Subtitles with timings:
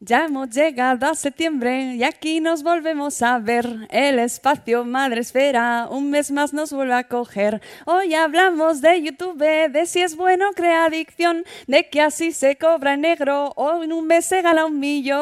[0.00, 3.88] Ya hemos llegado a septiembre y aquí nos volvemos a ver.
[3.88, 7.62] El espacio Madre Esfera un mes más nos vuelve a coger.
[7.86, 12.92] Hoy hablamos de YouTube, de si es bueno crear adicción, de que así se cobra
[12.92, 15.16] en negro o en un mes se gana un millón.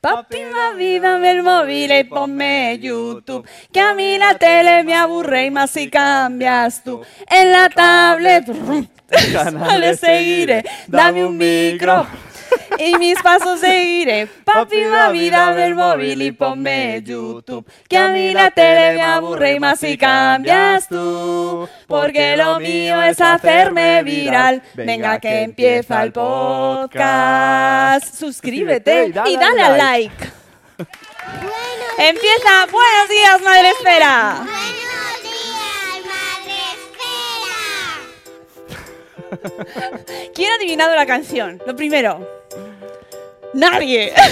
[0.00, 3.48] Papi, mami, dame el móvil y ponme YouTube.
[3.72, 7.02] Que a mí la tele me aburre y más si cambias tú.
[7.26, 8.46] En la tablet,
[9.32, 10.64] canales seguiré.
[10.86, 12.06] Dame un micro
[12.78, 14.26] y mis pasos seguiré.
[14.44, 17.66] Papi, mami, dame el móvil y ponme YouTube.
[17.88, 21.68] Que a mí la tele me aburre y más si cambias tú.
[21.86, 24.62] Porque lo mío es hacerme viral.
[24.74, 28.14] Venga, que empieza el podcast.
[28.14, 30.32] Suscríbete y dale al like.
[31.98, 32.66] Empieza.
[32.70, 34.46] Buenos días, Madre Esfera.
[40.34, 41.60] ¿Quién ha adivinado la canción?
[41.66, 42.26] Lo primero.
[43.54, 44.12] Nadie.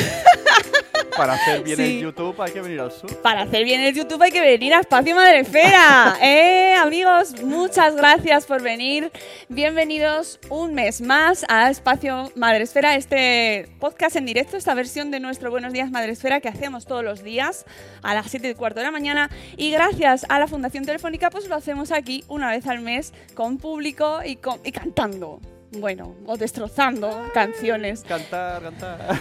[1.17, 1.83] Para hacer bien Sí.
[1.83, 3.15] el YouTube hay que venir al sur.
[3.21, 6.17] Para hacer bien el YouTube hay que venir a Espacio Madrefera.
[6.23, 7.43] ¿Eh, amigos?
[7.43, 9.13] Muchas gracias por venir.
[9.51, 15.51] Bienvenidos un mes más a Espacio Madresfera, este podcast en directo, esta versión de nuestro
[15.51, 17.67] Buenos Días Madresfera que hacemos todos los días
[18.03, 19.29] a las 7 y cuarto de la mañana.
[19.59, 23.59] Y gracias a la Fundación Telefónica, pues lo hacemos aquí una vez al mes con
[23.59, 25.41] público y, con- y cantando.
[25.73, 28.03] Bueno, o destrozando canciones.
[28.07, 29.21] Cantar, cantar.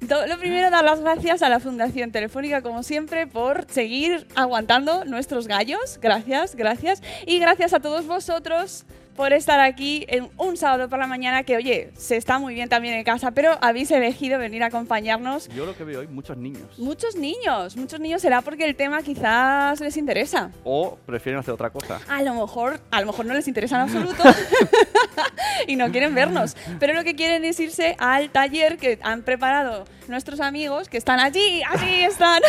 [0.28, 5.46] Lo primero, dar las gracias a la Fundación Telefónica, como siempre, por seguir aguantando nuestros
[5.46, 5.98] gallos.
[6.00, 7.02] Gracias, gracias.
[7.26, 11.56] Y gracias a todos vosotros por estar aquí en un sábado por la mañana que,
[11.56, 15.48] oye, se está muy bien también en casa, pero habéis elegido venir a acompañarnos.
[15.48, 16.78] Yo lo que veo hoy, muchos niños.
[16.78, 20.50] Muchos niños, muchos niños será porque el tema quizás les interesa.
[20.64, 22.00] O prefieren hacer otra cosa.
[22.08, 24.22] A lo mejor, a lo mejor no les interesa en absoluto
[25.66, 29.84] y no quieren vernos, pero lo que quieren es irse al taller que han preparado
[30.08, 32.42] nuestros amigos que están allí, allí están.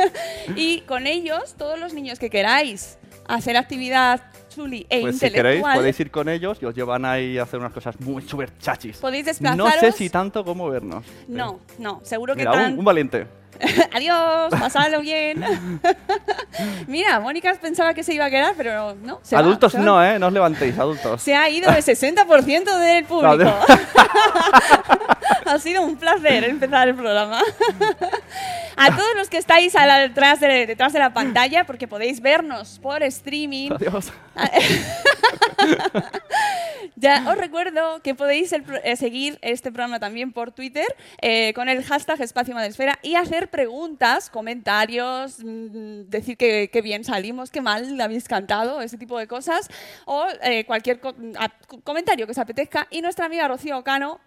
[0.56, 4.22] y con ellos, todos los niños que queráis hacer actividad
[4.58, 7.44] chuli e Pues si queréis, intelectual, podéis ir con ellos y os llevan ahí a
[7.44, 8.96] hacer unas cosas muy súper chachis.
[8.98, 9.74] podéis No desplazaros.
[9.80, 11.04] sé si tanto como vernos.
[11.28, 12.72] No, no, seguro que Mira, tan...
[12.72, 13.26] un, un valiente.
[13.92, 15.44] Adiós, pasadlo bien.
[16.86, 19.20] Mira, Mónica pensaba que se iba a quedar, pero no.
[19.22, 19.84] se va, adultos se va.
[19.84, 20.18] no, ¿eh?
[20.18, 21.22] No os levantéis, adultos.
[21.22, 23.50] Se ha ido el 60% del público.
[25.46, 27.40] ha sido un placer empezar el programa.
[28.78, 32.20] A todos los que estáis a la- detrás, de, detrás de la pantalla, porque podéis
[32.20, 34.12] vernos por streaming, Adiós.
[36.96, 40.86] ya os recuerdo que podéis el eh, seguir este programa también por Twitter
[41.20, 47.04] eh, con el hashtag Espacio Madresfera y hacer preguntas, comentarios, mm, decir que, que bien
[47.04, 49.68] salimos, que mal habéis cantado, ese tipo de cosas,
[50.06, 51.50] o eh, cualquier co- a-
[51.84, 52.86] comentario que os apetezca.
[52.90, 54.20] Y nuestra amiga Rocío Cano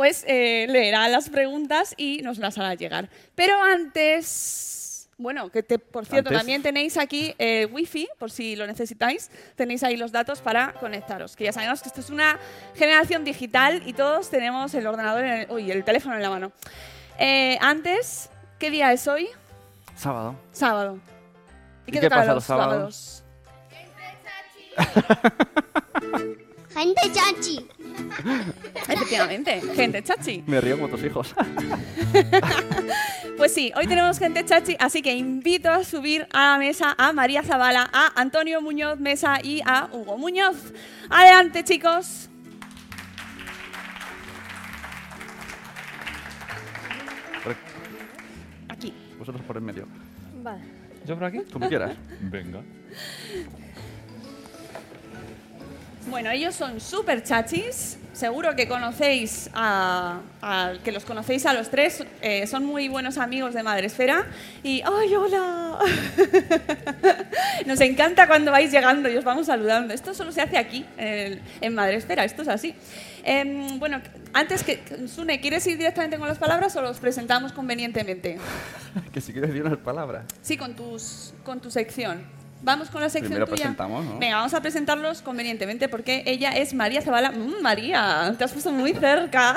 [0.00, 3.10] pues eh, leerá las preguntas y nos las hará llegar.
[3.34, 6.38] Pero antes, bueno, que te- por cierto, Antes.
[6.38, 11.36] también tenéis aquí eh, wifi, por si lo necesitáis, tenéis ahí los datos para conectaros,
[11.36, 12.38] que ya sabemos que esto es una
[12.76, 16.50] generación digital y todos tenemos el ordenador, en el, uy, el teléfono en la mano.
[17.18, 19.28] Eh, antes, ¿qué día es hoy?
[19.96, 20.34] Sábado.
[20.50, 20.98] Sábado.
[21.86, 23.22] ¿Y ¿Y qué qué pasa los los sábados?
[24.78, 25.30] sábados?
[26.72, 27.68] Gente chachi.
[28.88, 30.42] Efectivamente, gente chachi.
[30.46, 31.34] Me río como tus hijos.
[33.40, 37.14] Pues sí, hoy tenemos gente chachi, así que invito a subir a la mesa a
[37.14, 40.74] María Zavala, a Antonio Muñoz Mesa y a Hugo Muñoz.
[41.08, 42.28] Adelante, chicos.
[48.68, 48.92] Aquí.
[49.18, 49.88] Vosotros por en medio.
[50.42, 50.60] Vale.
[51.06, 51.40] ¿Yo por aquí?
[51.50, 51.96] Como quieras.
[52.20, 52.60] Venga.
[56.06, 57.96] Bueno, ellos son súper chachis.
[58.12, 62.04] Seguro que conocéis a, a- que los conocéis a los tres.
[62.22, 64.26] Eh, son muy buenos amigos de Madresfera.
[64.62, 65.78] Y ¡ay, hola!
[67.66, 69.94] Nos encanta cuando vais llegando y os vamos saludando.
[69.94, 72.24] Esto solo se hace aquí, en, en Madresfera.
[72.24, 72.74] Esto es así.
[73.22, 74.00] Em, bueno,
[74.32, 78.38] antes que Sune, ¿quieres ir directamente con las palabras o los presentamos convenientemente?
[79.12, 80.24] que si quieres decir unas palabras.
[80.42, 82.24] Sí, con, tus, con tu sección.
[82.62, 83.56] Vamos con la sección Primero tuya.
[83.56, 84.18] presentamos, ¿no?
[84.18, 87.30] Venga, vamos a presentarlos convenientemente porque ella es María Zavala.
[87.30, 89.54] Mm, María, te has puesto muy cerca.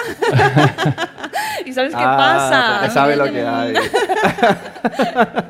[1.65, 2.77] ¿Y sabes qué Ah, pasa?
[2.79, 3.73] porque sabe lo que hay.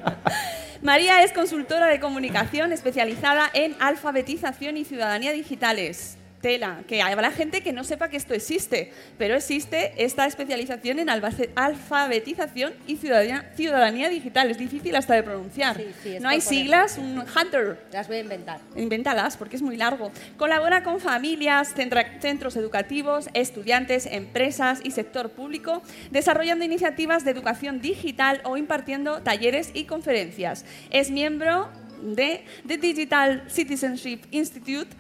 [0.82, 6.18] María es consultora de comunicación especializada en alfabetización y ciudadanía digitales.
[6.44, 11.10] Tela, que habrá gente que no sepa que esto existe, pero existe esta especialización en
[11.10, 14.52] alfabetización y ciudadanía, ciudadanía digital.
[14.52, 15.78] Es difícil hasta de pronunciar.
[15.78, 17.80] Sí, sí, no hay siglas, un Hunter.
[17.94, 18.60] Las voy a inventar.
[18.76, 20.12] Invéntalas porque es muy largo.
[20.36, 25.82] Colabora con familias, centra- centros educativos, estudiantes, empresas y sector público,
[26.12, 30.66] desarrollando iniciativas de educación digital o impartiendo talleres y conferencias.
[30.92, 31.70] Es miembro
[32.02, 34.94] de The Digital Citizenship Institute,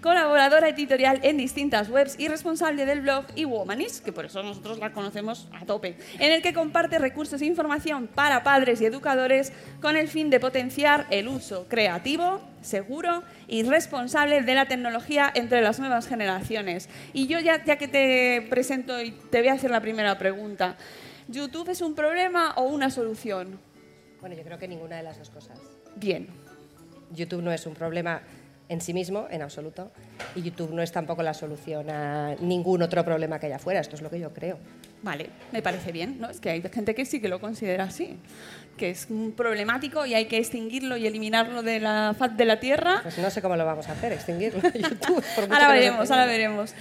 [0.00, 4.92] colaboradora editorial en distintas webs y responsable del blog eWomanis, que por eso nosotros la
[4.92, 9.96] conocemos a tope, en el que comparte recursos e información para padres y educadores con
[9.96, 15.78] el fin de potenciar el uso creativo, seguro y responsable de la tecnología entre las
[15.78, 16.88] nuevas generaciones.
[17.12, 20.76] Y yo ya, ya que te presento y te voy a hacer la primera pregunta,
[21.28, 23.58] ¿YouTube es un problema o una solución?
[24.20, 25.58] Bueno, yo creo que ninguna de las dos cosas.
[25.96, 26.28] Bien.
[27.12, 28.22] YouTube no es un problema
[28.70, 29.90] en sí mismo, en absoluto,
[30.36, 33.80] y YouTube no es tampoco la solución a ningún otro problema que haya afuera.
[33.80, 34.58] Esto es lo que yo creo.
[35.02, 36.30] Vale, me parece bien, ¿no?
[36.30, 38.16] Es que hay gente que sí que lo considera así,
[38.76, 42.60] que es un problemático y hay que extinguirlo y eliminarlo de la faz de la
[42.60, 43.00] Tierra.
[43.02, 44.62] Pues no sé cómo lo vamos a hacer, extinguirlo.
[44.74, 46.72] YouTube, por Ahora veremos, ahora veremos.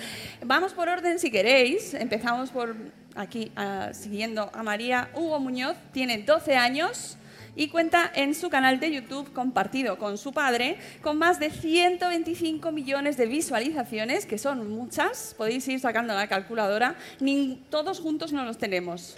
[0.45, 1.95] Vamos por orden si queréis.
[1.95, 2.75] Empezamos por
[3.15, 5.09] aquí, ah, siguiendo a María.
[5.15, 7.17] Hugo Muñoz tiene 12 años
[7.55, 12.71] y cuenta en su canal de YouTube compartido con su padre con más de 125
[12.71, 15.35] millones de visualizaciones, que son muchas.
[15.37, 16.95] Podéis ir sacando la calculadora.
[17.19, 19.17] Ni, todos juntos no los tenemos.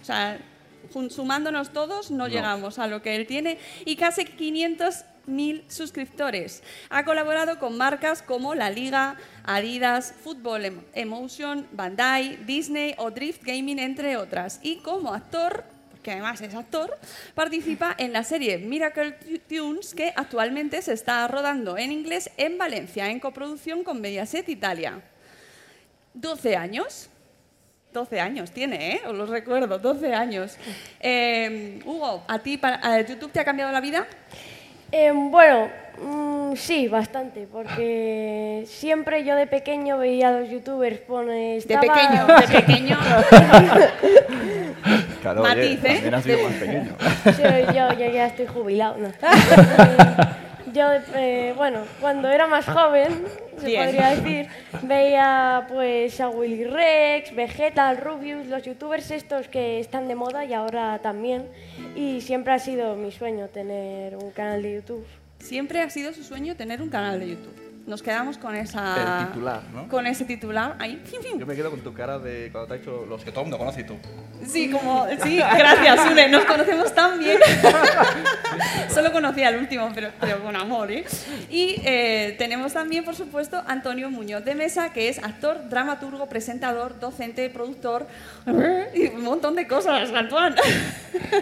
[0.00, 0.38] O sea,
[1.10, 6.62] sumándonos todos no, llegamos a lo que él tiene y casi 500.000 suscriptores.
[6.90, 13.42] Ha colaborado con marcas como La Liga, Adidas, Football Em- Emotion, Bandai, Disney o Drift
[13.44, 14.60] Gaming, entre otras.
[14.62, 15.64] Y como actor,
[16.02, 16.98] porque además es actor,
[17.32, 19.12] participa en la serie Miracle
[19.48, 25.00] Tunes que actualmente se está rodando en inglés en Valencia, en coproducción con Mediaset Italia.
[26.14, 27.08] 12 años.
[27.92, 29.02] 12 años tiene, ¿eh?
[29.06, 30.56] Os lo recuerdo, 12 años.
[30.98, 34.04] Eh, Hugo, ¿a ti para, a YouTube te ha cambiado la vida?
[34.90, 35.70] Eh, bueno,
[36.02, 41.62] mm, sí, bastante, porque siempre yo de pequeño veía a los youtubers poner...
[41.62, 42.98] De pequeño, de pequeño.
[45.22, 45.94] Claro, Matiz, oye, ¿eh?
[45.94, 46.96] también has sido más pequeño.
[47.72, 48.98] Yo, yo ya estoy jubilado.
[48.98, 49.08] ¿no?
[50.72, 53.24] Yo, eh, bueno, cuando era más joven,
[53.58, 53.84] se Bien.
[53.84, 54.48] podría decir,
[54.82, 60.54] veía pues a Willy Rex, Vegeta, Rubius, los youtubers estos que están de moda y
[60.54, 61.46] ahora también.
[61.94, 65.04] Y siempre ha sido mi sueño tener un canal de YouTube.
[65.40, 67.61] Siempre ha sido su sueño tener un canal de YouTube.
[67.86, 69.22] Nos quedamos con esa...
[69.22, 69.88] El titular, ¿no?
[69.88, 71.02] Con ese titular ahí.
[71.36, 73.46] Yo me quedo con tu cara de cuando te ha dicho los que todo el
[73.46, 73.96] mundo conoce y tú.
[74.46, 77.38] Sí, como, sí, gracias, Une, nos conocemos tan bien.
[78.94, 81.04] Solo conocía el último, pero, pero con amor, ¿eh?
[81.50, 87.00] Y eh, tenemos también, por supuesto, Antonio Muñoz de Mesa, que es actor, dramaturgo, presentador,
[87.00, 88.06] docente, productor
[88.94, 90.56] y un montón de cosas, Antoine.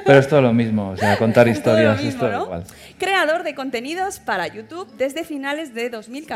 [0.06, 2.44] Pero es todo lo mismo, o sea, contar Es todo lo historias es todo ¿no?
[2.44, 2.64] igual.
[2.98, 6.29] Creador de contenidos para YouTube desde finales de 2014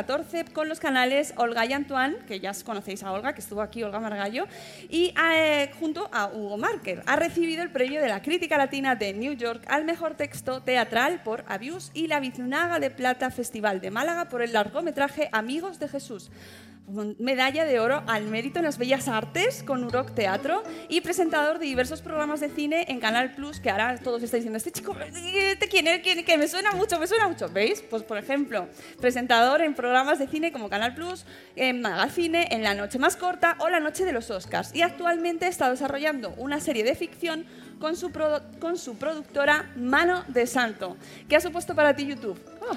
[0.53, 4.01] con los canales Olga y Antoine, que ya conocéis a Olga, que estuvo aquí, Olga
[4.01, 4.47] Margallo,
[4.89, 7.03] y eh, junto a Hugo Marker.
[7.07, 11.23] Ha recibido el premio de la crítica latina de New York al mejor texto teatral
[11.23, 15.87] por Abuse y la Biznaga de Plata Festival de Málaga por el largometraje Amigos de
[15.89, 16.31] Jesús.
[17.19, 21.65] medalla de oro al mérito en las bellas artes con Uroc Teatro y presentador de
[21.65, 25.67] diversos programas de cine en Canal Plus, que ahora todos estáis diciendo, este chico, ¿este
[25.69, 26.03] quién es?
[26.03, 27.49] ¿Quién- Que me suena mucho, me suena mucho.
[27.49, 27.81] ¿Veis?
[27.81, 28.69] Pues por ejemplo,
[29.01, 31.27] presentador en programas de cine como Canal Plus,
[31.57, 34.75] en Magacine, en La Noche Más Corta o La Noche de los Oscars.
[34.75, 37.45] Y actualmente está desarrollando una serie de ficción
[37.79, 38.11] con su,
[38.61, 40.97] con su productora Mano de Santo.
[41.29, 42.41] ¿Qué ha supuesto para ti YouTube?
[42.63, 42.75] Oh,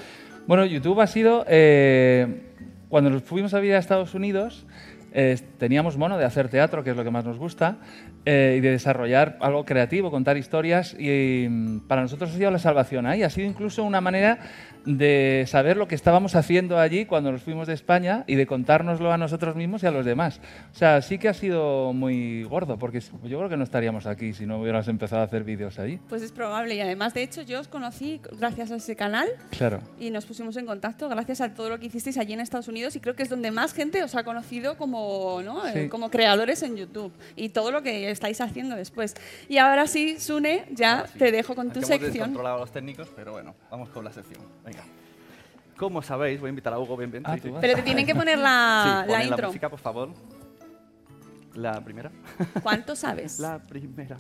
[0.48, 1.46] Bueno, YouTube ha sido.
[1.48, 2.42] eh,
[2.90, 4.66] cuando nos fuimos a vivir a Estados Unidos,
[5.14, 7.78] eh, teníamos mono de hacer teatro, que es lo que más nos gusta,
[8.26, 10.94] eh, y de desarrollar algo creativo, contar historias.
[11.00, 13.24] Y mm, para nosotros ha sido la salvación ahí.
[13.24, 14.40] Ha sido incluso una manera
[14.88, 19.12] de saber lo que estábamos haciendo allí cuando nos fuimos de España y de contárnoslo
[19.12, 20.40] a nosotros mismos y a los demás.
[20.74, 24.34] O sea, sí que ha sido muy gordo, porque yo creo que no estaríamos aquí
[24.34, 26.00] si no hubiéramos empezado a hacer vídeos allí.
[26.08, 29.82] Pues es probable y además, de hecho, yo os conocí gracias a ese canal Claro.
[30.00, 32.96] y nos pusimos en contacto gracias a todo lo que hicisteis allí en Estados Unidos
[32.96, 35.64] y creo que es donde más gente os ha conocido como, ¿no?
[35.66, 35.80] Sí.
[35.80, 39.16] Eh, como creadores en YouTube y todo lo que estáis haciendo después.
[39.50, 41.20] Y ahora sí, Sune, ya sí.
[41.20, 42.14] te dejo con tu sección.
[42.14, 44.42] descontrolado a los técnicos, pero bueno, vamos con la sección.
[44.64, 44.77] Venga.
[45.78, 47.24] Como sabéis, voy a invitar a Hugo, bien, bien.
[47.26, 47.54] Ah, sí, sí.
[47.62, 49.42] Pero te tienen que poner Sí, la, la intro.
[49.44, 50.10] la música, por favor.
[51.54, 52.12] La primera.
[52.64, 53.40] ¿Cuánto sabes?
[53.40, 54.18] La primera.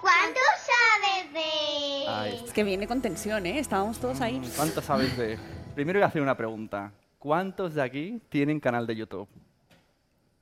[0.00, 2.44] ¿Cuánto sabes de...?
[2.46, 3.58] Es que viene con tensión, ¿eh?
[3.58, 4.40] Estábamos todos ahí.
[4.56, 5.38] ¿Cuántos sabéis de...?
[5.74, 6.92] Primero voy a hacer una pregunta.
[7.18, 9.28] ¿Cuántos de aquí tienen canal de YouTube?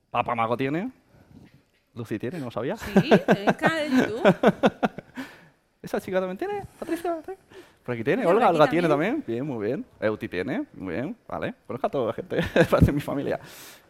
[0.09, 0.91] ¿Papá Mago tiene?
[1.93, 2.39] ¿Lucy tiene?
[2.39, 2.77] ¿No sabía?
[2.77, 4.23] Sí, tenéis canal de YouTube.
[5.89, 6.67] ¿Esa chica también tiene?
[6.77, 7.17] ¿Patricia?
[7.25, 7.31] ¿Sí?
[7.83, 8.23] ¿Por aquí tiene?
[8.23, 8.49] ¿Olga?
[8.49, 9.23] ¿Olga tiene también.
[9.25, 9.83] Bien, muy bien.
[9.99, 11.55] Euti tiene, muy bien, vale.
[11.65, 13.39] Conozco a toda la gente, parece mi familia.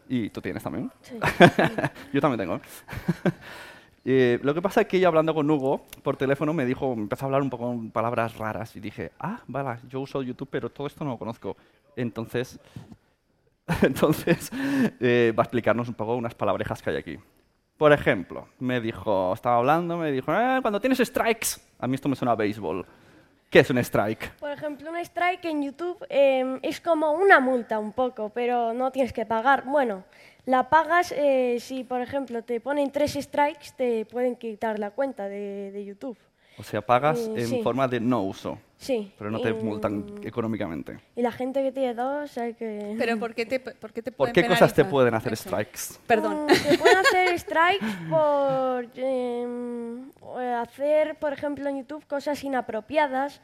[0.08, 0.90] ¿Y tú tienes también?
[2.12, 2.60] Yo también tengo.
[4.02, 7.02] Eh, lo que pasa es que ella hablando con Hugo por teléfono me dijo, me
[7.02, 10.48] empezó a hablar un poco en palabras raras y dije, ah, vale, yo uso YouTube,
[10.50, 11.54] pero todo esto no lo conozco.
[11.96, 12.58] Entonces,
[13.82, 14.50] entonces
[15.00, 17.18] eh, va a explicarnos un poco unas palabrejas que hay aquí.
[17.80, 21.46] Por ejemplo, me dijo, estaba hablando, me dijo, "Eh, cuando tienes strikes,
[21.78, 22.84] a mí esto me suena a béisbol.
[23.48, 24.32] ¿Qué es un strike?
[24.38, 28.90] Por ejemplo, un strike en YouTube eh, es como una multa un poco, pero no
[28.90, 29.64] tienes que pagar.
[29.64, 30.04] Bueno,
[30.44, 35.26] la pagas eh, si, por ejemplo, te ponen tres strikes, te pueden quitar la cuenta
[35.30, 36.18] de, de YouTube.
[36.60, 37.62] O sea, pagas Eh, en sí.
[37.62, 39.10] forma de no uso, Sí.
[39.18, 41.00] pero no te y, multan económicamente.
[41.16, 42.96] Y la gente que tiene dos, hay que...
[42.98, 44.90] Pero ¿por qué te, por qué te ¿Por pueden qué cosas te penalizar?
[44.90, 45.48] pueden hacer Eso.
[45.48, 45.80] strikes?
[46.06, 46.44] Perdón.
[46.44, 48.86] Mm, Te pueden hacer strikes por
[50.22, 53.40] o hacer, por ejemplo, en YouTube cosas inapropiadas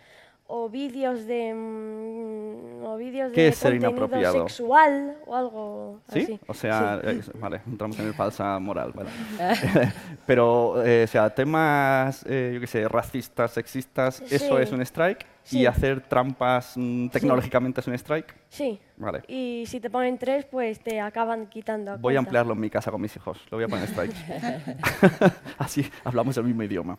[0.48, 4.48] o vídeos de mm, o vídeos ¿Qué de es contenido inapropiado?
[4.48, 6.20] sexual o algo ¿Sí?
[6.22, 6.40] así.
[6.46, 7.08] O sea, Sí.
[7.10, 8.92] eh, vale, entramos en el falsa moral.
[8.94, 9.10] vale.
[10.26, 15.26] Pero, eh, o sea, temas, eh, yo qué sé, racistas, sexistas, ¿eso es un strike?
[15.42, 15.60] Sí.
[15.60, 18.34] ¿Y hacer trampas mm, tecnológicamente es un strike?
[18.48, 18.80] Sí.
[18.96, 19.22] Vale.
[19.28, 21.92] Y si te ponen tres, pues te acaban quitando.
[21.98, 22.20] Voy a cuenta.
[22.20, 23.38] emplearlo en mi casa con mis hijos.
[23.50, 24.14] Lo voy a poner strike.
[25.58, 26.98] Así hablamos el mismo idioma.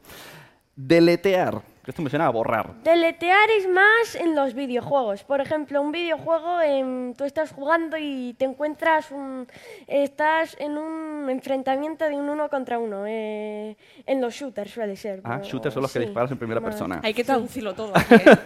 [0.75, 1.61] Deletear.
[1.87, 2.73] Esto me suena a borrar.
[2.83, 5.23] Deletear es más en los videojuegos.
[5.23, 9.47] Por ejemplo, un videojuego, em, tú estás jugando y te encuentras, un,
[9.87, 13.05] estás en un enfrentamiento de un uno contra uno.
[13.07, 13.75] eh,
[14.05, 15.21] en los shooters suele ser.
[15.23, 16.71] Ah, pero shooters son los que disparas en primera más.
[16.71, 16.99] persona.
[17.03, 17.93] Hay que traducirlo todo.
[18.11, 18.37] ¿eh?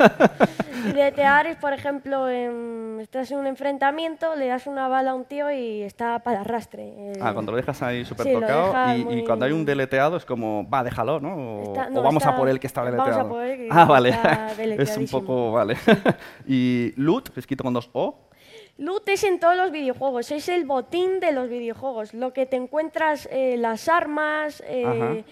[0.86, 5.26] Deletear es, por ejemplo, em, estás en un enfrentamiento, le das una bala a un
[5.26, 6.84] tío y está para el arrastre.
[6.96, 9.52] eh, Ah, cuando lo dejas ahí súper Sí, lo tocado y, y muy- cuando hay
[9.52, 11.36] un deleteado es como, va, déjalo, ¿no?
[11.36, 13.30] O, Está- o no, vamos a por el que está vamos a deleteado.
[13.34, 14.10] Que ah, vale.
[14.80, 15.78] es un poco, vale.
[16.48, 18.30] y loot, escrito con dos O.
[18.78, 22.56] Loot es en todos los videojuegos, es el botín de los videojuegos, lo que te
[22.56, 25.24] encuentras, eh, las armas, eh,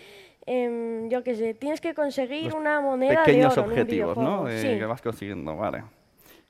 [0.45, 4.23] em, yo qué sé, tienes que conseguir Los una moneda Pequeños de oro objetivos, en
[4.23, 4.47] un ¿no?
[4.47, 4.79] Eh, sí.
[4.79, 5.83] Que vas consiguiendo, vale.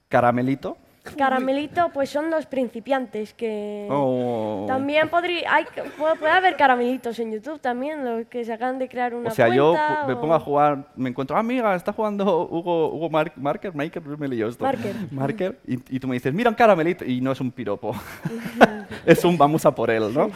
[0.09, 0.77] Caramelito.
[1.15, 3.87] Caramelito, pues son los principiantes que...
[3.89, 4.65] Oh.
[4.67, 5.65] También podría, hay,
[5.97, 9.31] puede, puede haber caramelitos en YouTube también, los que se acaban de crear una O
[9.31, 9.75] sea, yo
[10.07, 14.01] me pongo a jugar, me encuentro, ah, mira, está jugando Hugo, Hugo Mar- Marker, Maker,
[14.01, 14.63] me lío esto.
[14.63, 14.95] Marker.
[15.11, 17.95] Marker, y, y tú me dices, mira un caramelito, y no es un piropo.
[19.05, 20.29] es un vamos a por él, ¿no?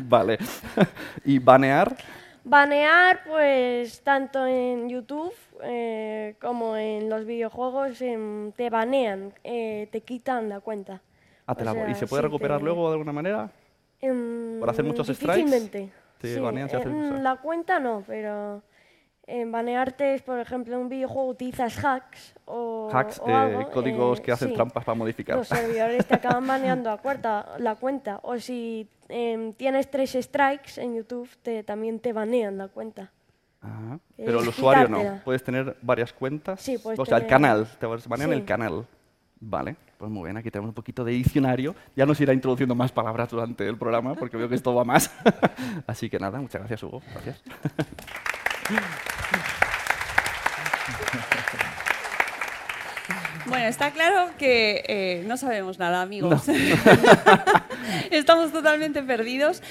[0.00, 0.38] vale.
[1.24, 1.94] y banear,
[2.48, 10.00] Banear, pues tanto en YouTube eh, como en los videojuegos em, te banean, eh, te
[10.00, 11.02] quitan la cuenta.
[11.46, 13.50] ah, te la- sea, ¿y se puede sí, recuperar te- luego de alguna manera?
[14.00, 15.34] Em, ¿Por hacer muchos strikes?
[15.34, 15.92] Difícilmente.
[16.18, 17.20] Te banean si haces muchos.
[17.22, 18.62] la cuenta no, pero
[19.26, 23.70] en banearte es, por ejemplo, en un videojuego utilizas hacks o, Hacks, o eh, algo,
[23.72, 24.54] códigos eh, que hacen sí.
[24.54, 25.36] trampas para modificar.
[25.36, 28.20] Los servidores te acaban baneando a cuenta, la cuenta.
[28.22, 33.10] O si em, tienes tres strikes en YouTube, te, también te banean la cuenta.
[33.60, 33.98] Ajá.
[34.16, 35.20] Eh, Pero el usuario no.
[35.24, 36.60] Puedes tener varias cuentas.
[36.60, 37.66] Sí, puedes O sea, el tener- canal.
[37.78, 37.86] Te
[38.26, 38.32] Sí.
[38.32, 38.86] el canal.
[39.40, 39.76] Vale.
[39.98, 41.74] Pues muy bien, aquí tenemos un poquito de diccionario.
[41.96, 45.10] Ya nos irá introduciendo más palabras durante el programa, porque veo que esto va más.
[45.88, 47.02] Así que nada, muchas gracias, Hugo.
[47.12, 47.42] Gracias.
[53.46, 56.42] Bueno, está claro que eh, no sabemos nada, amigos.
[58.10, 59.62] Estamos totalmente perdidos.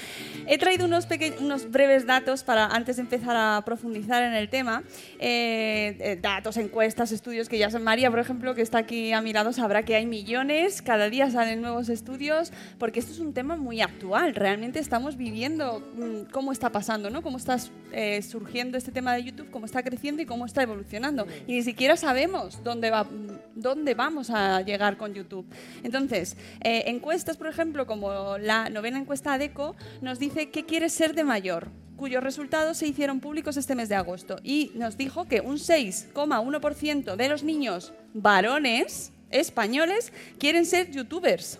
[0.46, 1.06] He traído unos,
[1.40, 4.82] unos breves datos para antes de empezar a profundizar en el tema.
[5.18, 9.20] Eh, eh, datos, encuestas, estudios que ya son María, por ejemplo, que está aquí a
[9.20, 13.34] mi lado, sabrá que hay millones, cada día salen nuevos estudios, porque esto es un
[13.34, 14.34] tema muy actual.
[14.34, 17.22] Realmente estamos viviendo mm, cómo está pasando, ¿no?
[17.22, 17.58] Cómo está
[17.92, 21.26] eh, surgiendo este tema de YouTube, cómo está creciendo y cómo está evolucionando.
[21.46, 23.06] Y ni siquiera sabemos dónde, va,
[23.54, 25.46] dónde vamos a llegar con YouTube.
[25.82, 27.97] Entonces, eh, encuestas, por ejemplo, como
[28.38, 33.20] la novena encuesta ADECO, nos dice qué quieres ser de mayor cuyos resultados se hicieron
[33.20, 34.38] públicos este mes de agosto.
[34.42, 41.58] Y nos dijo que un 6,1% de los niños varones españoles quieren ser youtubers.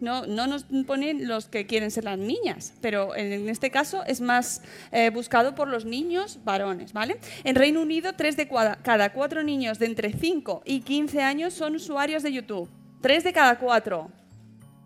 [0.00, 4.20] No, no nos ponen los que quieren ser las niñas, pero en este caso es
[4.20, 7.18] más eh, buscado por los niños varones, ¿vale?
[7.44, 8.48] En Reino Unido, 3 de
[8.82, 12.68] cada 4 niños de entre 5 y 15 años son usuarios de YouTube.
[13.02, 14.10] 3 de cada 4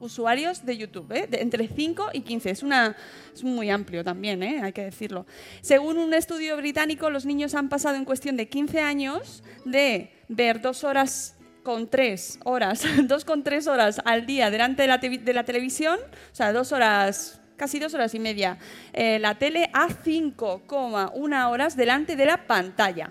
[0.05, 1.29] usuarios de YouTube, ¿eh?
[1.33, 2.51] entre 5 y 15.
[2.51, 2.95] Es, una,
[3.35, 4.61] es muy amplio también, ¿eh?
[4.63, 5.27] hay que decirlo.
[5.63, 10.61] Según un estudio británico, los niños han pasado en cuestión de 15 años de ver
[10.61, 15.23] dos horas con tres horas, dos con tres horas al día delante de la, tevi-
[15.23, 15.99] de la televisión,
[16.31, 18.59] o sea, dos horas, casi dos horas y media,
[18.93, 23.11] eh, la tele a 5,1 horas delante de la pantalla.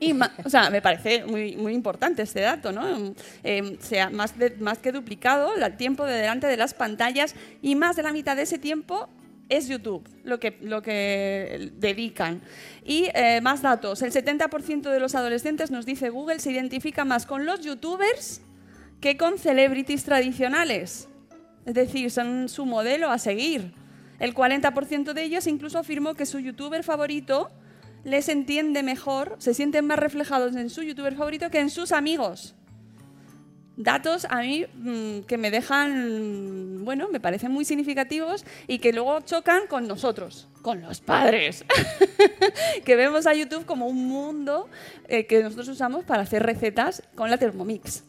[0.00, 0.14] Y
[0.44, 3.14] o sea, me parece muy, muy importante este dato, ¿no?
[3.44, 7.74] Eh, sea más, de- más que duplicado el tiempo de delante de las pantallas y
[7.76, 9.08] más de la mitad de ese tiempo
[9.50, 12.40] es YouTube lo que, lo que dedican.
[12.84, 17.26] Y eh, más datos, el 70% de los adolescentes, nos dice Google, se identifica más
[17.26, 18.40] con los youtubers
[19.02, 21.08] que con celebrities tradicionales.
[21.66, 23.72] Es decir, son su modelo a seguir.
[24.18, 27.50] El 40% de ellos incluso afirmó que su youtuber favorito
[28.04, 32.54] les entiende mejor, se sienten más reflejados en su youtuber favorito que en sus amigos.
[33.76, 39.20] Datos a mí mm, que me dejan, bueno, me parecen muy significativos y que luego
[39.22, 41.64] chocan con nosotros, con los padres,
[42.84, 44.68] que vemos a YouTube como un mundo
[45.08, 48.04] eh, que nosotros usamos para hacer recetas con la Thermomix.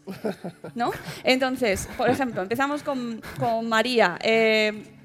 [0.76, 0.92] ¿no?
[1.24, 4.20] Entonces, por ejemplo, empezamos con, con María.
[4.22, 5.01] Eh,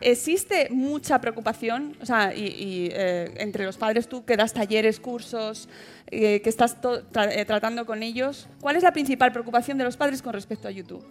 [0.00, 1.96] ¿Existe mucha preocupación?
[2.02, 5.68] O sea, y, eh, entre los padres tú que das talleres, cursos,
[6.10, 10.20] eh, que estás eh, tratando con ellos, ¿cuál es la principal preocupación de los padres
[10.20, 11.04] con respecto a YouTube?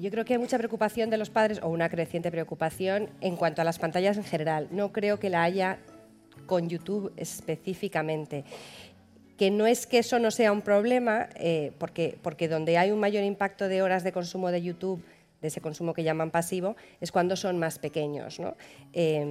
[0.00, 3.62] Yo creo que hay mucha preocupación de los padres, o una creciente preocupación, en cuanto
[3.62, 4.68] a las pantallas en general.
[4.70, 5.78] No creo que la haya
[6.44, 8.44] con YouTube específicamente.
[9.38, 11.30] Que no es que eso no sea un problema,
[11.78, 15.02] porque, porque donde hay un mayor impacto de horas de consumo de YouTube,
[15.40, 18.40] de ese consumo que llaman pasivo, es cuando son más pequeños.
[18.40, 18.56] ¿no?
[18.92, 19.24] Eh,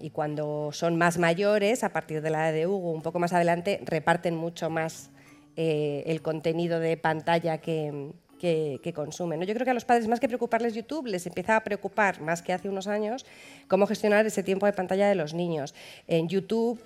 [0.00, 3.32] y cuando son más mayores, a partir de la edad de Hugo, un poco más
[3.32, 5.10] adelante, reparten mucho más
[5.56, 9.40] eh, el contenido de pantalla que, que, que consumen.
[9.42, 12.40] Yo creo que a los padres, más que preocuparles YouTube, les empieza a preocupar, más
[12.40, 13.26] que hace unos años,
[13.68, 15.74] cómo gestionar ese tiempo de pantalla de los niños.
[16.06, 16.80] En YouTube,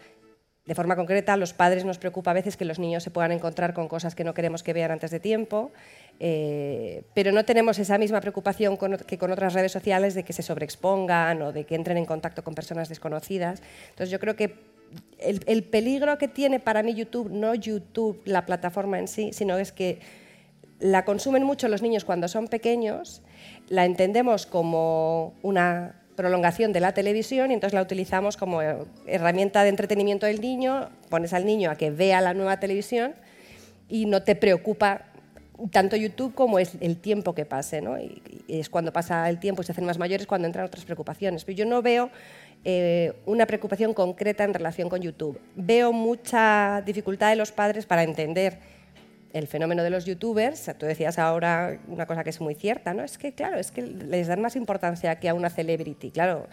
[0.66, 3.32] de forma concreta, a los padres nos preocupa a veces que los niños se puedan
[3.32, 5.72] encontrar con cosas que no queremos que vean antes de tiempo,
[6.20, 10.42] eh, pero no tenemos esa misma preocupación que con otras redes sociales de que se
[10.42, 13.62] sobreexpongan o de que entren en contacto con personas desconocidas.
[13.90, 14.54] Entonces yo creo que
[15.18, 19.72] el peligro que tiene para mí YouTube, no YouTube, la plataforma en sí, sino es
[19.72, 20.00] que
[20.78, 23.22] la consumen mucho los niños cuando son pequeños,
[23.68, 28.60] la entendemos como una prolongación de la televisión y entonces la utilizamos como
[29.06, 33.14] herramienta de entretenimiento del niño, pones al niño a que vea la nueva televisión
[33.88, 35.06] y no te preocupa
[35.70, 37.98] tanto YouTube como es el tiempo que pase, ¿no?
[37.98, 41.44] Y es cuando pasa el tiempo y se hacen más mayores cuando entran otras preocupaciones.
[41.44, 42.10] Pero yo no veo
[42.64, 45.38] eh, una preocupación concreta en relación con YouTube.
[45.54, 48.58] Veo mucha dificultad de los padres para entender
[49.34, 53.02] el fenómeno de los youtubers, tú decías ahora una cosa que es muy cierta, ¿no?
[53.02, 56.46] Es que, claro, es que les dan más importancia que a una celebrity, claro.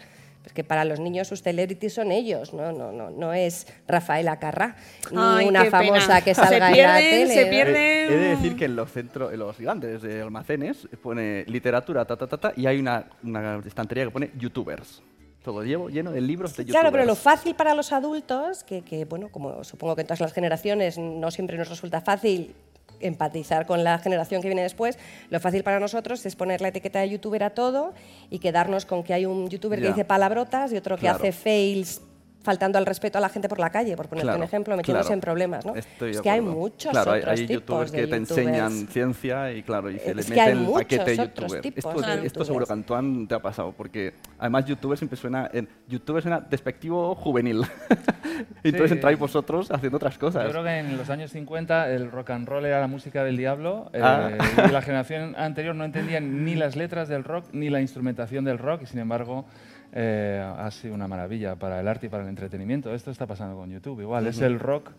[0.44, 4.40] Es que para los niños sus celebrities son ellos, no, no, no, no es Rafaela
[4.40, 4.76] Carrá,
[5.12, 6.22] ni Ay, una famosa pena.
[6.22, 7.34] que Se salga en la pierden, tele.
[7.36, 7.50] se ¿no?
[7.52, 7.76] pierden.
[7.76, 12.04] He, he de decir que en los centros, en los gigantes de almacenes pone literatura,
[12.06, 15.04] ta, ta, ta, ta, y hay una, una estantería que pone youtubers.
[15.44, 16.82] Todo llevo lleno de libros de youtubers.
[16.82, 20.22] Claro, pero lo fácil para los adultos, que, que, bueno, como supongo que en todas
[20.22, 22.56] las generaciones no siempre nos resulta fácil
[23.02, 24.98] empatizar con la generación que viene después,
[25.30, 27.94] lo fácil para nosotros es poner la etiqueta de youtuber a todo
[28.30, 29.84] y quedarnos con que hay un youtuber Ya.
[29.88, 31.18] que dice palabrotas y otro que Claro.
[31.18, 32.02] hace fails
[32.44, 35.08] faltando al respeto a la gente por la calle, por ponerte un Claro, ejemplo, metiéndose
[35.08, 35.14] claro.
[35.14, 35.76] en problemas, ¿no?
[35.76, 38.18] Estoy de es que hay muchos claro, hay- otros hay, tipos youtubers de que te
[38.20, 38.38] youtubers.
[38.38, 41.52] enseñan ciencia y claro, y se le Es que mete hay el paquete muchos otros
[41.54, 41.74] youtuber.
[41.78, 42.74] Esto, de esto seguro que.
[42.74, 47.62] Antoine te ha pasado, porque además youtuber siempre suena en youtuber suena despectivo juvenil.
[48.64, 48.94] y entonces Sí.
[48.96, 50.44] entráis vosotros haciendo otras cosas.
[50.46, 53.38] Yo creo que en los años 50 el rock and roll era la música del
[53.38, 53.90] diablo.
[53.94, 54.32] eh, Ah.
[54.68, 58.58] y la generación anterior no entendía ni las letras del rock ni la instrumentación del
[58.58, 59.46] rock y sin embargo
[59.94, 62.94] eh, ha sido una maravilla para el arte y para el entretenimiento.
[62.94, 64.28] Esto está pasando con YouTube igual.
[64.28, 64.92] Es el rock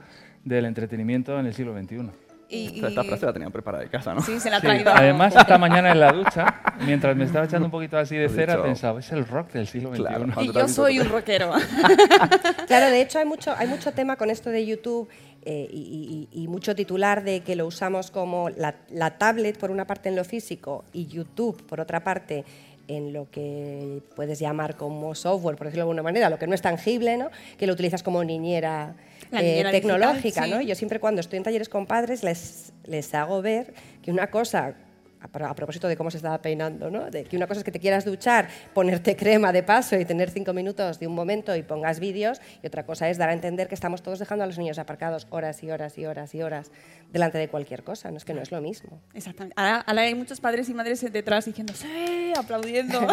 [0.45, 2.11] del entretenimiento en el siglo XXI.
[2.49, 4.21] Y, Esta- Esta y- frase la tenían preparada de casa, ¿no?
[4.21, 4.93] Sí, se la ha Sí, traído.
[4.95, 8.55] Además, esta mañana en la ducha, mientras me estaba echando un poquito así de cera,
[8.57, 10.03] dicho- pensaba, es el rock del siglo XXI.
[10.03, 10.27] Claro.
[10.43, 11.51] Y yo soy un rockero.
[12.67, 15.09] Claro, de hecho hay mucho, hay mucho tema con esto de YouTube
[15.45, 19.71] eh, y, y- y mucho titular de que lo usamos como la, la tablet por
[19.71, 22.45] una parte en lo físico y YouTube por otra parte
[22.88, 26.55] en lo que puedes llamar como software, por decirlo de alguna manera, lo que no
[26.55, 27.31] es tangible, ¿no?
[27.59, 28.95] que lo utilizas como niñera,
[29.31, 30.45] eh, niñera digital, tecnológica.
[30.45, 30.51] sí.
[30.51, 30.61] ¿no?
[30.61, 34.75] Yo siempre cuando estoy en talleres con padres les, les hago ver que una cosa
[35.23, 37.11] a pro- a propósito de cómo se estaba peinando, ¿no?
[37.11, 40.31] De que una cosa es que te quieras duchar, ponerte crema de paso y tener
[40.31, 43.69] cinco minutos de un momento y pongas vídeos, y otra cosa es dar a entender
[43.69, 46.71] que estamos todos dejando a los niños aparcados horas y horas y horas y horas
[47.13, 48.11] delante de cualquier cosa.
[48.11, 49.01] No es que no es lo mismo.
[49.15, 49.55] Exactamente.
[49.57, 53.01] Ahora, ahora hay muchos padres y madres detrás diciendo, sí, aplaudiendo.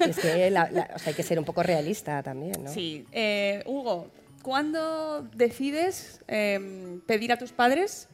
[0.00, 2.70] Es que la- la- o sea, hay que ser un poco realista también, ¿no?
[2.72, 3.06] Sí.
[3.12, 4.10] Eh, Hugo,
[4.42, 8.08] ¿cuándo decides eh, pedir a tus padres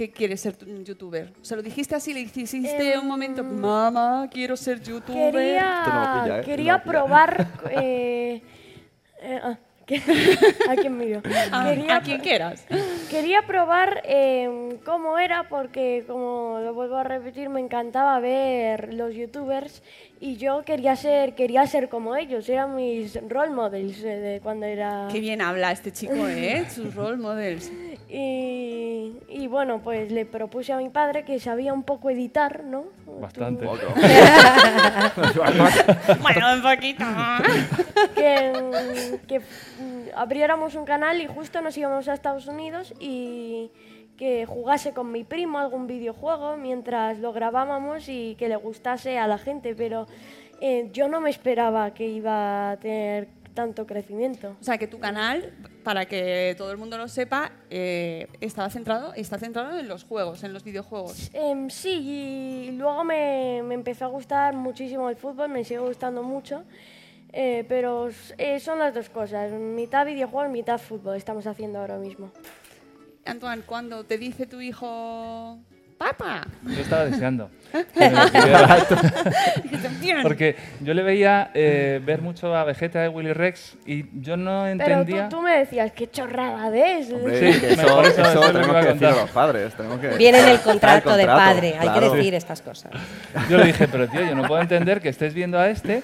[0.00, 1.30] que quieres ser youtuber?
[1.42, 2.14] ¿Se lo dijiste así?
[2.14, 5.30] ¿Le hiciste un momento, mamá, quiero ser youtuber?
[5.30, 6.42] Quería, no pilla, ¿eh?
[6.42, 7.46] quería No probar.
[7.70, 8.40] eh,
[9.20, 9.58] eh, ah.
[10.70, 11.20] ¿A quién miro?
[11.52, 12.64] A, Quería, a quien quieras.
[13.10, 19.14] quería probar eh, cómo era, porque, como lo vuelvo a repetir, me encantaba ver los
[19.14, 19.82] youtubers
[20.22, 22.46] y yo quería ser, quería ser como ellos.
[22.48, 25.08] Eran mis role models eh, de cuando era.
[25.10, 26.66] Qué bien habla este chico, ¿eh?
[26.74, 27.72] Sus role models.
[28.08, 32.84] Y, y bueno, pues le propuse a mi padre que sabía un poco editar, ¿no?
[33.20, 33.64] Bastante.
[33.64, 33.70] Tú-
[36.20, 37.04] bueno, un poquito.
[38.14, 43.70] que, que, mm, abriéramos un canal y justo nos íbamos a Estados Unidos y
[44.20, 49.26] que jugase con mi primo algún videojuego mientras lo grabábamos y que le gustase a
[49.26, 50.06] la gente, pero
[50.60, 54.56] eh, yo no me esperaba que iba a tener tanto crecimiento.
[54.60, 59.14] O sea, que tu canal, para que todo el mundo lo sepa, eh, estaba centrado,
[59.14, 61.30] está centrado en los juegos, en los videojuegos.
[61.32, 66.22] Em, sí, y luego me, me empezó a gustar muchísimo el fútbol, me sigue gustando
[66.22, 66.62] mucho,
[67.32, 72.30] eh, pero eh, son las dos cosas, mitad videojuegos, mitad fútbol estamos haciendo ahora mismo.
[73.24, 75.58] Antoine, cuando te dice tu hijo,
[76.04, 77.50] papá, Yo estaba deseando.
[77.94, 80.18] que "Bien".
[80.22, 84.62] Porque yo le veía eh, ver mucho a Vegeta de Willy Rex y yo no
[84.78, 85.28] Pero entendía...
[85.28, 87.12] tú, tú me decías, qué chorrada ves.
[87.12, 89.74] Hombre, Sí, que eso, eso- eso que tenemos a que decir a los padres.
[89.74, 90.08] Tenemos que...
[90.16, 92.10] Viene en el contrato, de contrato, padre, hay claro.
[92.12, 92.90] que decir estas cosas.
[93.50, 96.02] Yo le dije, pero tío, yo no puedo entender que estés viendo a este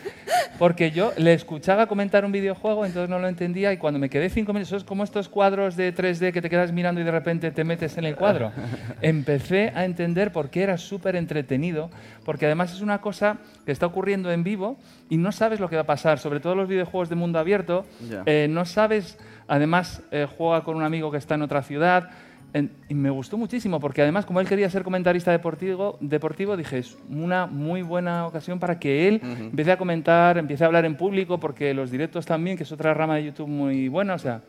[0.58, 4.28] porque yo le escuchaba comentar un videojuego, entonces no lo entendía y cuando me quedé
[4.28, 7.10] cinco minutos, eso es como estos cuadros de 3D que te quedas mirando y de
[7.10, 8.52] repente te metes en el cuadro.
[9.00, 11.88] Empecé a entender por qué era súper entretenido,
[12.24, 14.76] porque además es una cosa que está ocurriendo en vivo
[15.08, 17.86] y no sabes lo que va a pasar, sobre todo los videojuegos de mundo abierto,
[18.10, 18.22] Ya.
[18.26, 19.18] eh, no sabes,
[19.48, 22.10] además eh, juega con un amigo que está en otra ciudad,
[22.52, 26.78] en- y me gustó muchísimo, porque además, como él quería ser comentarista deportivo, deportivo dije,
[26.78, 30.96] es una muy buena ocasión para que él empiece a comentar, empiece a hablar en
[30.96, 34.40] público, porque los directos también, que es otra rama de YouTube muy buena, o sea,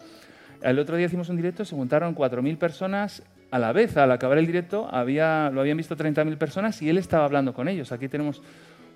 [0.61, 3.97] el otro día hicimos un directo, se juntaron 4.000 personas a la vez.
[3.97, 7.91] Al acabar el directo lo habían visto 30.000 personas y él estaba hablando con ellos.
[7.91, 8.41] Aquí tenemos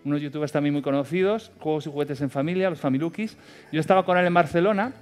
[0.04, 3.38] unos youtubers también muy conocidos, Juegos y Juguetes en Familia, los Familukis.
[3.72, 4.94] Yo estaba con él en Barcelona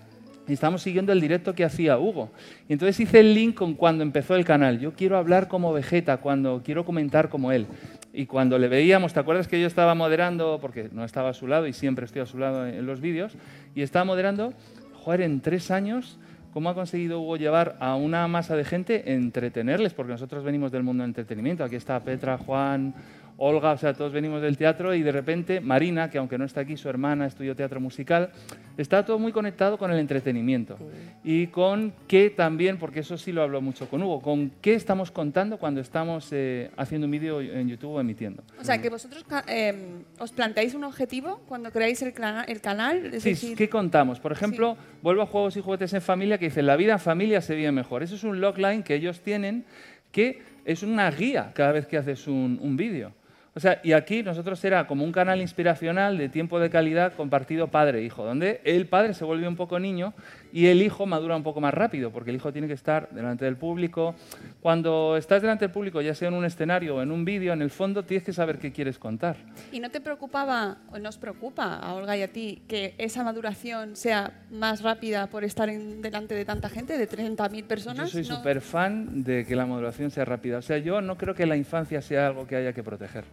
[0.48, 2.32] y estábamos siguiendo el directo que hacía Hugo.
[2.68, 4.80] Y entonces hice el link con cuando empezó el canal.
[4.80, 7.68] Yo quiero hablar como Vegeta, cuando quiero comentar como él.
[8.12, 11.48] Y cuando le veíamos, ¿te acuerdas que yo estaba moderando, porque no estaba a su
[11.48, 13.34] lado y siempre estoy a su lado en los vídeos,
[13.76, 14.54] y estaba moderando,
[14.96, 16.18] joder, en tres años,
[16.54, 19.94] ¿cómo ha conseguido Hugo llevar a una masa de gente, entretenerles?
[19.94, 21.64] Porque nosotros venimos del mundo del entretenimiento.
[21.64, 22.94] Aquí está Petra, Juan,
[23.42, 26.60] Olga, o sea, todos venimos del teatro y de repente Marina, que aunque no está
[26.62, 28.32] aquí, su hermana estudió teatro musical,
[28.78, 30.78] está todo muy conectado con el entretenimiento.
[31.24, 35.10] Y con qué también, porque eso sí lo hablo mucho con Hugo, con qué estamos
[35.10, 38.44] contando cuando estamos eh, haciendo un vídeo en YouTube o emitiendo.
[38.60, 39.74] O sea, que vosotros eh,
[40.20, 42.14] os planteáis un objetivo cuando creáis el,
[42.48, 43.14] el canal.
[43.14, 44.20] Es Sí, decir, ¿qué contamos?
[44.20, 47.40] Por ejemplo, vuelvo a Juegos y Juguetes en Familia, que dice, la vida en familia
[47.40, 48.04] se vive mejor.
[48.04, 49.64] Eso es un logline que ellos tienen,
[50.12, 53.14] que es una guía cada vez que haces un, un vídeo.
[53.56, 57.68] O sea, y aquí nosotros era como un canal inspiracional de tiempo de calidad compartido
[57.68, 60.14] padre-hijo, donde el padre se vuelve un poco niño
[60.52, 63.46] y el hijo madura un poco más rápido, porque el hijo tiene que estar delante
[63.46, 64.16] del público.
[64.62, 67.62] Cuando estás delante del público, ya sea en un escenario o en un vídeo, en
[67.62, 69.38] el fondo tienes que saber qué quieres contar.
[69.72, 73.96] ¿Y no te preocupaba, o nos preocupa a Olga y a ti, que esa maduración
[73.96, 78.10] sea más rápida por estar en- delante de tanta gente, de 30.000 Yo personas?
[78.10, 78.36] soy ¿No?
[78.38, 80.58] súper fan de que la maduración sea rápida.
[80.58, 83.24] O sea, yo no creo que la infancia sea algo que haya que proteger.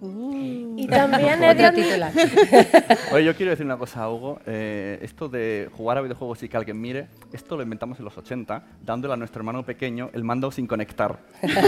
[0.00, 2.12] Y también he Otro de- titular.
[3.12, 4.40] Oye, yo quiero decir una cosa, Hugo.
[4.46, 8.16] Eh, esto de jugar a videojuegos y que alguien mire, esto lo inventamos en los
[8.16, 11.18] 80, dándole a nuestro hermano pequeño el mando sin conectar.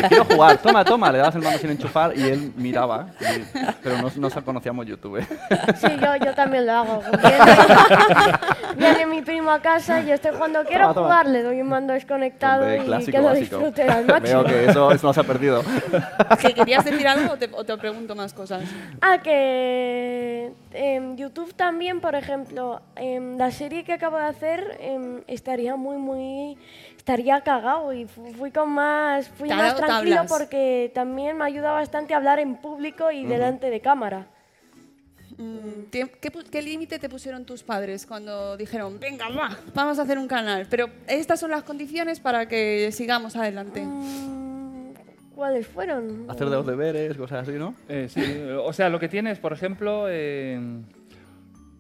[0.09, 3.09] Quiero jugar, toma, toma, le dabas el mando sin enchufar y él miraba.
[3.21, 3.45] y-
[3.83, 5.21] pero no, no conocíamos YouTube.
[5.77, 7.03] Sí, yo, yo también lo hago.
[8.77, 11.07] Viene, viene mi primo a casa y yo estoy cuando quiero Toma, toma.
[11.07, 14.43] jugar, le doy un mando desconectado Hombre, y clásico, que lo disfrute al máximo.
[14.43, 15.63] Veo que eso, eso no se ha perdido.
[16.41, 18.63] ¿Que ¿Querías decir algo o te, o te pregunto más cosas?
[19.01, 25.23] Ah, que en YouTube también, por ejemplo, em, la serie que acabo de hacer em,
[25.27, 26.57] estaría muy, muy,
[26.97, 30.29] estaría cagado y fu- fui con más, fui más tranquilo tablas.
[30.39, 34.27] porque también me ayuda bastante a hablar en público y delante de cámara.
[35.39, 40.03] Mm, ¿Qué, qué qué límite te pusieron tus padres cuando dijeron, venga, va, vamos a
[40.03, 40.67] hacer un canal?
[40.69, 43.81] Pero estas son las condiciones para que sigamos adelante.
[43.81, 44.70] Mm,
[45.41, 46.27] ¿Cuáles fueron?
[46.29, 47.75] Hacer de los deberes, cosas así, ¿no?
[47.89, 48.21] Eh, sí,
[48.63, 50.61] o sea, lo que tienes, por ejemplo, eh,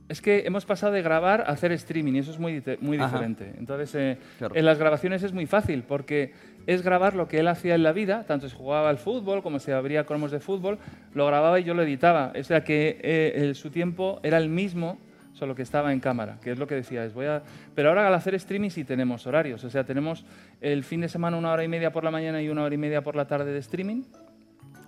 [0.09, 3.09] es que hemos pasado de grabar a hacer streaming y eso es muy, muy Ajá.
[3.09, 3.53] diferente.
[3.59, 4.57] Entonces, eh, Claro.
[4.57, 6.33] en las grabaciones es muy fácil porque
[6.67, 9.59] es grabar lo que él hacía en la vida, tanto si jugaba al fútbol como
[9.59, 10.79] si abría cromos de fútbol,
[11.13, 12.33] lo grababa y yo lo editaba.
[12.41, 14.99] O sea que eh, el- su tiempo era el mismo,
[15.41, 17.13] solo que estaba en cámara, que es lo que decías.
[17.15, 17.43] Voy a...
[17.75, 20.25] Pero ahora al hacer streaming sí tenemos horarios, o sea, tenemos
[20.61, 22.79] el fin de semana una hora y media por la mañana y una hora y
[22.79, 24.03] media por la tarde de streaming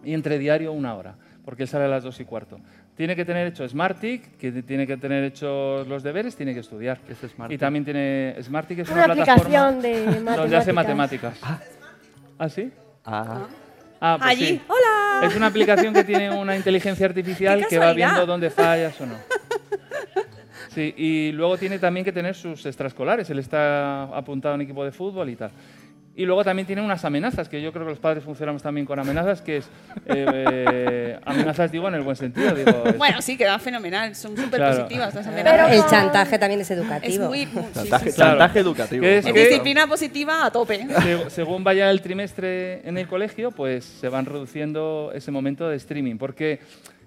[0.04, 2.60] y entre diario una hora, porque él sale a las dos y cuarto.
[2.94, 6.98] Tiene que tener hecho Smartick, que tiene que tener hechos los deberes, tiene que estudiar.
[7.00, 7.54] ¿Qué es Smartick?
[7.56, 11.40] Y también tiene Smartick, es Una una, plataforma aplicación de donde hace matemáticas.
[11.40, 11.78] matemáticas.
[12.38, 12.70] ¿Ah, sí?
[13.06, 13.46] Ah,
[14.04, 14.62] Ah, pues Allí, sí.
[14.66, 15.28] hola.
[15.28, 19.06] Es una aplicación que tiene una inteligencia artificial ¡Qué que va viendo dónde fallas o
[19.06, 19.14] no.
[20.74, 23.28] Sí, y luego tiene también que tener sus extraescolares.
[23.30, 25.50] Él está apuntado en equipo de fútbol y tal.
[26.14, 28.98] Y luego también tiene unas amenazas, que yo creo que los padres funcionamos también con
[28.98, 29.64] amenazas, que es...
[30.04, 32.54] eh, eh, amenazas, digo, en el buen sentido.
[32.54, 34.76] Digo, es- Bueno, sí, queda fenomenal, son súper Claro.
[34.82, 35.72] positivas las Pero amenazas.
[35.72, 37.28] El chantaje también es Es educativo.
[37.28, 37.46] muy...
[37.46, 38.16] muy- sí, chantaje, sí, sí.
[38.16, 38.30] Claro.
[38.38, 39.00] chantaje educativo.
[39.02, 39.26] ¿Qué es?
[39.26, 40.85] Es disciplina positiva a tope.
[40.87, 45.76] Seg- según vaya el trimestre en el colegio, pues se van reduciendo ese momento de
[45.76, 46.61] streaming, porque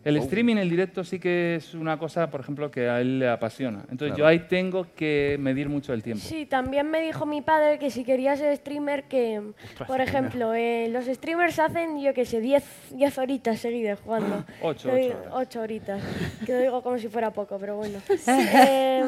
[0.06, 3.28] el streaming, el directo sí que es una cosa, por ejemplo, que a él le
[3.28, 3.80] apasiona.
[3.92, 4.18] Entonces Claro.
[4.20, 6.24] yo ahí tengo que medir mucho el tiempo.
[6.24, 9.42] Sí, también me dijo mi padre que si quería ser streamer, que,
[9.88, 12.64] por ejemplo, eh, los streamers hacen, yo qué sé, 10
[12.94, 14.46] 10 horitas seguidas jugando.
[14.62, 15.34] Ocho, Lo ocho digo- horas.
[15.34, 16.04] ocho horitas.
[16.46, 18.00] Que lo digo como si fuera poco, pero bueno.
[18.68, 19.04] Eh,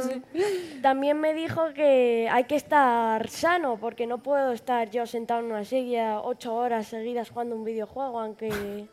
[0.81, 5.47] también me dijo que hay que estar sano, porque no puedo estar yo sentado en
[5.47, 8.87] una silla ocho horas seguidas jugando un videojuego, aunque...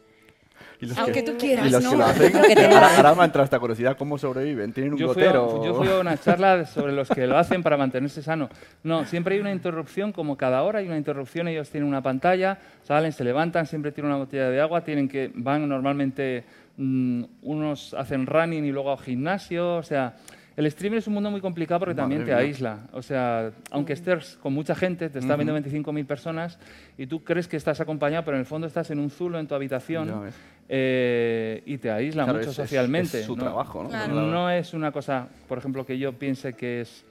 [0.81, 1.90] Y los Aunque que- tú quieras, Y los ¿no?
[1.90, 4.73] que lo hacen, que te ahora, ahora me esta curiosidad, ¿cómo sobreviven?
[4.73, 5.64] ¿Tienen un Yo fui, a, gotero?
[5.64, 8.49] yo fui a una charla sobre los que lo hacen para mantenerse sano.
[8.83, 12.59] No, siempre hay una interrupción, como cada hora hay una interrupción, ellos tienen una pantalla,
[12.83, 16.45] salen, se levantan, siempre tienen una botella de agua, tienen que, van normalmente,
[16.77, 20.14] mm, unos hacen running y luego al gimnasio, o sea,
[20.57, 22.37] el streaming es un mundo muy complicado porque Madre también te mía.
[22.38, 22.79] aísla.
[22.93, 26.59] O sea, aunque estés con mucha gente, te están viendo 25.000 personas
[26.97, 29.47] y tú crees que estás acompañado, pero en el fondo estás en un zulo en
[29.49, 30.31] tu habitación
[30.69, 33.21] eh, y te aísla Claro, mucho es- socialmente.
[33.21, 33.88] es su trabajo, ¿no?
[33.90, 34.14] Claro.
[34.14, 37.05] No es una cosa, por ejemplo, que yo piense que es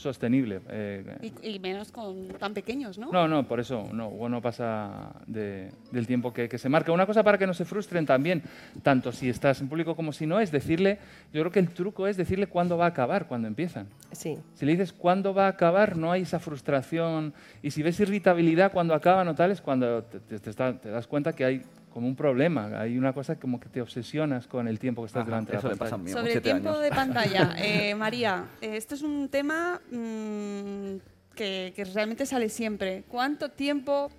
[0.00, 0.60] sostenible.
[0.68, 1.04] eh,
[1.42, 3.10] Y, y menos con tan pequeños, ¿no?
[3.12, 6.90] no, no, por eso no, Hugo no pasa de- del tiempo que, que se marca.
[6.92, 8.42] Una cosa para que no se frustren también,
[8.82, 10.98] tanto si estás en público como si no, es decirle,
[11.32, 13.86] yo creo que el truco es decirle cuándo va a acabar, cuando empiezan.
[14.12, 14.38] Sí.
[14.54, 17.32] Si le dices cuándo va a acabar, no hay esa frustración.
[17.62, 20.88] Y si ves irritabilidad cuando acaban o tal, es cuando te, te- te está- te
[20.90, 22.80] das cuenta que hay como un problema.
[22.80, 25.62] Hay una cosa como que te obsesionas con el tiempo que estás Ajá, delante de
[25.62, 26.04] la le pasa a pantalla.
[26.16, 26.82] mí, Sobre el tiempo años.
[26.82, 30.96] de pantalla, eh, María, eh, esto es un tema mm,
[31.34, 33.04] que, que realmente sale siempre.
[33.08, 34.10] ¿Cuánto tiempo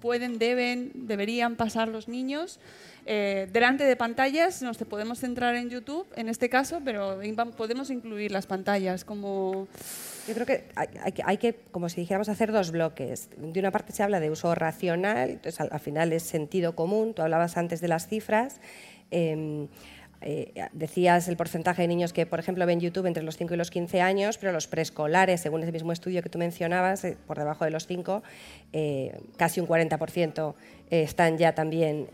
[0.00, 2.60] pueden, deben, deberían pasar los niños
[3.12, 4.62] eh, delante de pantallas?
[4.62, 7.18] Nos podemos centrar en YouTube en este caso, pero
[7.56, 9.66] podemos incluir las pantallas como...
[10.28, 10.88] Yo creo que hay,
[11.24, 13.28] hay que- como si dijéramos, hacer dos bloques.
[13.36, 17.12] De una parte se habla de uso racional, entonces al, al final es sentido común,
[17.12, 18.60] tú hablabas antes de las cifras.
[19.10, 19.66] eh,
[20.22, 23.56] eh, decías el porcentaje de niños que, por ejemplo, ven YouTube entre los 5 y
[23.56, 27.38] los 15 años, pero los preescolares, según ese mismo estudio que tú mencionabas, eh, por
[27.38, 28.22] debajo de los 5,
[28.72, 30.54] eh, casi un 40%
[30.90, 32.08] eh, están ya también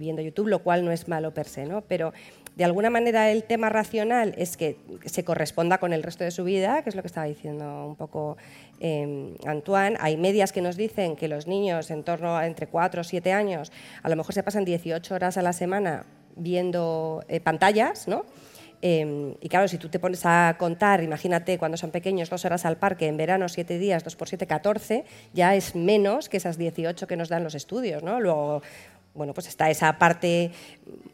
[0.00, 1.82] viendo YouTube, lo cual no es malo per se, ¿no?
[1.82, 2.12] Pero
[2.56, 6.44] de alguna manera el tema racional es que se corresponda con el resto de su
[6.44, 8.36] vida, que es lo que estaba diciendo un poco
[8.80, 9.96] eh, Antoine.
[10.00, 13.32] Hay medias que nos dicen que los niños en torno a entre 4 o 7
[13.32, 16.04] años a lo mejor se pasan 18 horas a la semana
[16.36, 18.24] viendo eh, pantallas, ¿no?
[18.84, 22.66] Eh, y claro, si tú te pones a contar, imagínate cuando son pequeños, dos horas
[22.66, 26.58] al parque, en verano siete días, dos por siete, 14, ya es menos que esas
[26.58, 28.18] 18 que nos dan los estudios, ¿no?
[28.18, 28.60] Luego,
[29.14, 30.52] bueno, pues está esa parte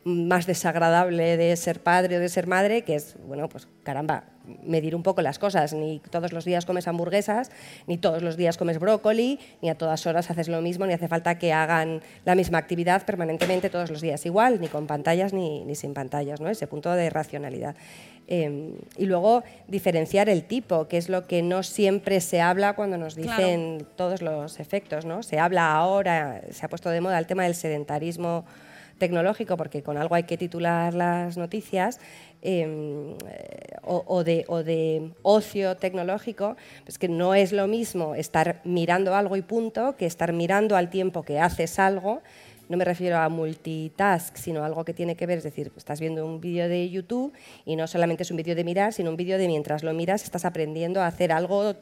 [0.04, 4.24] más desagradable de ser padre o de ser madre, que es, bueno, pues caramba,
[4.62, 5.72] medir un poco las cosas.
[5.72, 7.50] Ni todos los días comes hamburguesas,
[7.86, 11.08] ni todos los días comes brócoli, ni a todas horas haces lo mismo, ni hace
[11.08, 15.74] falta que hagan la misma actividad permanentemente todos los días igual, ni con pantallas ni,
[15.74, 16.48] sin pantallas, ¿no?
[16.48, 17.74] Ese punto de racionalidad.
[18.30, 22.98] Eh, y luego diferenciar el tipo, que es lo que no siempre se habla cuando
[22.98, 25.06] nos dicen todos los efectos.
[25.06, 25.22] ¿no?
[25.22, 28.44] Se habla ahora, se ha puesto de moda el tema del sedentarismo
[28.98, 32.00] tecnológico, porque con algo hay que titular las noticias,
[32.42, 33.16] eh,
[33.82, 39.14] o, o de, o de ocio tecnológico, pues que no es lo mismo estar mirando
[39.14, 42.20] algo y punto que estar mirando al tiempo que haces algo
[42.68, 46.24] no me refiero a multitask, sino algo que tiene que ver, es decir, estás viendo
[46.26, 47.32] un vídeo de YouTube
[47.64, 50.22] y no solamente es un vídeo de mirar, sino un vídeo de mientras lo miras
[50.24, 51.74] estás aprendiendo a hacer algo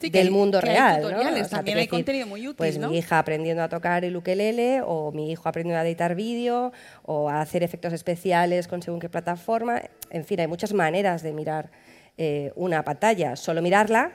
[0.00, 1.02] Sí, del hay- mundo que hay real.
[1.02, 1.08] ¿no?
[1.08, 2.88] O sea, también hay decir, contenido muy útil, Pues ¿no?
[2.88, 7.28] mi hija aprendiendo a tocar el ukelele, o mi hijo aprendiendo a editar vídeo, o
[7.28, 9.82] a hacer efectos especiales con según qué plataforma.
[10.08, 11.70] En fin, hay muchas maneras de mirar
[12.16, 13.36] eh, una pantalla.
[13.36, 14.12] Solo mirarla,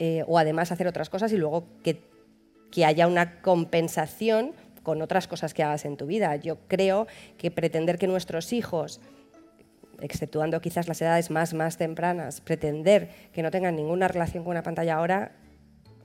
[0.00, 2.02] eh, o además hacer otras cosas y luego que
[2.70, 4.52] que haya una compensación
[4.88, 6.34] con otras cosas que hagas en tu vida.
[6.36, 9.02] Yo creo que pretender que nuestros hijos,
[10.00, 14.62] exceptuando quizás las edades más, más tempranas, pretender que no tengan ninguna relación con una
[14.62, 15.32] pantalla ahora,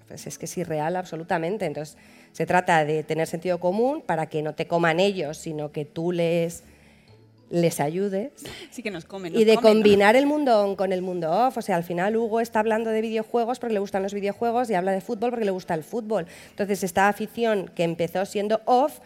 [0.10, 1.66] pues es que es irreal absolutamente.
[1.66, 1.98] Entonces,
[2.34, 6.12] se trata de tener sentido común para que no te coman ellos, sino que tú
[6.12, 6.66] les,
[7.54, 8.32] les ayudes
[8.72, 9.36] Sí que nos comen.
[9.36, 9.74] y de comen.
[9.74, 11.58] combinar el mundo on con el mundo off.
[11.58, 14.74] O sea, al final Hugo está hablando de videojuegos porque le gustan los videojuegos y
[14.74, 16.26] habla de fútbol porque le gusta el fútbol.
[16.50, 19.00] Entonces, esta afición que empezó siendo off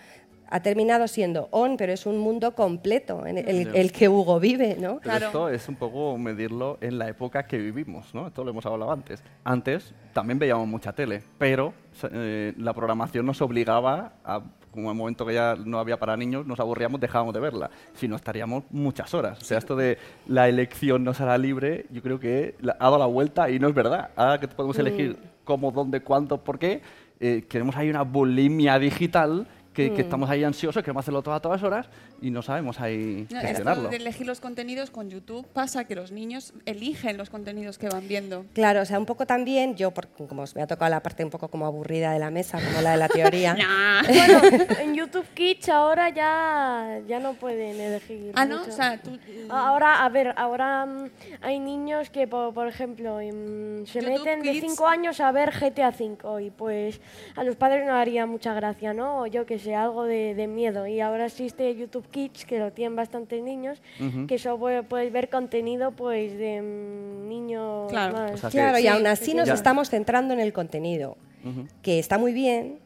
[0.49, 4.99] ha terminado siendo on, pero es un mundo completo en el, que Hugo vive, ¿no?
[5.03, 8.27] Pero esto es un poco medirlo en la época que vivimos, ¿no?
[8.27, 9.21] Esto lo hemos hablado antes.
[9.43, 11.73] Antes también veíamos mucha tele, pero
[12.11, 14.41] eh, la programación nos obligaba a,
[14.77, 17.71] como en el momento que ya no había para niños, nos aburríamos, dejábamos de verla.
[17.95, 19.41] Si no, estaríamos muchas horas.
[19.41, 23.07] O sea, esto de la elección no será libre, yo creo que ha dado la
[23.07, 24.11] vuelta y no es verdad.
[24.15, 26.81] Ahora que podemos elegir cómo, dónde, cuándo, por qué,
[27.19, 31.39] eh, queremos ahí una bulimia digital que, que estamos ahí ansiosos, queremos hacerlo todo a
[31.39, 31.87] todas horas
[32.19, 33.83] y no sabemos ahí No, gestionarlo.
[33.83, 37.87] Esto de elegir los contenidos con YouTube pasa que los niños eligen los contenidos que
[37.87, 38.43] van viendo.
[38.53, 41.23] Claro, o sea, un poco también, yo, por- como os me ha tocado la parte
[41.23, 43.55] un poco como aburrida de la mesa, como la de la teoría.
[44.07, 44.41] Bueno,
[44.81, 48.31] en YouTube Kids ahora ya, ya no pueden elegir.
[48.35, 48.59] Ah, ¿no?
[48.59, 48.71] mucho.
[48.71, 49.17] O sea, tú...
[49.49, 51.09] Ahora, a ver, ahora mm,
[51.41, 54.65] hay niños que, por, por ejemplo, mm, se YouTube meten de Kids.
[54.71, 56.99] 5 años a ver GTA V y pues
[57.35, 59.21] a los padres no haría mucha gracia, ¿no?
[59.21, 60.87] O yo que sé, algo de, de miedo.
[60.87, 63.81] Y ahora existe YouTube Kids, que lo tienen bastantes niños,
[64.27, 68.13] que eso puede- puedes ver contenido pues de mm, niños Claro.
[68.13, 68.31] más...
[68.33, 69.53] O sea que- Claro, y Sí, aún así nos Ya.
[69.53, 71.67] estamos centrando en el contenido, Ujú.
[71.81, 72.79] que está muy bien,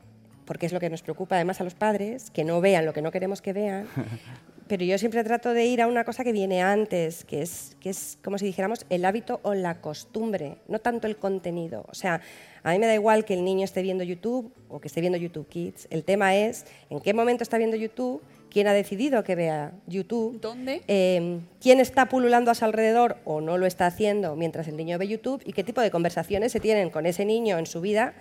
[0.46, 3.02] porque es lo que nos preocupa además a los padres, que no vean lo que
[3.02, 3.88] no queremos que vean.
[4.68, 7.90] Pero yo siempre trato de ir a una cosa que viene antes, que es, que
[7.90, 11.86] es como si dijéramos el hábito o la costumbre, no tanto el contenido.
[11.90, 12.22] O sea,
[12.64, 15.18] a mí me da igual que el niño esté viendo YouTube o que esté viendo
[15.18, 15.88] YouTube Kids.
[15.90, 20.40] El tema es en qué momento está viendo YouTube, quién ha decidido que vea YouTube,
[20.40, 20.82] ¿Dónde?
[20.88, 24.98] eh, quién está pululando a su alrededor o no lo está haciendo mientras el niño
[24.98, 28.14] ve YouTube y qué tipo de conversaciones se tienen con ese niño en su vida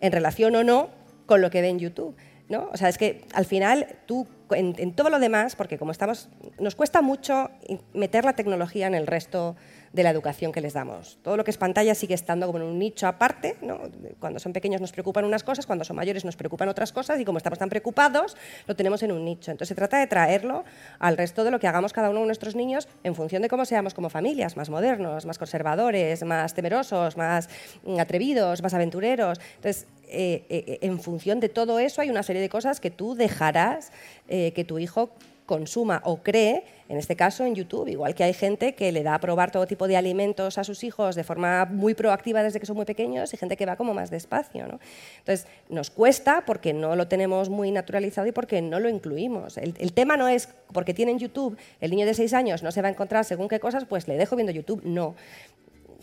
[0.00, 0.90] en relación o no
[1.26, 2.14] con lo que ve en YouTube.
[2.48, 2.70] ¿no?
[2.72, 6.28] O sea, es que al final tú, en, en todo lo demás, porque como estamos,
[6.58, 7.50] nos cuesta mucho
[7.92, 9.54] meter la tecnología en el resto
[9.92, 11.18] de la educación que les damos.
[11.22, 13.56] Todo lo que es pantalla sigue estando como en un nicho aparte.
[13.62, 13.80] ¿no?
[14.18, 17.24] Cuando son pequeños nos preocupan unas cosas, cuando son mayores nos preocupan otras cosas y
[17.24, 19.50] como estamos tan preocupados, lo tenemos en un nicho.
[19.50, 20.64] Entonces se trata de traerlo
[20.98, 23.64] al resto de lo que hagamos cada uno de nuestros niños en función de cómo
[23.64, 27.48] seamos como familias, más modernos, más conservadores, más temerosos, más
[27.84, 29.40] mm, atrevidos, más aventureros.
[29.56, 33.14] Entonces, eh, eh, en función de todo eso hay una serie de cosas que tú
[33.14, 33.92] dejarás
[34.28, 35.10] eh, que tu hijo
[35.48, 39.14] consuma o cree, en este caso en YouTube, igual que hay gente que le da
[39.14, 42.66] a probar todo tipo de alimentos a sus hijos de forma muy proactiva desde que
[42.66, 44.68] son muy pequeños y gente que va como más despacio.
[44.68, 44.78] ¿no?
[45.20, 49.56] Entonces, nos cuesta porque no lo tenemos muy naturalizado y porque no lo incluimos.
[49.56, 52.88] El, tema no es porque tienen YouTube, el niño de 6 años no se va
[52.88, 54.82] a encontrar según qué cosas, pues le dejo viendo YouTube.
[54.84, 55.16] No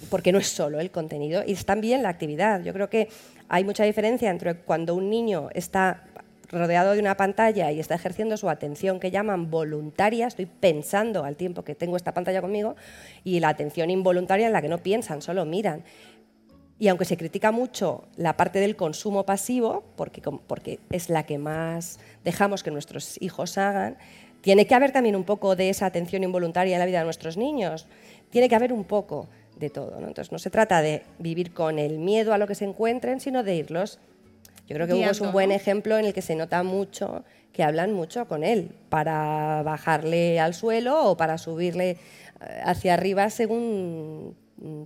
[0.09, 2.61] porque no es solo el contenido, y es también la actividad.
[2.61, 3.07] Yo creo que
[3.47, 6.03] hay mucha diferencia entre cuando un niño está
[6.49, 11.35] rodeado de una pantalla y está ejerciendo su atención que llaman voluntaria, estoy pensando al
[11.35, 12.75] tiempo que tengo esta pantalla conmigo,
[13.23, 15.83] y la atención involuntaria en la que no piensan, solo miran.
[16.77, 21.99] Y aunque se critica mucho la parte del consumo pasivo, porque, es la que más
[22.23, 23.97] dejamos que nuestros hijos hagan,
[24.41, 27.37] tiene que haber también un poco de esa atención involuntaria en la vida de nuestros
[27.37, 27.87] niños.
[28.29, 29.99] Tiene que haber un poco de todo.
[29.99, 30.07] ¿no?
[30.07, 33.41] Entonces no se trata de vivir con el miedo a lo que se encuentren, sino
[33.41, 33.99] de irlos.
[34.67, 37.23] Yo creo que Hugo es un buen ejemplo en el que se nota mucho
[37.55, 41.97] que hablan mucho con él para bajarle al suelo o para subirle eh,
[42.65, 44.35] hacia arriba según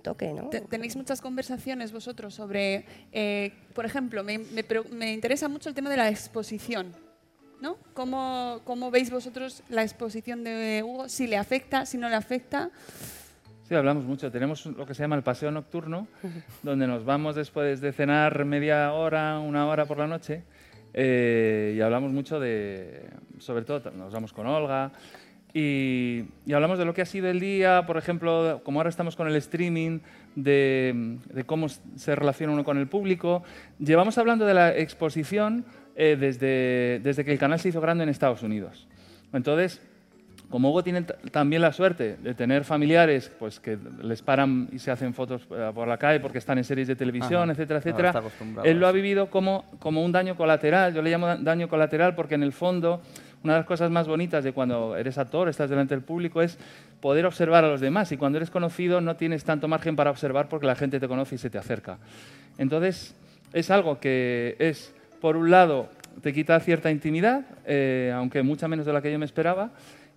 [0.04, 0.50] toque, ¿no?
[0.50, 5.98] Tenéis muchas conversaciones vosotros sobre, eh, por ejemplo, me, me, interesa mucho el tema de
[5.98, 6.94] la exposición,
[7.60, 7.78] ¿no?
[7.94, 11.10] ¿Cómo, ¿Cómo veis vosotros la exposición de Hugo?
[11.10, 12.70] Si le afecta, si no le afecta.
[13.70, 14.32] Sí, hablamos mucho.
[14.32, 16.08] Tenemos lo que se llama el paseo nocturno,
[16.64, 20.42] donde nos vamos después de cenar media hora, una hora por la noche,
[20.92, 24.92] eh, y hablamos mucho de, sobre todo, nos vamos con Olga,
[25.54, 29.28] y, hablamos de lo que ha sido el día, por ejemplo, como ahora estamos con
[29.28, 30.00] el streaming,
[30.36, 33.44] de, cómo se relaciona uno con el público.
[33.78, 35.64] Llevamos hablando de la exposición
[35.96, 38.88] eh, desde, desde que el canal se hizo grande en Estados Unidos.
[39.32, 39.80] Entonces,
[40.50, 44.90] como Hugo tiene también la suerte de tener familiares pues, que les paran y se
[44.90, 48.24] hacen fotos eh, por la calle porque están en series de televisión, etcétera, etcétera,
[48.64, 50.94] él lo ha vivido como, como un daño colateral.
[50.94, 53.02] Yo le llamo daño colateral porque en el fondo
[53.44, 56.58] una de las cosas más bonitas de cuando eres actor, estás delante del público, es
[57.00, 58.12] poder observar a los demás.
[58.12, 61.36] Y cuando eres conocido no tienes tanto margen para observar porque la gente te conoce
[61.36, 62.00] y se te acerca.
[62.58, 63.16] Entonces,
[63.54, 65.90] es algo que es, por un lado,
[66.22, 69.70] te quita cierta intimidad, eh, aunque mucha menos de la que yo me esperaba,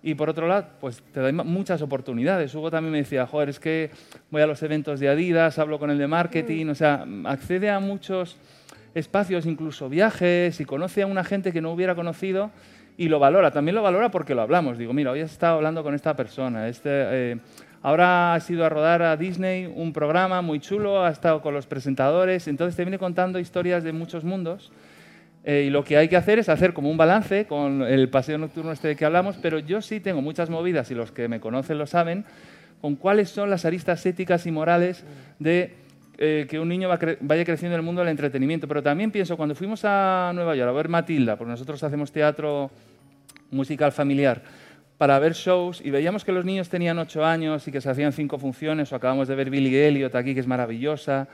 [0.05, 2.53] y por otro lado, pues te da muchas oportunidades.
[2.53, 3.89] Hugo también me decía, joder, es que
[4.29, 7.79] voy a los eventos de Adidas, hablo con el de marketing, o sea, accede a
[7.79, 8.35] muchos
[8.93, 12.51] espacios, incluso viajes, y conoce a una gente que no hubiera conocido
[12.97, 13.51] y lo valora.
[13.51, 14.77] También lo valora porque lo hablamos.
[14.77, 16.67] Digo, mira, hoy has estado hablando con esta persona.
[16.67, 17.37] Este, eh,
[17.81, 21.65] ahora has ido a rodar a Disney un programa muy chulo, ha estado con los
[21.65, 24.69] presentadores, entonces te viene contando historias de muchos mundos
[25.43, 28.37] eh, y lo que hay que hacer es hacer como un balance con el paseo
[28.37, 31.39] nocturno este de que hablamos, pero yo sí tengo muchas movidas, y los que me
[31.39, 32.25] conocen lo saben,
[32.81, 35.03] con cuáles son las aristas éticas y morales
[35.39, 35.73] de
[36.17, 38.67] eh, que un niño vaya creciendo en el mundo del entretenimiento.
[38.67, 42.71] Pero también pienso, cuando fuimos a Nueva York a ver Matilda, porque nosotros hacemos teatro
[43.51, 44.41] musical familiar,
[44.97, 48.13] para ver shows y veíamos que los niños tenían ocho años y que se hacían
[48.13, 51.27] cinco funciones, o acabamos de ver Billy Elliot aquí, que es maravillosa,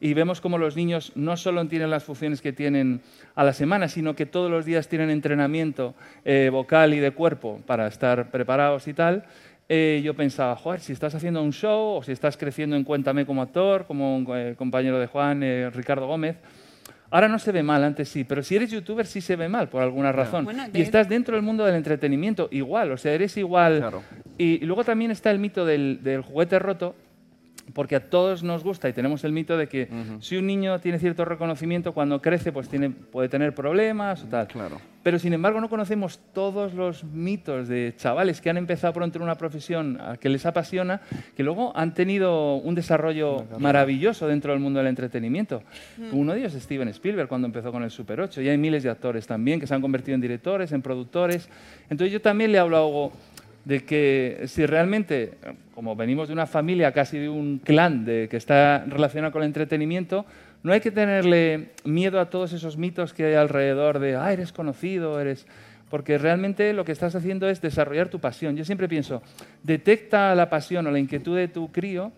[0.00, 3.00] y vemos cómo los niños no solo tienen las funciones que tienen
[3.34, 7.60] a la semana, sino que todos los días tienen entrenamiento eh, vocal y de cuerpo
[7.66, 9.24] para estar preparados y tal.
[9.68, 13.24] Eh, yo pensaba, joder, si estás haciendo un show o si estás creciendo en Cuéntame
[13.24, 15.42] como actor, como un eh, compañero de Juan,
[15.72, 16.36] Ricardo Gómez,
[17.14, 19.68] Ahora no se ve mal, antes sí, pero si eres youtuber sí se ve mal
[19.68, 20.48] por alguna razón.
[20.72, 24.02] y estás dentro del mundo del entretenimiento, igual, o sea, eres igual.
[24.36, 26.96] Y, luego también está el mito del, del, juguete roto,
[27.74, 29.88] porque a todos nos gusta y tenemos el mito de que
[30.20, 34.46] si un niño tiene cierto reconocimiento, cuando crece pues tiene, puede tener problemas o tal.
[34.46, 34.80] Claro.
[35.02, 39.24] Pero sin embargo no conocemos todos los mitos de chavales que han empezado pronto en
[39.24, 41.02] una profesión que les apasiona,
[41.36, 45.62] que luego han tenido un desarrollo maravilloso dentro del mundo del entretenimiento.
[46.12, 48.82] Uno de ellos es Steven Spielberg cuando empezó con el Super 8 y hay miles
[48.82, 51.48] de actores también que se han convertido en directores, en productores.
[51.90, 53.12] Entonces yo también le hablo a Hugo
[53.64, 55.34] de que si realmente,
[55.74, 59.46] como venimos de una familia, casi de un clan de, que está relacionado con el
[59.46, 60.26] entretenimiento,
[60.62, 64.52] no hay que tenerle miedo a todos esos mitos que hay alrededor de, ah, eres
[64.52, 65.46] conocido, eres...
[65.90, 68.56] Porque realmente lo que estás haciendo es desarrollar tu pasión.
[68.56, 69.22] Yo siempre pienso,
[69.62, 72.10] detecta la pasión o la inquietud de tu crío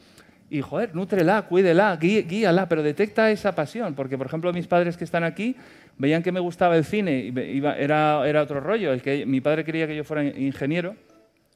[0.48, 3.94] y, joder, nútrela, cuídela, guíala, pero detecta esa pasión.
[3.94, 5.56] Porque, por ejemplo, mis padres que están aquí
[5.98, 8.92] veían que me gustaba el cine, y era, era otro rollo.
[8.92, 10.94] El que, mi padre quería que yo fuera ingeniero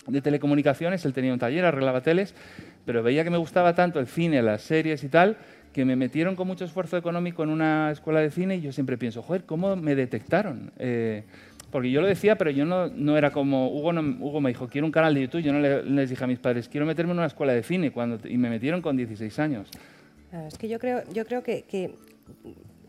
[0.07, 2.35] de telecomunicaciones, él tenía un taller, arreglaba teles,
[2.85, 5.37] pero veía que me gustaba tanto el cine, las series y tal,
[5.73, 8.99] que me metieron con mucho esfuerzo económico en una escuela de cine y yo siempre
[8.99, 10.73] pienso, joder, ¿cómo me detectaron?
[10.79, 11.25] Eh,
[11.71, 14.87] porque yo lo decía, pero yo no, no era como, Hugo, Hugo, me dijo, quiero
[14.87, 17.27] un canal de YouTube, yo no les dije a mis padres, quiero meterme en una
[17.27, 19.71] escuela de cine, cuando, y me metieron con 16 años.
[20.49, 21.65] es que yo creo, yo creo que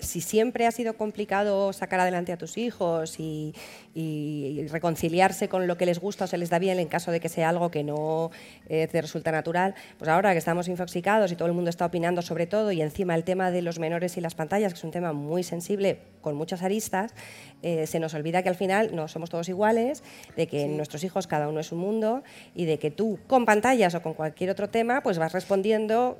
[0.01, 3.53] si siempre ha sido complicado sacar adelante a tus hijos y,
[3.93, 7.19] y reconciliarse con lo que les gusta o se les da bien en caso de
[7.19, 8.31] que sea algo que no
[8.69, 12.21] eh, te resulta natural, pues ahora que estamos infoxicados y todo el mundo está opinando
[12.21, 14.91] sobre todo y encima el tema de los menores y las pantallas, que es un
[14.91, 17.13] tema muy sensible con muchas aristas,
[17.61, 20.03] eh, se nos olvida que al final no somos todos iguales,
[20.35, 22.23] de que nuestros hijos cada uno es un mundo
[22.55, 26.17] y de que tú con pantallas o con cualquier otro tema pues vas respondiendo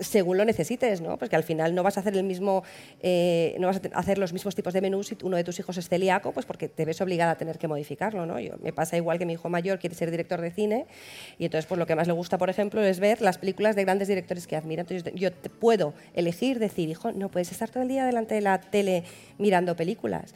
[0.00, 1.18] según lo necesites, ¿no?
[1.18, 2.62] Porque al final no vas a hacer el mismo,
[3.00, 5.76] eh, no vas a hacer los mismos tipos de menús si uno de tus hijos
[5.76, 8.38] es celíaco, pues porque te ves obligada a tener que modificarlo, ¿no?
[8.40, 10.86] Yo, me pasa igual que mi hijo mayor quiere ser director de cine
[11.38, 13.84] y entonces pues lo que más le gusta, por ejemplo, es ver las películas de
[13.84, 14.82] grandes directores que admira.
[14.82, 18.40] Entonces yo te puedo elegir decir, hijo, no puedes estar todo el día delante de
[18.40, 19.04] la tele
[19.38, 20.34] mirando películas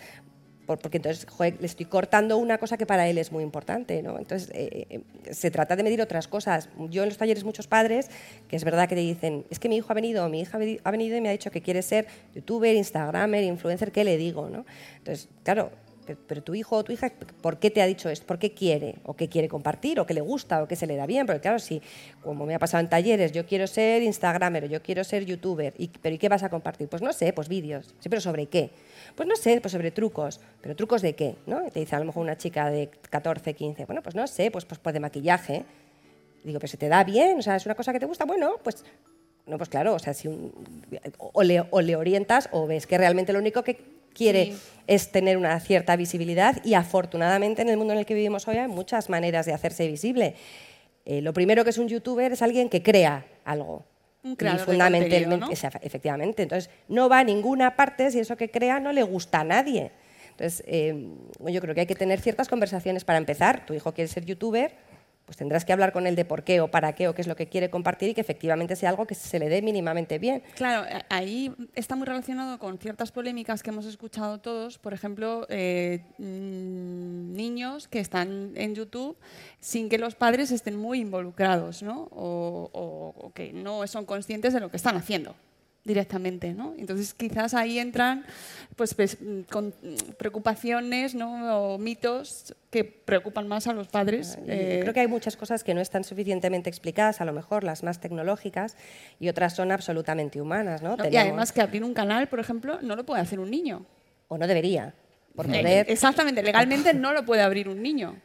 [0.67, 4.03] porque entonces le estoy cortando una cosa que para él es muy importante.
[4.03, 4.19] ¿no?
[4.19, 5.01] Entonces, eh, eh,
[5.33, 6.69] se trata de medir otras cosas.
[6.91, 8.11] Yo en los talleres muchos padres,
[8.49, 10.91] que es verdad que te dicen, es que mi hijo ha venido, mi hija ha
[10.91, 14.49] venido y me ha dicho que quiere ser youtuber, instagramer, influencer, ¿qué le digo?
[14.49, 14.65] ¿no?
[14.99, 15.71] Entonces, claro,
[16.27, 18.27] pero tu hijo o tu hija, ¿por qué te ha dicho esto?
[18.27, 18.97] ¿Por qué quiere?
[19.05, 20.01] ¿O qué quiere compartir?
[20.01, 20.63] ¿O qué le gusta?
[20.63, 21.27] ¿O qué se le da bien?
[21.27, 21.81] Porque claro, si,
[22.23, 26.15] como me ha pasado en talleres, yo quiero ser Instagramer, yo quiero ser youtuber, ¿pero
[26.15, 26.89] ¿y qué vas a compartir?
[26.89, 27.95] Pues no sé, pues vídeos.
[28.01, 28.71] Sí, pero ¿sobre qué?
[29.15, 30.41] Pues no sé, pues sobre trucos.
[30.61, 31.37] ¿Pero trucos de qué?
[31.47, 31.63] ¿no?
[31.71, 33.85] te dice a lo mejor una chica de 14, 15.
[33.87, 35.65] Bueno, pues no sé, pues, pues, pues de maquillaje.
[36.45, 37.39] digo, ¿pero se te da bien?
[37.39, 38.25] O sea, ¿es una cosa que te gusta?
[38.25, 38.85] Bueno, pues
[39.47, 40.29] no, pues claro, o sea, si
[41.19, 44.55] o, le, o, le, orientas o ves que realmente lo único que quiere
[44.87, 48.59] es tener una cierta visibilidad y afortunadamente en el mundo en el que vivimos hoy
[48.59, 50.35] hay muchas maneras de hacerse visible.
[51.05, 53.85] Eh, lo primero que es un youtuber es alguien que crea algo.
[54.25, 55.51] Un fundamentalmente, ¿no?
[55.51, 56.45] efectivamente.
[56.45, 59.91] Entonces, no va a ninguna parte si eso que crea no le gusta a nadie.
[60.31, 60.95] Entonces, eh,
[61.41, 63.67] yo creo que hay que tener ciertas conversaciones para empezar.
[63.67, 64.77] Tu hijo quiere ser youtuber,
[65.33, 67.27] pues tendrás que hablar con él de por qué o para qué o qué es
[67.27, 70.43] lo que quiere compartir y que efectivamente sea algo que se le dé mínimamente bien.
[70.57, 76.05] Claro, ahí está muy relacionado con ciertas polémicas que hemos escuchado todos, por ejemplo, eh,
[76.19, 79.17] mm, niños que están en YouTube
[79.59, 82.11] sin que los padres estén muy involucrados ¿no?
[82.13, 85.35] o que no son conscientes de lo que están haciendo
[85.85, 86.75] directamente, ¿no?
[86.79, 88.25] Entonces quizás ahí entran
[88.77, 89.19] pues, pues
[89.51, 89.75] con
[90.17, 91.75] preocupaciones ¿no?
[91.75, 94.39] o mitos que preocupan más a los padres.
[94.47, 97.83] Eh, creo que hay muchas cosas que no están suficientemente explicadas, a lo mejor las
[97.83, 98.77] más tecnológicas,
[99.19, 100.97] y otras son absolutamente humanas, ¿no?
[101.11, 103.85] Y además que abrir un canal, por ejemplo, no lo puede hacer un niño.
[104.29, 104.95] O no debería.
[105.35, 108.17] Por eh, Exactamente, legalmente no lo puede abrir un niño.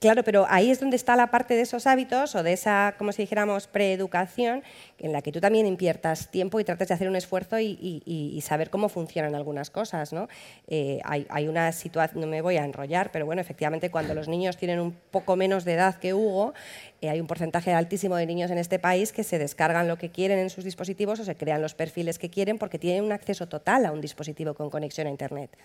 [0.00, 3.12] Claro, pero ahí es donde está la parte de esos hábitos o de esa, como
[3.12, 4.64] si dijéramos, preeducación,
[4.98, 8.70] en la que tú también inviertas tiempo y trates de hacer un esfuerzo y, saber
[8.70, 10.12] cómo funcionan algunas cosas.
[10.12, 10.26] ¿no?
[10.66, 14.56] Eh, hay, una situación, no me voy a enrollar, pero bueno, efectivamente cuando los niños
[14.56, 16.54] tienen un poco menos de edad que Hugo,
[17.00, 20.10] eh, hay un porcentaje altísimo de niños en este país que se descargan lo que
[20.10, 23.46] quieren en sus dispositivos o se crean los perfiles que quieren porque tienen un acceso
[23.46, 25.56] total a un dispositivo con conexión a Internet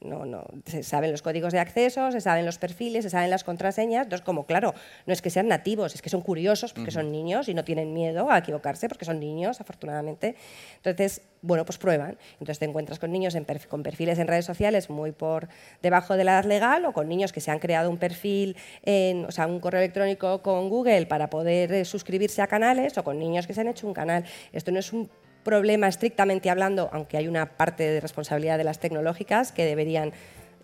[0.00, 3.42] no, no, se saben los códigos de acceso, se saben los perfiles, se saben las
[3.42, 4.04] contraseñas.
[4.04, 4.74] Entonces, como claro,
[5.06, 7.92] no es que sean nativos, es que son curiosos porque son niños y no tienen
[7.92, 10.36] miedo a equivocarse porque son niños, afortunadamente.
[10.76, 12.16] Entonces, bueno, pues prueban.
[12.34, 13.36] Entonces te encuentras con niños
[13.68, 15.48] con perfiles en redes sociales muy por
[15.82, 19.24] debajo de la edad legal o con niños que se han creado un perfil, en,
[19.24, 23.18] o sea, un correo electrónico con Google para poder eh, suscribirse a canales o con
[23.18, 24.24] niños que se han hecho un canal.
[24.52, 25.10] Esto no es un
[25.48, 30.12] problema estrictamente hablando, aunque hay una parte de responsabilidad de las tecnológicas que deberían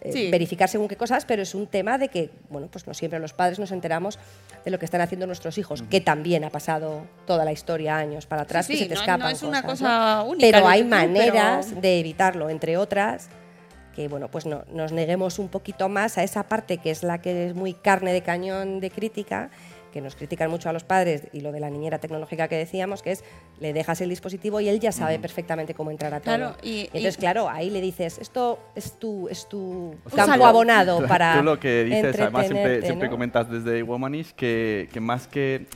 [0.03, 3.19] eh, verificar según qué cosas, pero es un tema de que, bueno, pues no siempre
[3.19, 4.19] los padres nos enteramos
[4.63, 8.27] de lo que están haciendo nuestros hijos, que también ha pasado toda la historia años
[8.27, 10.47] para atrás, que se te escapan no es una cosa única.
[10.47, 13.31] Pero hay maneras de evitarlo, entre otras,
[13.97, 17.23] que bueno, pues no, nos neguemos un poquito más a esa parte que es la
[17.23, 19.49] que es muy carne de cañón de crítica
[19.95, 23.01] que nos critican mucho a los padres y lo de la niñera tecnológica que decíamos,
[23.01, 23.25] que es
[23.61, 26.57] le dejas el dispositivo y él ya sabe perfectamente cómo entrar a todo.
[26.65, 31.39] y, entonces, claro, ahí le dices, esto es tu, es tu campo abonado para.
[31.39, 35.69] Tú lo que dices, además siempre, comentas desde Womanish que, que más que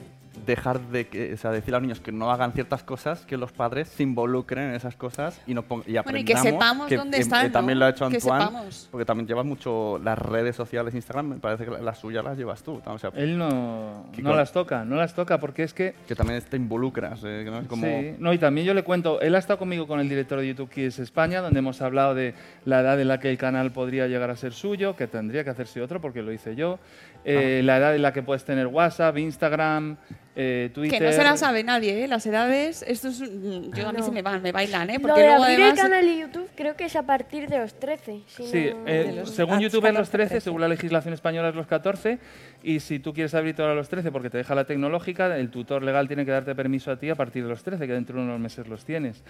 [0.48, 3.36] dejar de que, o sea, decir a los niños que no hagan ciertas cosas, que
[3.36, 6.04] los padres se involucren en esas cosas y, no y aprendamos.
[6.04, 7.52] Bueno, y que sepamos dónde están.
[7.52, 11.66] también lo ha hecho Antoine, porque también llevas mucho las redes sociales, Instagram, me parece
[11.66, 12.80] que las suyas las llevas tú.
[12.84, 15.94] O sea, Él no, no las toca, no las toca porque es que...
[16.08, 17.20] Que también te involucras.
[17.24, 17.68] Eh, ¿no?
[17.68, 17.86] Como...
[17.86, 20.48] Sí, no, y también yo le cuento, él ha estado conmigo con el director de
[20.48, 22.34] YouTube Kids España, donde hemos hablado de
[22.64, 25.50] la edad en la que el canal podría llegar a ser suyo, que tendría que
[25.50, 26.78] hacerse otro porque lo hice yo,
[27.24, 27.64] eh, ah.
[27.64, 29.96] la edad en la que puedes tener WhatsApp, Instagram,
[30.40, 30.98] eh, Twitter...
[31.00, 32.08] Que no se la sabe nadie, ¿eh?
[32.08, 34.04] Las edades, esto es, yo a mí No.
[34.04, 34.94] se me van, me bailan, ¿eh?
[34.94, 35.78] Lo Porque de luego abrir además...
[35.78, 38.20] el canal de YouTube creo que es a partir de los 13.
[38.26, 40.44] si Sí, no- eh, de los- según ah, YouTube es los 14, 13, 13.
[40.44, 42.18] según la legislación española es los 14,
[42.62, 45.50] y si tú quieres abrir todo a los 13 porque te deja la tecnológica, el
[45.50, 48.16] tutor legal tiene que darte permiso a ti a partir de los 13, que dentro
[48.18, 49.24] de unos meses los tienes.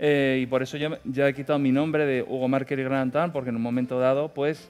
[0.00, 3.12] Eh, y por eso yo ya he quitado mi nombre de Hugo Marker y Grand
[3.12, 4.68] Town, porque en un momento dado, pues,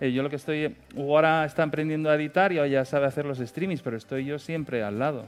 [0.00, 0.74] eh, yo lo que estoy...
[0.96, 4.82] Ahora está aprendiendo a editar y ya sabe hacer los streamings, pero estoy yo siempre
[4.82, 5.26] al lado.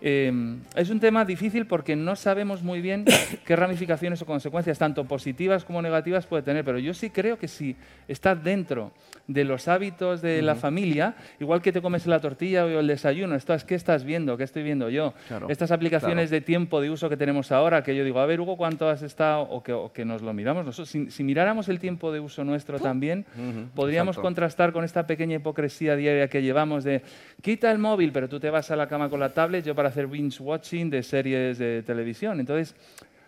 [0.00, 0.32] Eh,
[0.76, 3.04] es un tema difícil porque no sabemos muy bien
[3.44, 7.48] qué ramificaciones o consecuencias, tanto positivas como negativas, puede tener, pero yo sí creo que
[7.48, 7.76] si
[8.06, 8.92] está dentro
[9.26, 13.34] de los hábitos de la familia, igual que te comes la tortilla o el desayuno,
[13.34, 15.12] esto es qué estás viendo, qué estoy viendo yo.
[15.28, 16.40] Claro, Estas aplicaciones claro.
[16.40, 19.02] de tiempo de uso que tenemos ahora, que yo digo, a ver, Hugo, ¿cuánto has
[19.02, 19.42] estado?
[19.42, 20.88] O que, o que nos lo miramos nosotros.
[20.88, 24.22] Si, si miráramos el tiempo de uso nuestro también, Ujú, podríamos exacto.
[24.22, 27.02] contrastar con esta pequeña hipocresía diaria que llevamos de
[27.42, 29.87] quita el móvil, pero tú te vas a la cama con la tablet, yo para
[29.88, 32.40] hacer binge watching de series de televisión.
[32.40, 32.74] Entonces,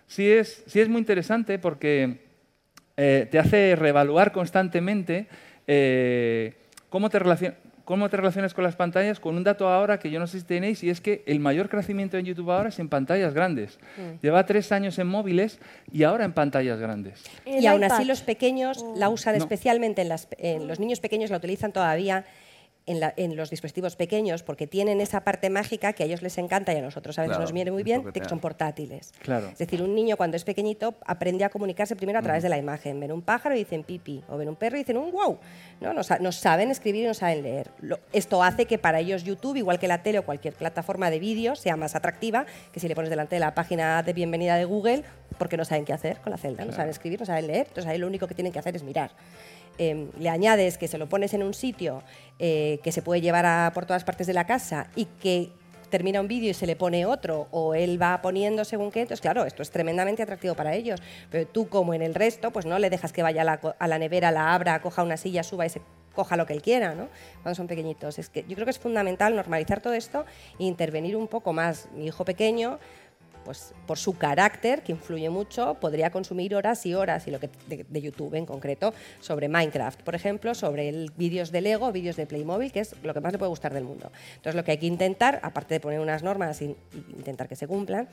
[0.06, 2.18] sí es, sí es muy interesante porque
[2.96, 5.26] eh, te hace reevaluar constantemente
[5.66, 6.54] eh,
[6.88, 7.54] cómo, te relacion-
[7.84, 10.44] cómo te relacionas con las pantallas con un dato ahora que yo no sé si
[10.46, 13.78] tenéis y es que el mayor crecimiento en YouTube ahora es en pantallas grandes.
[14.22, 15.58] Lleva tres años en móviles
[15.92, 17.22] y ahora en pantallas grandes.
[17.46, 19.42] El Y aún así los pequeños la usan No.
[19.44, 22.24] especialmente, en, las- en los niños pequeños la utilizan todavía
[22.90, 26.36] en, la- en los dispositivos pequeños porque tienen esa parte mágica que a ellos les
[26.38, 29.12] encanta y a nosotros a veces Claro, nos viene muy bien, de que son portátiles.
[29.20, 29.48] Claro.
[29.48, 32.58] Es decir, un niño cuando es pequeñito aprende a comunicarse primero a través de la
[32.58, 32.98] imagen.
[33.00, 35.38] Ven un pájaro y dicen pipi, o ven un perro y dicen un wow.
[35.80, 35.92] ¿no?
[35.94, 37.70] No, sa- no saben escribir y no saben leer.
[37.80, 41.18] Lo- esto hace que para ellos YouTube, igual que la tele o cualquier plataforma de
[41.18, 44.64] vídeo, sea más atractiva que si le pones delante de la página de bienvenida de
[44.64, 45.04] Google,
[45.38, 47.66] porque no saben qué hacer con la celda, no saben escribir, no saben leer.
[47.68, 49.12] Entonces ahí lo único que tienen que hacer es mirar.
[49.78, 52.02] Eh, le añades que se lo pones en un sitio
[52.38, 55.52] eh, que se puede llevar a, por todas partes de la casa y que
[55.90, 59.20] termina un vídeo y se le pone otro o él va poniendo según qué, entonces
[59.20, 61.00] claro, esto es tremendamente atractivo para ellos.
[61.30, 63.88] Pero tú como en el resto, pues no le dejas que vaya a la, a
[63.88, 65.80] la nevera, la abra, coja una silla, suba y se
[66.14, 67.08] coja lo que él quiera, ¿no?
[67.42, 68.18] Cuando son pequeñitos.
[68.18, 70.24] Es que yo creo que es fundamental normalizar todo esto
[70.58, 71.88] e intervenir un poco más.
[71.94, 72.78] Mi hijo pequeño,
[73.44, 77.50] pues por su carácter, que influye mucho, podría consumir horas y horas y lo que,
[77.68, 82.72] de, YouTube en concreto sobre Minecraft, por ejemplo, sobre vídeos de Lego, vídeos de Playmobil,
[82.72, 84.10] que es lo que más le puede gustar del mundo.
[84.36, 86.76] Entonces lo que hay que intentar, aparte de poner unas normas y
[87.16, 88.08] intentar que se cumplan,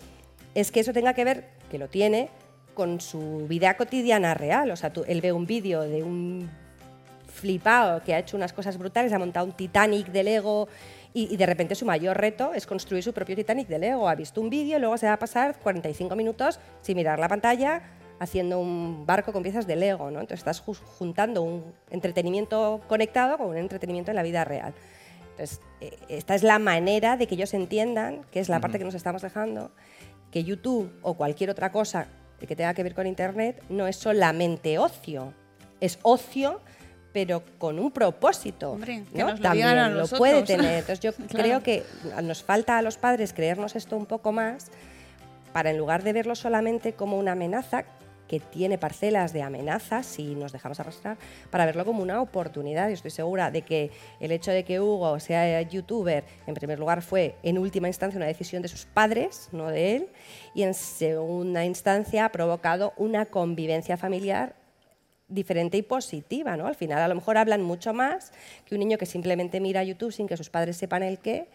[0.55, 2.29] es que eso tenga que ver, que lo tiene,
[2.73, 4.71] con su vida cotidiana real.
[4.71, 6.49] O sea, él ve un vídeo de un
[7.37, 10.67] flipado que ha hecho unas cosas brutales, ha montado un Titanic de Lego
[11.17, 14.07] y, y de repente su mayor reto es construir su propio Titanic de Lego.
[14.07, 17.27] Ha visto un vídeo y luego se va a pasar 45 minutos sin mirar la
[17.27, 17.81] pantalla
[18.19, 20.11] haciendo un barco con piezas de Lego.
[20.11, 20.19] ¿no?
[20.19, 24.73] Entonces estás ju- juntando un entretenimiento conectado con un entretenimiento en la vida real.
[25.31, 28.85] Entonces, eh, esta es la manera de que ellos entiendan, que es la parte que
[28.85, 29.71] nos estamos dejando,
[30.31, 32.07] que YouTube o cualquier otra cosa
[32.39, 35.33] que tenga que ver con Internet no es solamente ocio,
[35.79, 36.59] es ocio
[37.17, 38.73] pero con un propósito.
[38.73, 39.29] Hombre, que ¿no?
[39.31, 40.19] nos lo También digan a lo nosotros.
[40.19, 40.73] puede tener.
[40.77, 41.33] Entonces yo Claro.
[41.33, 41.83] creo que
[42.21, 44.67] nos falta a los padres creernos esto un poco más
[45.51, 47.85] para en lugar de verlo solamente como una amenaza,
[48.27, 51.17] que tiene parcelas de amenaza si nos dejamos arrastrar,
[51.49, 52.87] para verlo como una oportunidad.
[52.89, 53.89] Y estoy segura de que
[54.19, 58.27] el hecho de que Hugo sea youtuber, en primer lugar, fue en última instancia una
[58.27, 60.09] decisión de sus padres, no de él,
[60.53, 64.53] y en segunda instancia ha provocado una convivencia familiar
[65.27, 66.67] diferente y positiva, ¿no?
[66.67, 68.31] Al final a lo mejor hablan mucho más
[68.65, 71.49] que un niño que simplemente mira YouTube sin que sus padres sepan el qué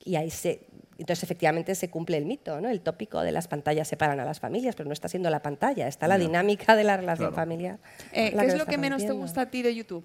[0.00, 0.66] y ahí se
[0.96, 2.68] entonces efectivamente se cumple el mito, ¿no?
[2.68, 5.88] El tópico de las pantallas separan a las familias, pero no está siendo la pantalla,
[5.88, 7.34] está la dinámica de la relación Claro.
[7.34, 7.78] familiar.
[8.12, 10.04] Eh, la ¿Qué es lo que menos te gusta a ti de YouTube?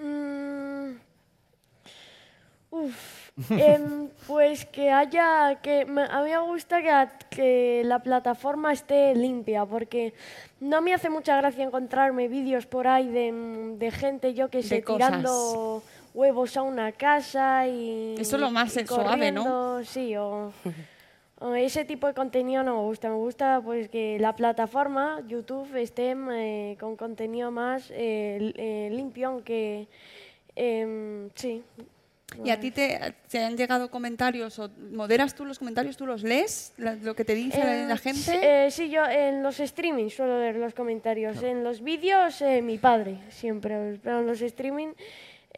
[0.00, 0.92] Mm,
[2.70, 7.98] uf, em, pues que haya, que me- a mí me gusta que, a- que la
[7.98, 10.14] plataforma esté limpia, porque
[10.60, 14.82] no me hace mucha gracia encontrarme vídeos por ahí de, de gente, yo que sé,
[14.82, 15.82] tirando
[16.14, 18.14] huevos a una casa y...
[18.18, 19.84] Eso es lo más suave, ¿no?
[19.84, 20.50] Sí, o...
[21.56, 23.10] ese tipo de contenido no me gusta.
[23.10, 29.28] Me gusta pues que la plataforma YouTube esté eh, con contenido más eh, eh, limpio,
[29.28, 29.88] aunque
[30.54, 31.62] em, sí.
[32.44, 36.22] ¿Y a ti te, te han llegado comentarios o moderas tú los comentarios, tú los
[36.24, 38.66] lees, lo que te dice la- Eh, la gente?
[38.66, 41.40] eh, sí, yo en los streamings suelo leer los comentarios.
[41.42, 43.98] En los vídeos, eh, mi padre siempre.
[44.02, 44.88] Pero en los streaming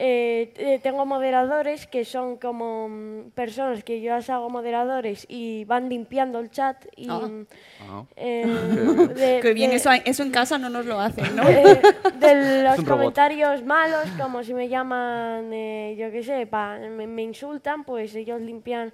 [0.01, 5.65] eh, eh, tengo moderadores que son como mm, personas que yo las hago moderadores y
[5.65, 7.19] van limpiando el chat y Ah.
[7.27, 7.45] mm,
[7.81, 8.03] Ah.
[8.15, 8.45] eh,
[9.09, 11.47] Qué de- Qué bien, de- eso, eso en casa no nos lo hacen, ¿no?
[11.49, 11.81] eh,
[12.19, 17.23] de los comentarios malos, como si me llaman, eh, yo qué sé, pa- me, me
[17.23, 18.93] insultan, pues ellos limpian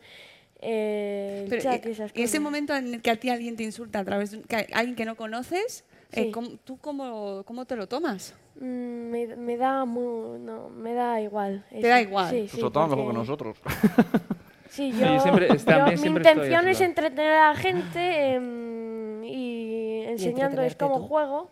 [0.61, 2.41] eh, el Pero, chat y esas ese cosas.
[2.41, 5.05] momento en el que a ti alguien te insulta a través de que alguien que
[5.05, 5.83] no conoces,
[6.15, 6.31] eh, Sí.
[6.31, 8.33] ¿cómo- ¿tú cómo, cómo te lo tomas?
[8.59, 11.65] Mm, me, me da mu- no, me da igual.
[11.69, 12.09] Te da eso.
[12.09, 12.29] igual.
[12.29, 13.57] Sí, sí, Sobre todo mejor que nosotros.
[14.69, 20.01] Sí, yo, yo siempre- yo- siempre mi intención es entretener a la gente em, y
[20.07, 21.07] enseñándoles cómo tú.
[21.07, 21.51] juego.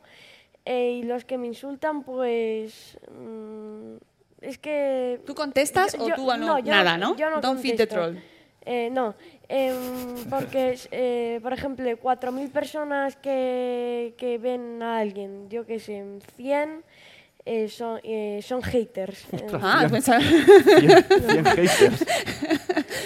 [0.66, 2.97] eh, y los que me insultan, pues...
[3.11, 3.95] mm,
[4.41, 5.22] es que...
[5.26, 7.16] ¿Tú contestas Yo- o tú no, no, yo nada, no?
[7.18, 7.95] yo no Don't feed the contesto.
[7.95, 8.18] troll.
[8.66, 9.14] Eh, no,
[9.50, 9.76] em,
[10.30, 16.04] porque, eh, por ejemplo, 4.000 personas que, que ven a alguien, yo qué sé,
[16.38, 16.84] 100
[17.46, 19.26] eh, son, eh, son haters.
[19.34, 22.06] Eh, Ah, pensaba- 100, 100 haters.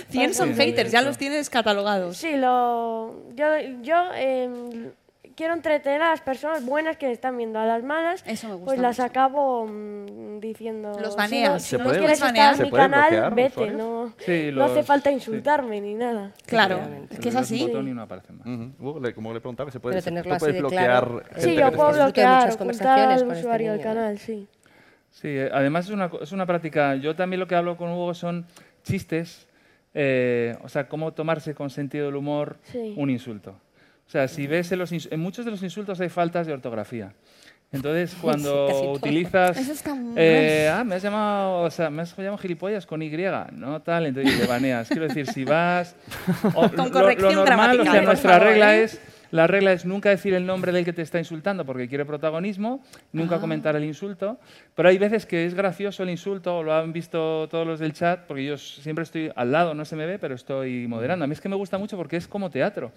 [0.09, 2.17] 100 son haters, ya los tienes catalogados.
[2.17, 3.45] Sí, lo, yo,
[3.81, 4.91] yo em,
[5.37, 8.65] quiero entretener a las personas buenas que están viendo, a las malas, Eso me gusta
[8.65, 9.07] pues las mucho.
[9.09, 10.91] acabo mm, diciendo...
[10.99, 11.51] Los si baneas.
[11.53, 13.77] no- Se Si no, puede- quieres ¿Se estar en mi canal, bloquear vete, usuarios?
[13.77, 15.15] no, Sí, no hace falta sí.
[15.15, 16.33] insultarme ni nada.
[16.47, 16.79] Claro,
[17.09, 17.61] es que es Le das así.
[17.67, 18.47] botón y no aparecen más.
[18.47, 18.71] Ujú.
[18.79, 20.85] Hugo, le- como le preguntaba, se puede, Pero se- tenerlo tú así puedes de bloquear
[20.85, 23.45] claro, gente Sí, que yo te puedo está- bloquear, muchas ocultar conversaciones al con este
[23.45, 23.93] usuario del niño, ¿eh?
[23.95, 24.47] canal, sí.
[25.11, 26.95] Sí, eh, además es una, co- es una práctica.
[26.95, 28.47] Yo también lo que hablo con Hugo son
[28.83, 29.47] chistes,
[29.93, 32.95] eh, o sea, cómo tomarse con sentido del humor Sí.
[32.97, 33.55] un insulto.
[34.07, 37.13] O sea, si ves en, los en muchos de los insultos hay faltas de ortografía.
[37.71, 38.91] Entonces, cuando todo.
[38.93, 39.57] utilizas...
[39.57, 43.01] Eso está muy eh, ah, me has llamado, o sea, me has llamado gilipollas con
[43.01, 43.11] Y,
[43.51, 43.81] ¿no?
[43.81, 44.87] Tal, entonces le baneas.
[44.87, 45.95] Quiero decir, si vas...
[46.55, 48.83] o- Con lo- corrección lo, normal, o sea, nuestra favor, regla ¿eh?
[48.83, 52.05] es la regla es nunca decir el nombre del que te está insultando porque quiere
[52.05, 52.81] protagonismo,
[53.11, 53.39] nunca Ah.
[53.41, 54.39] comentar el insulto,
[54.73, 58.21] pero hay veces que es gracioso el insulto, lo han visto todos los del chat,
[58.25, 61.25] porque yo siempre estoy al lado, no se me ve, pero estoy moderando.
[61.25, 62.93] A mí es que me gusta mucho porque es como teatro.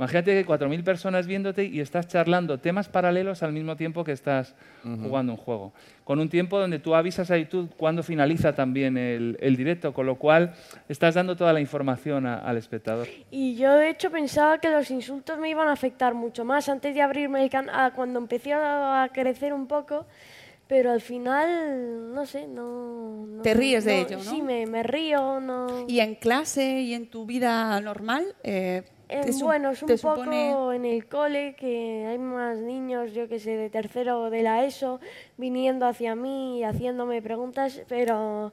[0.00, 4.54] Imagínate que 4.000 personas viéndote y estás charlando temas paralelos al mismo tiempo que estás
[4.82, 5.74] jugando un juego.
[6.04, 10.06] Con un tiempo donde tú avisas a YouTube cuando finaliza también el, el directo, con
[10.06, 10.54] lo cual
[10.88, 13.06] estás dando toda la información a- al espectador.
[13.30, 16.94] Y yo de hecho pensaba que los insultos me iban a afectar mucho más antes
[16.94, 20.06] de abrirme el canal, cuando empecé a, a crecer un poco,
[20.66, 23.26] pero al final, no sé, no...
[23.26, 24.30] no- Te ríes de no- ello, ¿no?
[24.30, 25.84] Sí, me, me río, no...
[25.88, 28.82] Y en clase y en tu vida normal, eh,
[29.12, 30.76] Eh, bueno, es un poco supone...
[30.76, 35.00] en el cole que hay más niños, yo que sé, de tercero de la ESO,
[35.36, 38.52] viniendo hacia mí y haciéndome preguntas, pero,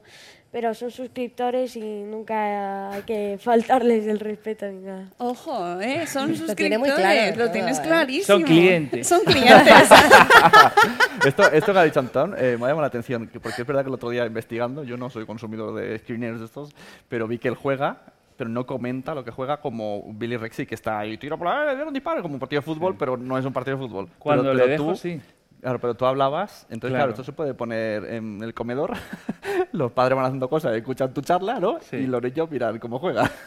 [0.50, 5.10] pero son suscriptores y nunca hay que faltarles el respeto ni nada.
[5.18, 6.06] Ojo, ¿eh?
[6.08, 7.88] son Lo tiene muy suscriptores, claro lo tienes todo, ¿eh?
[7.88, 8.38] clarísimo.
[8.38, 9.06] Son clientes.
[9.06, 9.88] Son clientes.
[11.24, 13.66] esto, esto que ha dicho Antón eh, me ha llamado la atención, que- porque es
[13.66, 16.70] verdad que el otro día investigando, yo no soy consumidor de screeners de estos,
[17.08, 17.98] pero vi que él juega,
[18.38, 21.76] pero no comenta lo que juega como Billy Rexy, que está ahí, tira por ahí,
[21.86, 24.08] un disparo, como un partido de fútbol, pero no es un partido de fútbol.
[24.18, 25.20] Cuando Pero- le pero dejo, tú- sí.
[25.60, 27.06] Claro, pero tú hablabas, entonces claro.
[27.06, 27.10] Claro.
[27.10, 28.92] esto se puede poner en el comedor,
[29.72, 31.78] los padres van haciendo cosas, escuchan tu charla, ¿no?
[31.80, 31.96] Sí.
[31.96, 33.30] Y los niños miran cómo juega.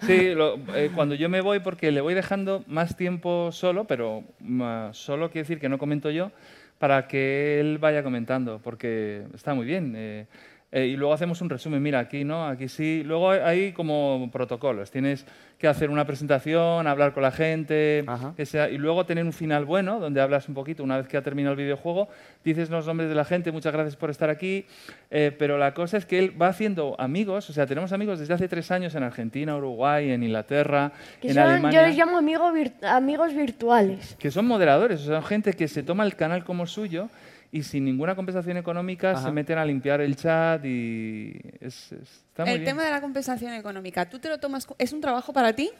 [0.00, 4.24] Sí, lo- eh, cuando yo me voy, porque le voy dejando más tiempo solo, pero
[4.40, 6.32] ma- solo quiere decir que no comento yo,
[6.80, 9.92] para que él vaya comentando, porque está muy bien.
[9.96, 10.26] eh,
[10.70, 13.02] eh, y luego hacemos un resumen, mira, aquí no, aquí sí.
[13.04, 15.24] Luego hay, como protocolos, tienes
[15.58, 18.32] que hacer una presentación, hablar con la gente, Ajá.
[18.36, 21.16] que sea, y luego tener un final bueno, donde hablas un poquito, una vez que
[21.16, 22.08] ha terminado el videojuego,
[22.44, 24.66] dices los nombres de la gente, muchas gracias por estar aquí,
[25.10, 28.34] eh, pero la cosa es que él va haciendo amigos, o sea, tenemos amigos desde
[28.34, 32.18] hace tres años en Argentina, Uruguay, en Inglaterra, Que en son- Alemania, yo les llamo
[32.18, 34.16] amigo vir- amigos virtuales.
[34.20, 37.08] que son moderadores, o sea, son gente que se toma el canal como suyo
[37.50, 39.22] y sin ninguna compensación económica Ajá.
[39.24, 42.70] se meten a limpiar el chat y es, es- está muy el bien.
[42.72, 44.66] tema de la compensación económica, ¿tú te lo tomas?
[44.78, 45.70] ¿Es un trabajo para ti?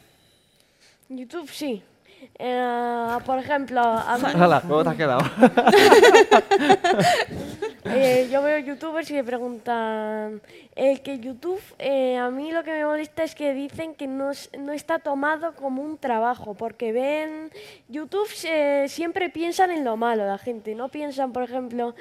[1.09, 1.81] YouTube sí.
[2.37, 5.19] Eh, por ejemplo, a mí- Hala, ¿cómo te has quedado?
[7.85, 10.41] Eh, yo veo youtubers y me preguntan,
[10.75, 14.29] el que YouTube, eh, a mí lo que me molesta es que dicen que no,
[14.59, 17.49] no está tomado como un trabajo, porque ven,
[17.87, 21.95] YouTube eh, siempre piensan en lo malo la gente, no piensan, por ejemplo,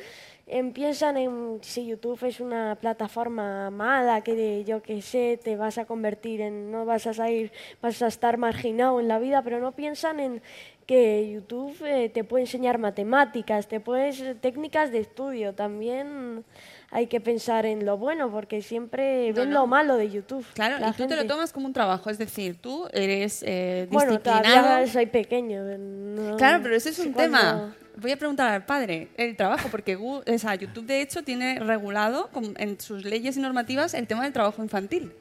[0.48, 5.78] en, piensan en si YouTube es una plataforma mala, que yo que sé, te vas
[5.78, 9.60] a convertir en, no vas a salir, vas a estar marginado en la vida, pero
[9.60, 10.42] no piensan en
[10.86, 15.54] que YouTube eh, te puede enseñar matemáticas, te puede técnicas de estudio.
[15.54, 16.44] También
[16.90, 20.44] hay que pensar en lo bueno, porque siempre ven lo malo de YouTube.
[20.54, 23.86] Claro, la y tú te lo tomas como un trabajo, es decir, tú eres eh,
[23.90, 24.62] Bueno, disciplinado.
[24.62, 25.62] todavía soy pequeño.
[25.64, 27.74] no- Claro, pero ese es un cuándo- tema.
[28.00, 31.58] Voy a preguntar al padre el trabajo, porque Gu- o sea, YouTube de hecho tiene
[31.58, 35.12] regulado en sus leyes y normativas el tema del trabajo infantil.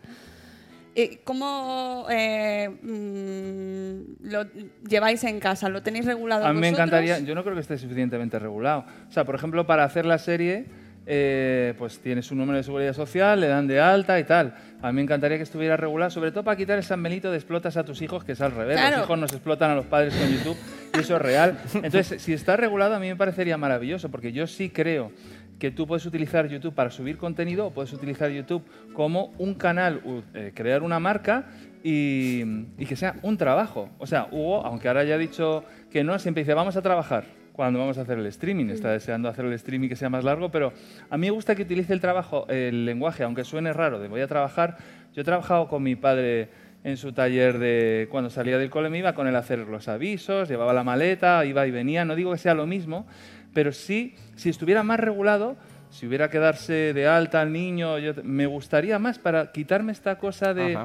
[0.96, 4.44] Eh, ¿Cómo eh, mm, lo
[4.88, 5.70] lleváis en casa?
[5.70, 6.88] ¿Lo tenéis regulado A mí me vosotros?
[6.88, 8.86] encantaría, yo no creo que esté suficientemente regulado.
[9.10, 10.66] O sea, por ejemplo, para hacer la serie,
[11.10, 14.54] eh, pues tienes un número de seguridad social, le dan de alta y tal.
[14.82, 17.38] A mí me encantaría que estuviera regulado, sobre todo para quitar el San Benito de
[17.38, 18.78] explotas a tus hijos, que es al revés.
[18.78, 18.98] Claro.
[18.98, 20.58] Los hijos nos explotan a los padres con YouTube
[20.94, 21.58] y eso es real.
[21.76, 25.14] Entonces, si está regulado, a mí me parecería maravilloso, porque yo sí creo
[25.60, 30.02] que tú puedes utilizar YouTube para subir contenido o puedes utilizar YouTube como un canal,
[30.34, 31.46] eh, crear una marca
[31.84, 32.44] y,
[32.78, 33.90] y que sea un trabajo.
[33.98, 37.24] O sea, Hugo, aunque ahora ya ha dicho que no, siempre dice, vamos a trabajar
[37.58, 38.68] cuando vamos a hacer el streaming.
[38.68, 40.72] Está deseando hacer el streaming que sea más largo, pero
[41.10, 44.22] a mí me gusta que utilice el trabajo, el lenguaje, aunque suene raro, de voy
[44.22, 44.78] a trabajar.
[45.14, 46.50] Yo he trabajado con mi padre
[46.84, 49.88] en su taller de cuando salía del cole me iba con él a hacer los
[49.88, 52.06] avisos, llevaba la maleta, iba y venía.
[52.06, 53.08] No digo que sea lo mismo,
[53.56, 55.58] pero sí, si estuviera más regulado,
[55.90, 60.54] si hubiera que darse de alta al niño, me gustaría más para quitarme esta cosa
[60.54, 60.78] de.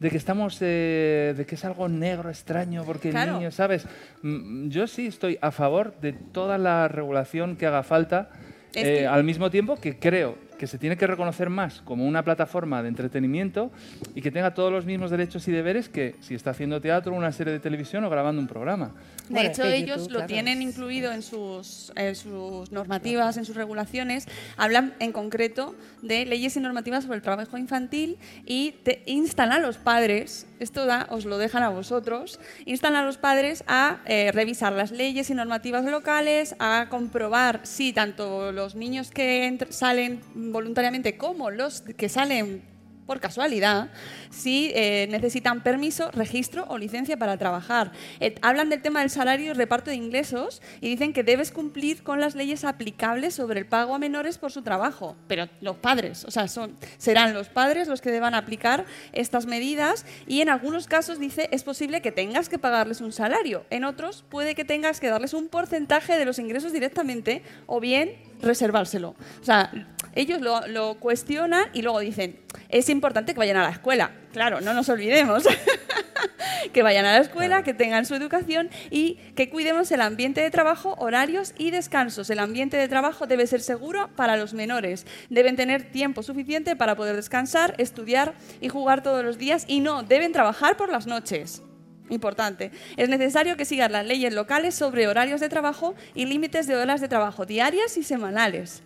[0.00, 3.32] De que estamos, eh, de que es algo negro, extraño, porque Claro.
[3.32, 3.86] el niño, ¿sabes?
[4.22, 8.30] Mm, Yo sí estoy a favor de toda la regulación que haga falta,
[8.74, 12.22] eh, que- al mismo tiempo que creo que se tiene que reconocer más como una
[12.22, 13.70] plataforma de entretenimiento
[14.14, 17.32] y que tenga todos los mismos derechos y deberes que si está haciendo teatro, una
[17.32, 18.88] serie de televisión o grabando un programa.
[19.30, 23.46] De Bueno, hecho, ellos YouTube, lo claro, tienen incluido en sus, en sus normativas, en
[23.46, 24.26] sus regulaciones.
[24.58, 29.60] Hablan en concreto de leyes y normativas sobre el trabajo infantil y te instan a
[29.60, 34.30] los padres, esto da, os lo dejan a vosotros, instan a los padres a eh,
[34.32, 41.16] revisar las leyes y normativas locales, a comprobar si tanto los niños que salen voluntariamente
[41.16, 42.62] como los que salen
[43.10, 43.88] por casualidad,
[44.30, 47.90] si eh, necesitan permiso, registro o licencia para trabajar.
[48.20, 52.04] Eh, hablan del tema del salario y reparto de ingresos y dicen que debes cumplir
[52.04, 55.16] con las leyes aplicables sobre el pago a menores por su trabajo.
[55.26, 60.06] Pero los padres, o sea, son, serán los padres los que deban aplicar estas medidas
[60.28, 64.24] y en algunos casos dice es posible que tengas que pagarles un salario, en otros
[64.28, 69.10] puede que tengas que darles un porcentaje de los ingresos directamente o bien reservárselo.
[69.40, 69.70] O sea,
[70.14, 74.12] ellos lo, lo cuestionan y luego dicen, es importante que vayan a la escuela.
[74.32, 75.44] Claro, no nos olvidemos.
[76.72, 80.50] que vayan a la escuela, que tengan su educación y que cuidemos el ambiente de
[80.50, 82.30] trabajo, horarios y descansos.
[82.30, 85.06] El ambiente de trabajo debe ser seguro para los menores.
[85.28, 90.02] Deben tener tiempo suficiente para poder descansar, estudiar y jugar todos los días y no
[90.02, 91.62] deben trabajar por las noches.
[92.10, 92.70] Importante.
[92.96, 97.00] Es necesario que sigan las leyes locales sobre horarios de trabajo y límites de horas
[97.00, 98.82] de trabajo diarias y semanales.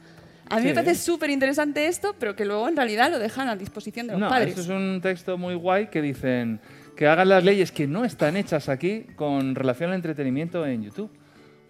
[0.51, 0.68] A mí Sí.
[0.68, 4.12] me parece súper interesante esto, pero que luego en realidad lo dejan a disposición de
[4.12, 4.53] los No, padres.
[4.53, 6.61] eso es un texto muy guay que dicen
[6.97, 11.11] que hagan las leyes que no están hechas aquí con relación al entretenimiento en YouTube.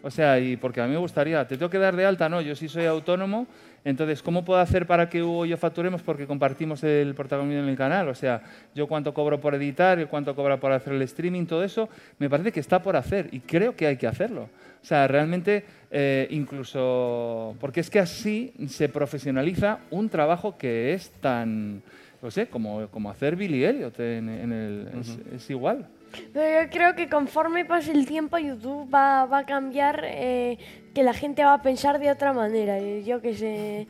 [0.03, 2.29] O sea, y porque a mí me gustaría, ¿te tengo que dar de alta?
[2.29, 3.47] No, yo sí soy autónomo,
[3.85, 6.01] entonces, ¿cómo puedo hacer para que Hugo y yo facturemos?
[6.03, 8.09] Porque compartimos el protagonismo en el canal.
[8.09, 8.43] O sea,
[8.75, 12.31] yo cuánto cobro por editar, yo cuánto cobra por hacer el streaming, todo eso, me
[12.31, 14.49] parece que está por hacer y creo que hay que hacerlo.
[14.83, 21.11] O sea, realmente, eh, incluso, porque es que así se profesionaliza un trabajo que es
[21.21, 21.83] tan,
[22.23, 25.87] no sé, como, como hacer Billy Elliot en, en el, es- es igual.
[26.33, 30.59] Pero yo creo que conforme pase el tiempo YouTube va, va a cambiar, eh,
[30.95, 32.79] que la gente va a pensar de otra manera.
[32.79, 33.87] Eh, Yo que sé,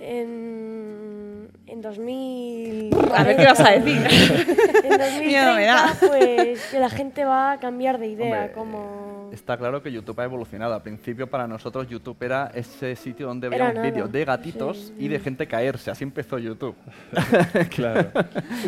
[0.00, 2.90] en, en 2000...
[3.14, 3.98] A ver qué vas a decir.
[4.88, 5.88] En Miedo me da.
[6.00, 9.30] 2030, pues que la gente va a cambiar de idea, Hombre, como...
[9.32, 10.74] Está claro que YouTube ha evolucionado.
[10.74, 14.94] Al principio para nosotros YouTube era ese sitio donde veíamos vídeos de gatitos sí.
[14.98, 15.90] y de gente caerse.
[15.90, 16.74] Así empezó YouTube.
[17.70, 18.10] Claro.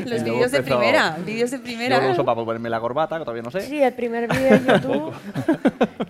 [0.04, 2.00] Los vídeos de primera, vídeos de Yo primera.
[2.00, 3.62] lo uso para ponerme la corbata, que todavía no sé.
[3.62, 5.12] Sí, el primer vídeo de YouTube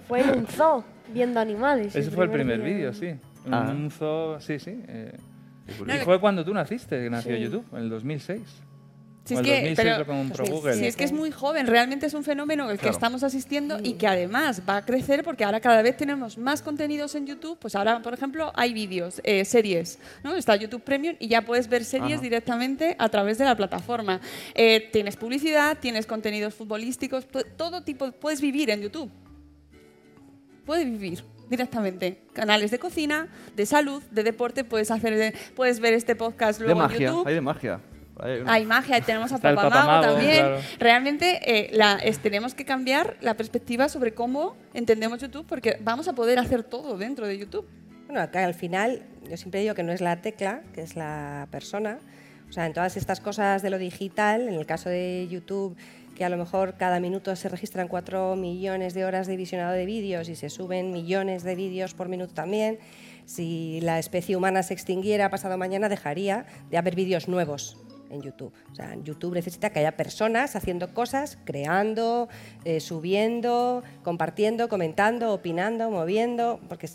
[0.08, 1.94] fue en un zoo, viendo animales.
[1.94, 3.14] Ese fue el primer vídeo, sí.
[3.50, 3.68] Ah.
[3.70, 4.82] un zoo, sí, sí.
[4.88, 5.12] eh.
[5.68, 7.42] Y fue cuando tú naciste, que nació Sí.
[7.42, 8.40] YouTube, en el 2006.
[9.24, 10.50] Si es que, 2006 pero- lo compró 2006.
[10.50, 10.74] Google.
[10.74, 12.96] Si es que es muy joven, realmente es un fenómeno el que Claro.
[12.96, 17.14] estamos asistiendo y que además va a crecer porque ahora cada vez tenemos más contenidos
[17.14, 17.56] en YouTube.
[17.60, 20.34] Pues ahora, por ejemplo, hay vídeos, eh, series, ¿no?
[20.34, 22.22] Está YouTube Premium y ya puedes ver series Ajá.
[22.22, 24.20] directamente a través de la plataforma.
[24.54, 29.10] Eh, tienes publicidad, tienes contenidos futbolísticos, todo tipo, puedes vivir en YouTube.
[30.70, 32.20] Puedes vivir directamente.
[32.32, 36.66] Canales de cocina, de salud, de deporte, puedes hacer, de- puedes ver este podcast De
[36.66, 37.26] luego en magia, YouTube.
[37.26, 37.80] hay de magia.
[38.20, 40.36] Hay- Hay magia, tenemos a Papamago Papamago, también.
[40.38, 40.58] claro.
[40.78, 46.06] Realmente eh, la- es- tenemos que cambiar la perspectiva sobre cómo entendemos YouTube porque vamos
[46.06, 47.66] a poder hacer todo dentro de YouTube.
[48.06, 51.48] Bueno, acá al final, yo siempre digo que no es la tecla, que es la
[51.50, 51.98] persona,
[52.48, 55.76] O sea, en todas estas cosas de lo digital, en el caso de YouTube,
[56.20, 59.86] que a lo mejor cada minuto se registran 4 millones de horas de visionado de
[59.86, 62.78] vídeos y se suben millones de vídeos por minuto también,
[63.24, 67.78] si la especie humana se extinguiera pasado mañana, dejaría de haber vídeos nuevos
[68.10, 68.52] en YouTube.
[68.70, 72.28] O sea, YouTube necesita que haya personas haciendo cosas, creando,
[72.66, 76.90] eh, subiendo, compartiendo, comentando, opinando, moviendo, porque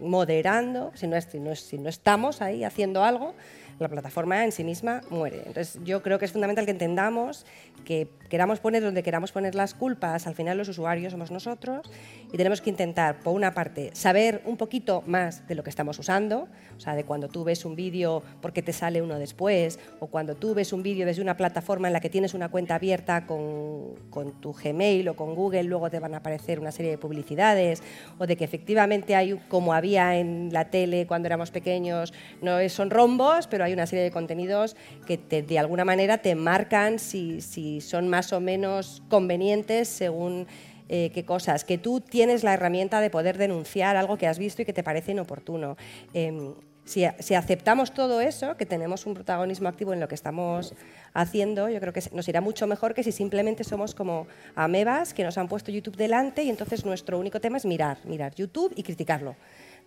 [0.00, 0.92] moderando.
[0.94, 3.34] Si no, si, no, si no estamos ahí haciendo algo,
[3.78, 5.42] la plataforma en sí misma muere.
[5.46, 7.46] Entonces, yo creo que es fundamental que entendamos
[7.84, 11.90] que queramos poner donde queramos poner las culpas, al final los usuarios somos nosotros
[12.30, 15.98] y tenemos que intentar, por una parte, saber un poquito más de lo que estamos
[15.98, 20.08] usando, o sea, de cuando tú ves un vídeo porque te sale uno después, o
[20.08, 23.26] cuando tú ves un vídeo desde una plataforma en la que tienes una cuenta abierta
[23.26, 26.98] con, con tu Gmail o con Google, luego te van a aparecer una serie de
[26.98, 27.82] publicidades,
[28.18, 32.12] o de que efectivamente hay, como había en la tele cuando éramos pequeños,
[32.42, 36.98] no son rombos, pero hay una serie de contenidos que de alguna manera te marcan
[36.98, 40.46] si, si son más o menos convenientes según
[40.90, 44.62] eh, qué cosas, que tú tienes la herramienta de poder denunciar algo que has visto
[44.62, 45.76] y que te parece inoportuno.
[46.14, 46.54] Em,
[46.86, 50.72] si, si aceptamos todo eso, que tenemos un protagonismo activo en lo que estamos
[51.12, 55.24] haciendo, yo creo que nos irá mucho mejor que si simplemente somos como amebas que
[55.24, 58.82] nos han puesto YouTube delante y entonces nuestro único tema es mirar, mirar YouTube y
[58.82, 59.36] criticarlo.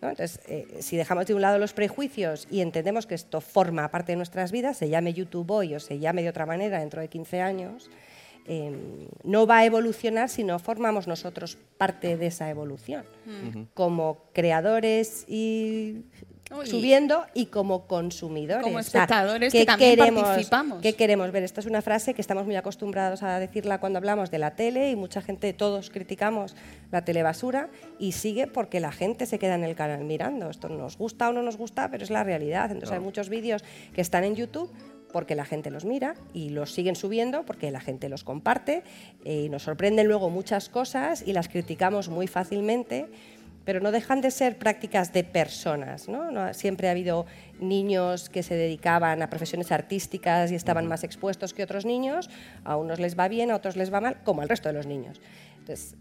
[0.02, 0.10] ¿No?
[0.10, 4.14] Entonces, eh, si dejamos de un lado los prejuicios y entendemos que esto forma parte
[4.14, 7.08] de nuestras vidas, se llame YouTube hoy o se llame de otra manera dentro de
[7.08, 7.90] 15 años,
[8.48, 13.06] eh, no va a evolucionar si no formamos nosotros parte de esa evolución,
[13.76, 16.06] como creadores y
[16.52, 16.68] Uy.
[16.68, 18.64] subiendo y como consumidores.
[18.64, 20.82] Como O sea, espectadores ¿qué que también queremos- participamos.
[20.82, 21.44] ¿Qué queremos ver?
[21.44, 24.92] Esta es una frase que estamos muy acostumbrados a decirla cuando hablamos de la tele
[24.92, 26.56] y mucha gente, todos criticamos
[26.92, 30.50] la telebasura y sigue porque la gente se queda en el canal mirando.
[30.50, 32.66] Esto nos gusta o no nos gusta, pero es la realidad.
[32.72, 34.70] Entonces hay muchos vídeos que están en YouTube
[35.14, 38.84] porque la gente los mira y los siguen subiendo porque la gente los comparte
[39.26, 43.08] eh, y nos sorprenden luego muchas cosas y las criticamos muy fácilmente
[43.66, 46.08] pero no dejan de ser prácticas de personas.
[46.08, 46.32] ¿no?
[46.32, 47.26] No- siempre ha habido
[47.60, 52.30] niños que se dedicaban a profesiones artísticas y estaban más expuestos que otros niños.
[52.64, 54.88] A unos les va bien, a otros les va mal, como al resto de los
[54.88, 55.22] niños.
[55.60, 55.96] Entonces,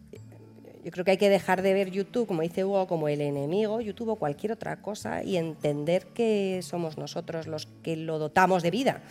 [0.85, 3.81] yo creo que hay que dejar de ver YouTube, como dice Hugo, como el enemigo,
[3.81, 8.71] YouTube o cualquier otra cosa, y entender que somos nosotros los que lo dotamos de
[8.71, 9.03] vida.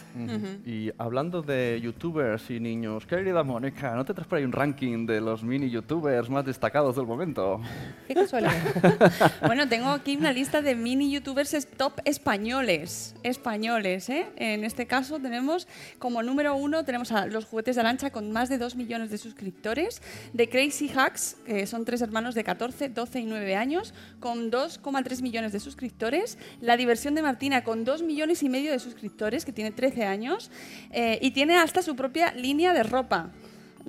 [0.65, 5.05] Y hablando de youtubers y niños, querida Mónica, ¿no te traes por ahí un ranking
[5.05, 7.61] de los mini youtubers más destacados del momento?
[8.07, 8.53] Qué casualidad.
[9.45, 13.15] Bueno, tengo aquí una lista de mini youtubers top españoles.
[13.23, 14.27] Españoles, ¿eh?
[14.35, 15.67] En este caso tenemos
[15.97, 19.17] como número uno tenemos a Los Juguetes de Lancha con más de 2 millones de
[19.17, 20.01] suscriptores.
[20.33, 25.21] De Crazy Hacks, que son tres hermanos de 14, 12 y 9 años, con 2,3
[25.21, 26.37] millones de suscriptores.
[26.61, 30.51] La Diversión de Martina con 2 millones y medio de suscriptores, que tiene 13 años.
[30.91, 33.31] eh, y tiene hasta su propia línea de ropa.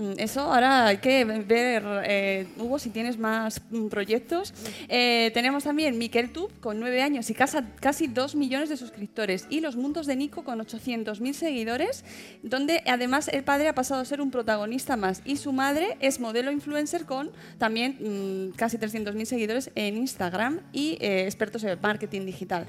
[0.01, 4.55] Mm, Eso ahora hay que ver, eh, Hugo, si tienes más mm, proyectos.
[4.89, 9.47] Eh, tenemos también Miquel Tub, con nueve años y casi dos millones de suscriptores.
[9.51, 12.05] Y Los Mundos de Nico, con 800.000 seguidores,
[12.43, 15.21] donde además el padre ha pasado a ser un protagonista más.
[15.25, 20.97] Y su madre es modelo influencer con también mm, casi 300.000 seguidores en Instagram y
[21.01, 22.67] eh, expertos en marketing digital.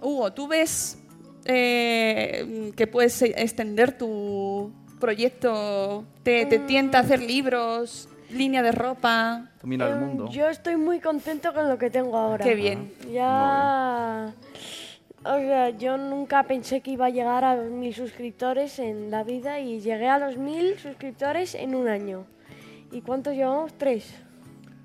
[0.00, 0.98] Hugo, ¿tú ves
[1.44, 4.72] eh, que puedes extender tu
[5.02, 6.04] proyecto?
[6.22, 9.50] ¿Te, te tienta hacer libros, línea de ropa?
[9.60, 10.28] Domina el mundo.
[10.30, 12.44] Yo estoy muy contento con lo que tengo ahora.
[12.44, 12.92] Qué bien.
[13.12, 14.32] Ya.
[15.24, 19.58] O sea, yo nunca pensé que iba a llegar a mil suscriptores en la vida
[19.58, 22.24] y llegué a los mil suscriptores en un año.
[22.92, 23.72] ¿Y cuántos llevamos?
[23.76, 24.21] ¿Tres?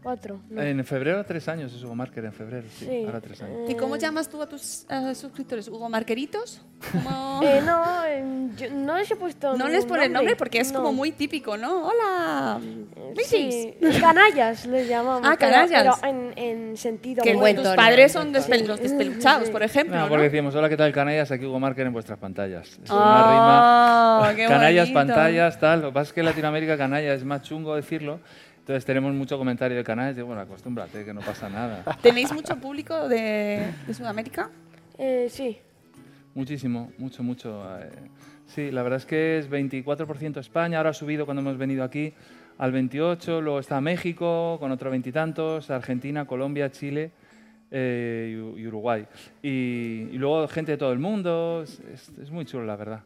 [0.03, 0.39] ¿Cuatro?
[0.49, 0.61] No.
[0.61, 3.03] En febrero, tres años, es Hugo Marker en febrero, sí, Sí.
[3.05, 3.69] ahora tres años.
[3.69, 5.67] ¿Y cómo llamas tú a tus eh, suscriptores?
[5.67, 6.61] ¿Hugo Marqueritos?
[6.93, 10.71] ¿Cómo- Eh, no, em, yo no les he puesto no les pones nombre porque es
[10.71, 10.79] no.
[10.79, 11.87] como muy típico, ¿no?
[11.87, 12.59] Hola.
[13.25, 13.99] Sí, greetings.
[14.01, 15.27] canallas les llamamos.
[15.29, 15.99] Ah, canallas.
[15.99, 19.95] Pero, en, en sentido Que muy- buen tus padres son despel- los despeluchados, por ejemplo.
[19.97, 20.09] No, ¿no?
[20.09, 21.31] porque decíamos, hola, ¿qué tal, canallas?
[21.31, 22.67] Aquí Hugo Marker en vuestras pantallas.
[22.83, 24.35] Es Ah, una rima.
[24.37, 24.99] qué canallas, bonito.
[25.13, 25.81] pantallas, tal.
[25.81, 28.19] Lo que pasa es que en Latinoamérica canalla es más chungo decirlo.
[28.67, 30.17] Entonces tenemos mucho comentario de canallas.
[30.17, 31.85] Digo, bueno, acostúmbrate, que no pasa nada.
[32.01, 34.49] ¿Tenéis mucho público de, de Sudamérica?
[34.97, 35.57] Eh, sí.
[36.35, 37.63] Muchísimo, mucho, mucho.
[37.79, 37.89] eh.
[38.47, 42.13] Sí, la verdad es que es 24% España, ahora ha subido cuando hemos venido aquí
[42.57, 47.11] al 28, luego está México con otro veintitantos, Argentina, Colombia, Chile
[47.71, 49.05] eh, y Uruguay.
[49.41, 52.99] Y, y luego gente de todo el mundo, es, es- es muy chulo, la verdad.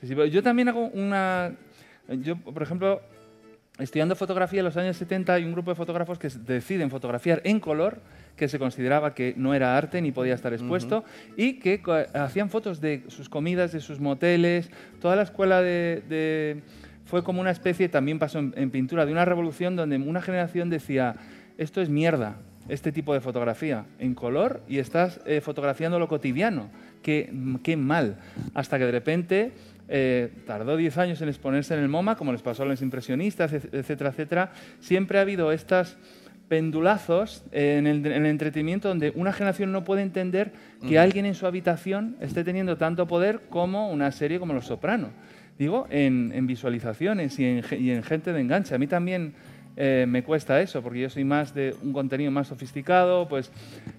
[0.00, 1.52] Sí, sí, pero yo también hago una...
[2.22, 3.02] Yo, por ejemplo,
[3.80, 7.60] estudiando fotografía en los años 70 hay un grupo de fotógrafos que deciden fotografiar en
[7.60, 8.00] color,
[8.36, 11.04] que se consideraba que no era arte ni podía estar expuesto
[11.36, 11.80] y que
[12.14, 14.70] hacían fotos de sus comidas, de sus moteles,
[15.00, 16.62] toda la escuela de, de-
[17.04, 20.70] fue como una especie, también pasó en, en pintura, de una revolución donde una generación
[20.70, 21.16] decía,
[21.58, 22.36] esto es mierda,
[22.68, 26.68] este tipo de fotografía, en color y estás eh, fotografiando lo cotidiano,
[27.02, 27.32] qué,
[27.64, 28.16] qué mal,
[28.54, 29.52] hasta que de repente
[29.90, 33.52] eh, tardó 10 años en exponerse en el MoMA, como les pasó a los impresionistas,
[33.52, 34.52] etcétera, etcétera.
[34.78, 35.98] Siempre ha habido estas
[36.48, 40.52] pendulazos en el, en el entretenimiento donde una generación no puede entender
[40.88, 45.10] que alguien en su habitación esté teniendo tanto poder como una serie como Los Soprano.
[45.58, 48.74] Digo, en, en visualizaciones y en, ge- y en gente de enganche.
[48.74, 49.34] A mí también
[49.76, 53.50] eh, me cuesta eso, porque yo soy más de un contenido más sofisticado, pues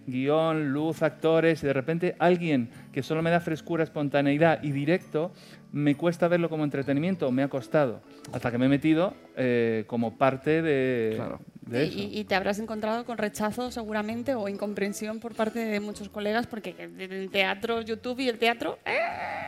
[0.07, 5.31] guion, luz, actores, y de repente alguien que solo me da frescura, espontaneidad y directo,
[5.71, 8.01] me cuesta verlo como entretenimiento, me ha costado,
[8.33, 11.21] hasta que me he metido eh, como parte de,
[11.61, 11.97] de eso.
[11.97, 16.45] Y, y te habrás encontrado con rechazo seguramente o incomprensión por parte de muchos colegas
[16.45, 18.79] porque el teatro, YouTube y el teatro...
[18.85, 18.99] ¡eh!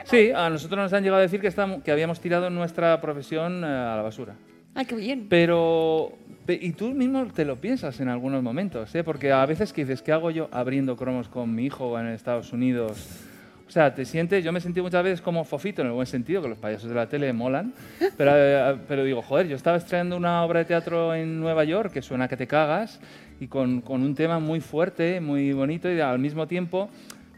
[0.06, 3.64] Sí, a nosotros nos han llegado a decir que, estamos, que habíamos tirado nuestra profesión
[3.64, 4.36] a la basura.
[4.76, 5.28] ¡Ay, qué bien!
[5.30, 6.14] Pero,
[6.46, 9.04] pe- y tú mismo te lo piensas en algunos momentos, ¿eh?
[9.04, 12.52] porque a veces que dices, ¿qué hago yo abriendo cromos con mi hijo en Estados
[12.54, 13.22] Unidos?
[13.68, 16.42] O sea, te sientes, yo me sentí muchas veces como fofito en el buen sentido,
[16.42, 17.74] que los payasos de la tele molan,
[18.18, 21.92] pero, eh, pero digo, joder, yo estaba estrenando una obra de teatro en Nueva York
[21.92, 23.00] que suena que te cagas
[23.40, 26.90] y con, con un tema muy fuerte, muy bonito y al mismo tiempo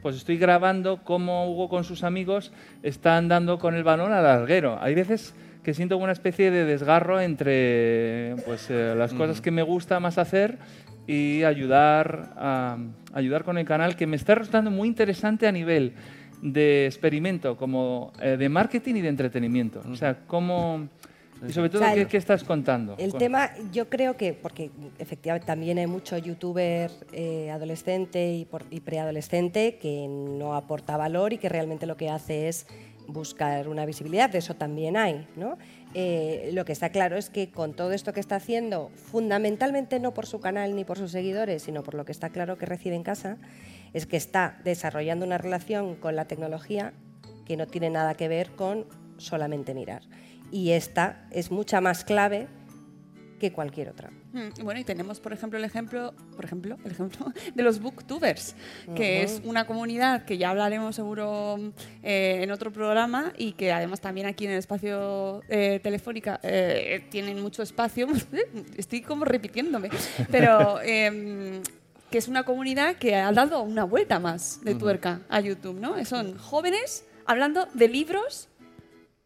[0.01, 2.51] pues estoy grabando cómo Hugo con sus amigos
[2.83, 4.77] están dando con el balón al larguero.
[4.79, 5.33] Hay veces
[5.65, 10.19] que siento una especie de desgarro entre pues, eh, las cosas que me gusta más
[10.19, 10.59] hacer
[11.07, 12.77] y ayudar, a,
[13.13, 15.93] ayudar con el canal, que me está resultando muy interesante a nivel
[16.43, 19.81] de experimento, como eh, de marketing y de entretenimiento.
[19.91, 20.87] O sea, cómo...
[21.47, 22.95] Y sobre todo, O sea, ¿qué, estás contando?
[22.97, 28.47] El Con- tema, yo creo que, porque efectivamente también hay mucho youtuber eh, adolescente y,
[28.69, 32.67] y preadolescente que no aporta valor y que realmente lo que hace es
[33.07, 35.27] buscar una visibilidad, de eso también hay.
[35.35, 35.57] ¿no?
[35.93, 40.13] Eh, lo que está claro es que con todo esto que está haciendo, fundamentalmente no
[40.13, 42.95] por su canal ni por sus seguidores, sino por lo que está claro que recibe
[42.95, 43.37] en casa,
[43.93, 46.93] es que está desarrollando una relación con la tecnología
[47.45, 48.85] que no tiene nada que ver con
[49.17, 50.01] solamente mirar.
[50.51, 52.47] Y esta es mucha más clave
[53.39, 54.11] que cualquier otra.
[54.61, 58.55] Bueno, y tenemos, por ejemplo, el ejemplo, por ejemplo, el ejemplo de los booktubers,
[58.95, 61.73] que es una comunidad que ya hablaremos seguro
[62.03, 67.05] eh, en otro programa y que además también aquí en el espacio eh, telefónica eh,
[67.09, 68.07] tienen mucho espacio.
[68.77, 69.89] Estoy como repitiéndome,
[70.29, 71.61] pero em,
[72.11, 76.03] que es una comunidad que ha dado una vuelta más de tuerca a YouTube, ¿no?
[76.03, 78.49] Son jóvenes hablando de libros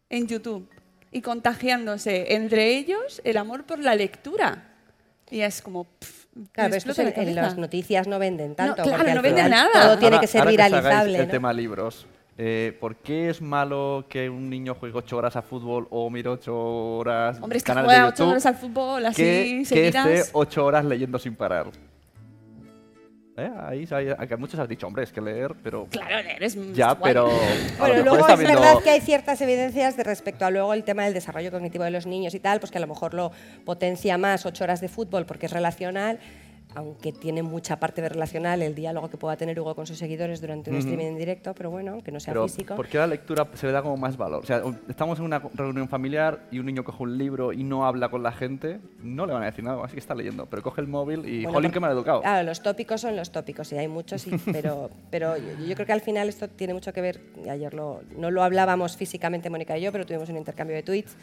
[0.08, 0.68] en YouTube
[1.10, 4.69] y contagiándose entre ellos el amor por la lectura.
[5.30, 5.84] Y es como...
[5.84, 6.20] pff,
[6.52, 8.76] Claro, explota en, en las noticias no venden tanto.
[8.76, 9.82] claro, porque al no venden final nada.
[9.86, 11.18] Todo tiene Ahora- que ser ahora viralizable.
[11.18, 11.30] el ¿no?
[11.30, 12.06] tema libros.
[12.38, 16.28] eh, ¿Por qué es malo que un niño juegue ocho horas a fútbol o mire
[16.28, 19.64] ocho horas Hombre, es que juega de ocho YouTube horas al fútbol, así, que, que
[19.64, 20.06] seguidas.
[20.06, 21.66] esté ocho horas leyendo sin parar?
[23.40, 23.50] ¿Eh?
[23.58, 25.86] Ahí, ahí- a muchos has dicho, hombre, es que leer, pero...
[25.90, 27.12] Claro, eres Ya, guay.
[27.14, 27.30] pero...
[27.78, 31.04] Bueno, luego es viendo- verdad que hay ciertas evidencias de respecto a luego el tema
[31.04, 33.32] del desarrollo cognitivo de los niños y tal, pues que a lo mejor lo
[33.64, 36.18] potencia más ocho horas de fútbol porque es relacional,
[36.74, 40.40] aunque tiene mucha parte de relacional el diálogo que pueda tener Hugo con sus seguidores
[40.40, 42.76] durante un streaming en directo, pero bueno, aunque no sea Pero, físico.
[42.76, 44.42] ¿por qué la lectura se le da como más valor?
[44.42, 47.84] O sea, estamos en una reunión familiar y un niño coge un libro y no
[47.86, 50.46] habla con la gente, no le van a decir nada, así que está leyendo.
[50.46, 52.20] Pero coge el móvil y, Bueno, jolín, que me ha educado.
[52.22, 55.86] Claro, los tópicos son los tópicos y hay muchos, y- pero, pero yo, yo creo
[55.86, 59.50] que al final esto tiene mucho que ver, y ayer lo, no lo hablábamos físicamente
[59.50, 61.16] Mónica y yo, pero tuvimos un intercambio de tweets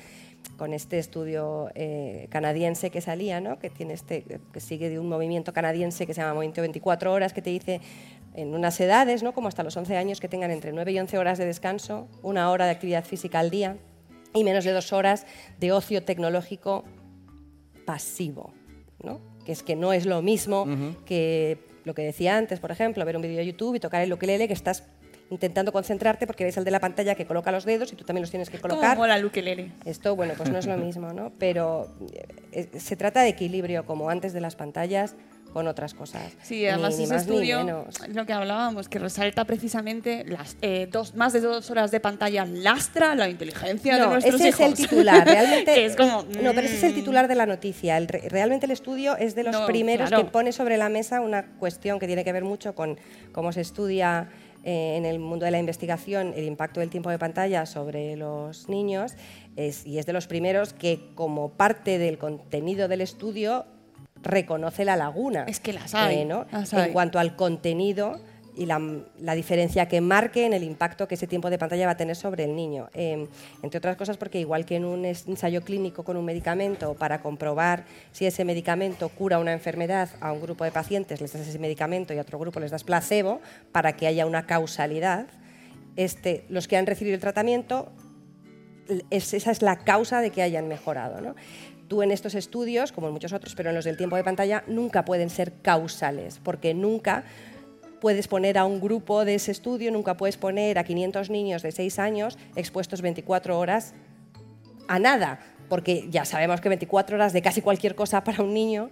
[0.57, 3.59] con este estudio eh, canadiense que salía, ¿no?
[3.59, 7.33] que, tiene este, que sigue de un movimiento canadiense que se llama Movimiento 24 Horas,
[7.33, 7.79] que te dice
[8.33, 9.33] en unas edades, ¿no?
[9.33, 12.49] como hasta los 11 años, que tengan entre 9 y 11 horas de descanso, una
[12.51, 13.77] hora de actividad física al día
[14.33, 15.25] y menos de dos horas
[15.59, 16.83] de ocio tecnológico
[17.85, 18.53] pasivo,
[19.03, 19.19] ¿no?
[19.45, 20.65] que es que no es lo mismo
[21.05, 24.11] que lo que decía antes, por ejemplo, ver un vídeo de YouTube y tocar el
[24.11, 24.83] ukelele que estás
[25.29, 28.21] intentando concentrarte porque ves el de la pantalla que coloca los dedos y tú también
[28.21, 28.97] los tienes que ¿Cómo colocar.
[28.97, 29.71] mola el ukelele?
[29.85, 31.31] Esto, bueno, pues no es lo mismo, ¿no?
[31.37, 31.87] Pero
[32.53, 35.15] eh, se trata de equilibrio, como antes de las pantallas,
[35.53, 36.33] con otras cosas.
[36.43, 38.07] Sí, además Ni- ni ese más estudio, menos.
[38.09, 42.45] lo que hablábamos, que resalta precisamente las eh, dos, más de dos horas de pantalla
[42.45, 44.59] lastra la inteligencia de No, nuestros ese hijos.
[44.59, 45.25] es el titular.
[45.25, 46.95] Realmente, es como, no, pero ese es el mm.
[46.95, 47.97] titular de la noticia.
[47.97, 50.25] El re- realmente el estudio es de los No, primeros claro.
[50.25, 52.99] que pone sobre la mesa una cuestión que tiene que ver mucho con
[53.31, 54.29] cómo se estudia
[54.63, 58.67] eh, en el mundo de la investigación el impacto del tiempo de pantalla sobre los
[58.69, 59.13] niños
[59.55, 63.65] es- y es de los primeros que como parte del contenido del estudio
[64.23, 65.45] reconoce la laguna.
[65.47, 66.45] Es que las hay, eh, ¿no?
[66.51, 68.19] las En cuanto al contenido
[68.57, 68.81] y la,
[69.19, 72.15] la diferencia que marque en el impacto que ese tiempo de pantalla va a tener
[72.15, 72.89] sobre el niño.
[72.93, 73.27] Eh,
[73.61, 77.85] entre otras cosas porque igual que en un ensayo clínico con un medicamento para comprobar
[78.11, 82.13] si ese medicamento cura una enfermedad a un grupo de pacientes les das ese medicamento
[82.13, 83.39] y a otro grupo les das placebo
[83.71, 85.27] para que haya una causalidad,
[85.95, 87.91] este, los que han recibido el tratamiento
[89.09, 91.21] es- esa es la causa de que hayan mejorado.
[91.21, 91.35] ¿no?
[91.87, 94.63] Tú en estos estudios, como en muchos otros, pero en los del tiempo de pantalla,
[94.67, 97.23] nunca pueden ser causales, porque nunca
[97.99, 101.71] puedes poner a un grupo de ese estudio, nunca puedes poner a 500 niños de
[101.71, 103.93] 6 años expuestos 24 horas
[104.87, 108.89] a nada, porque ya sabemos que 24 horas de casi cualquier cosa para un niño,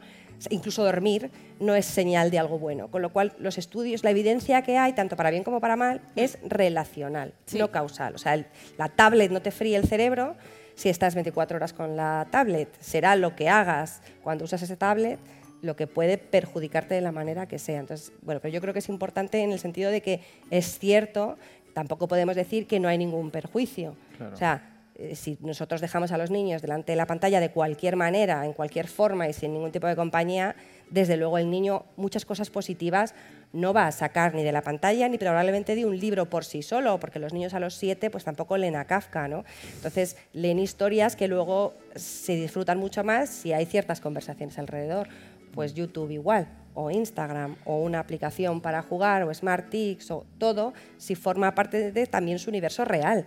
[0.49, 2.89] incluso dormir, no es señal de algo bueno.
[2.91, 6.01] Con lo cual, los estudios, la evidencia que hay, tanto para bien como para mal,
[6.17, 8.15] es relacional, no causal.
[8.15, 8.45] O sea, el-
[8.77, 10.35] la tablet no te fríe el cerebro
[10.75, 12.67] si estás 24 horas con la tablet.
[12.81, 15.19] Será lo que hagas cuando usas esa tablet
[15.65, 17.79] lo que puede perjudicarte de la manera que sea.
[17.79, 20.21] Entonces, bueno, pero yo creo que es importante en el sentido de que
[20.51, 21.37] es cierto,
[21.73, 23.95] tampoco podemos decir que no hay ningún perjuicio.
[24.17, 24.33] Claro.
[24.33, 27.97] O sea, eh, si nosotros dejamos a los niños delante de la pantalla de cualquier
[27.97, 30.55] manera, en cualquier forma y sin ningún tipo de compañía,
[30.89, 33.13] desde luego el niño muchas cosas positivas
[33.51, 36.61] no va a sacar ni de la pantalla ni probablemente de un libro por sí
[36.61, 39.43] solo, porque los niños a los siete pues tampoco leen a Kafka, ¿no?
[39.75, 45.09] Entonces leen historias que luego se disfrutan mucho más si hay ciertas conversaciones alrededor.
[45.55, 51.15] Pues YouTube igual, o Instagram, o una aplicación para jugar, o SmartTix, o todo, si
[51.15, 53.25] forma parte de también su universo real.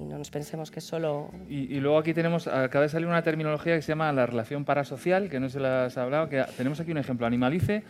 [0.00, 3.06] Y no nos pensemos que es solo Y, y luego aquí tenemos, acaba de salir
[3.06, 6.42] una terminología que se llama la relación parasocial, que no se las ha hablado, que
[6.56, 7.26] tenemos aquí un ejemplo.
[7.26, 7.84] Animalice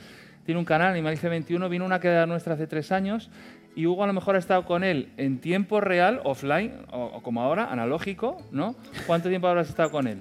[0.45, 3.31] tiene un canal, Animalice 21, vino una queda nuestra hace tres años
[3.77, 7.23] y Hugo a lo mejor ha estado con él en tiempo real, offline, o, o
[7.23, 8.75] como ahora, analógico, ¿no?
[9.07, 10.21] ¿Cuánto tiempo habrás estado con él?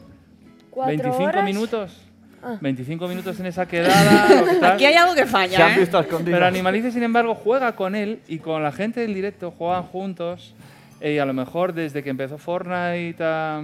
[0.70, 1.46] ¿Cuatro 25 horas?
[1.46, 2.02] minutos.
[2.45, 2.57] Ah.
[2.61, 4.30] 25 minutos en esa quedada.
[4.41, 4.72] lo que tal.
[4.73, 5.80] Aquí hay algo que falla, Se han ¿eh?
[5.80, 6.35] visto escondidos.
[6.38, 10.53] Pero Animalice, sin embargo, juega con él y con la gente del directo juegan juntos.
[11.01, 13.61] eh, Y a lo mejor desde que empezó Fortnite a-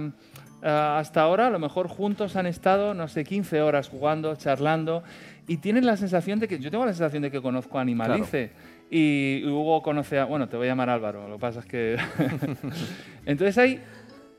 [0.62, 5.02] a- hasta ahora, a lo mejor juntos han estado, no sé, 15 horas jugando, charlando.
[5.48, 6.58] Y tienen la sensación de que.
[6.60, 8.50] Yo tengo la sensación de que conozco a Animalice.
[8.90, 10.24] Y Hugo conoce a.
[10.26, 11.96] Bueno, te voy a llamar Álvaro, lo que pasa es que.
[13.26, 13.80] Entonces hay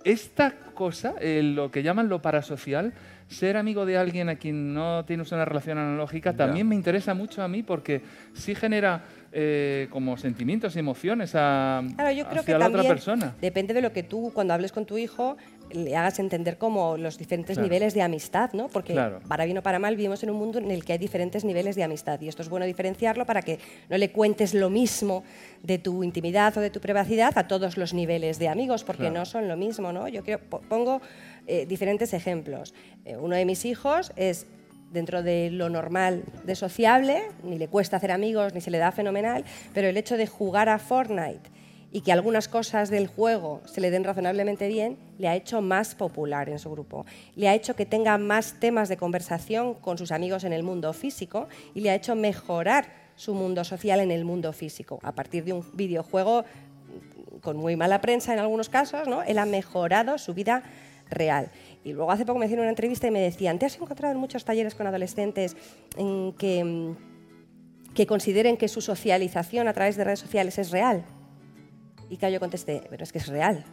[0.03, 2.93] esta cosa, eh, lo que llaman lo parasocial,
[3.27, 7.41] ser amigo de alguien a quien no tienes una relación analógica, también me interesa mucho
[7.43, 8.01] a mí porque
[8.33, 12.81] sí genera eh, como sentimientos y emociones a, Claro, yo creo hacia que la también
[12.81, 13.35] otra persona.
[13.41, 15.37] depende de lo que tú, cuando hables con tu hijo,
[15.71, 17.63] le hagas entender como los diferentes Claro.
[17.67, 18.67] niveles de amistad, ¿no?
[18.67, 19.21] Porque Claro.
[19.27, 21.75] para bien o para mal vivimos en un mundo en el que hay diferentes niveles
[21.75, 23.57] de amistad y esto es bueno diferenciarlo para que
[23.89, 25.23] no le cuentes lo mismo
[25.63, 29.15] de tu intimidad o de tu privacidad a todos los niveles de amigos, porque Claro.
[29.15, 30.07] no son lo mismo, ¿no?
[30.07, 31.01] Yo creo, po- pongo
[31.47, 32.73] eh, diferentes ejemplos.
[33.05, 34.47] Eh, uno de mis hijos es
[34.91, 38.91] dentro de lo normal de sociable, ni le cuesta hacer amigos, ni se le da
[38.91, 39.43] fenomenal,
[39.73, 41.51] pero el hecho de jugar a Fortnite
[41.91, 45.93] y que algunas cosas del juego se le den razonablemente bien, le ha hecho más
[45.93, 47.05] popular en su grupo.
[47.35, 50.91] Le ha hecho que tenga más temas de conversación con sus amigos en el mundo
[50.93, 54.99] físico y le ha hecho mejorar su mundo social en el mundo físico.
[55.03, 56.45] A partir de un videojuego
[57.41, 59.21] con muy mala prensa en algunos casos, ¿no?
[59.21, 60.63] él ha mejorado su vida
[61.13, 61.51] real.
[61.83, 64.19] Y luego hace poco me hicieron una entrevista y me decían, ¿te has encontrado en
[64.19, 65.55] muchos talleres con adolescentes
[65.97, 71.03] en que, mm, que consideren que su socialización a través de redes sociales es real?
[72.09, 73.63] Y claro, yo contesté, pero es que es real.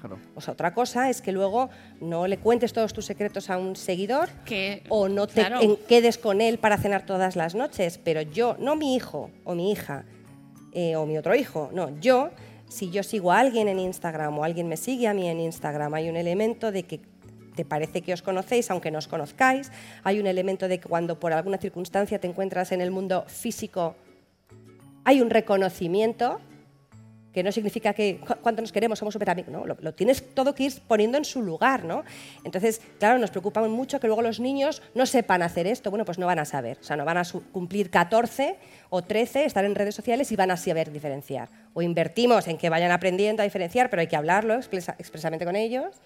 [0.00, 0.18] Claro.
[0.36, 1.70] O sea, otra cosa es que luego
[2.00, 5.60] no le cuentes todos tus secretos a un seguidor Que, o no te claro.
[5.60, 9.56] en- quedes con él para cenar todas las noches, pero yo, no mi hijo o
[9.56, 10.04] mi hija
[10.72, 12.30] eh, o mi otro hijo, no, yo,
[12.68, 15.94] si yo sigo a alguien en Instagram o alguien me sigue a mí en Instagram,
[15.94, 17.00] hay un elemento de que
[17.54, 19.72] te parece que os conocéis, aunque no os conozcáis,
[20.04, 23.96] hay un elemento de que cuando por alguna circunstancia te encuentras en el mundo físico,
[25.04, 26.40] hay un reconocimiento
[27.38, 29.64] que no significa que cu- cuánto nos queremos, somos súper amigos, ¿no?
[29.64, 32.02] Lo, tienes todo que ir poniendo en su lugar, ¿no?
[32.44, 36.18] Entonces, claro, nos preocupa mucho que luego los niños no sepan hacer esto, bueno, pues
[36.18, 38.56] no van a saber, o sea, no van a cumplir 14
[38.90, 41.48] o 13, estar en redes sociales y van a saber diferenciar.
[41.74, 45.54] O invertimos en que vayan aprendiendo a diferenciar, pero hay que hablarlo expresa- expresamente con
[45.54, 46.00] ellos,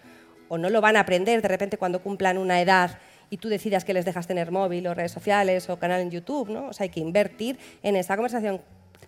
[0.48, 2.98] o no lo van a aprender de repente cuando cumplan una edad
[3.30, 6.50] y tú decidas que les dejas tener móvil o redes sociales o canal en YouTube,
[6.50, 6.66] ¿no?
[6.68, 8.60] O sea, hay que invertir en esa conversación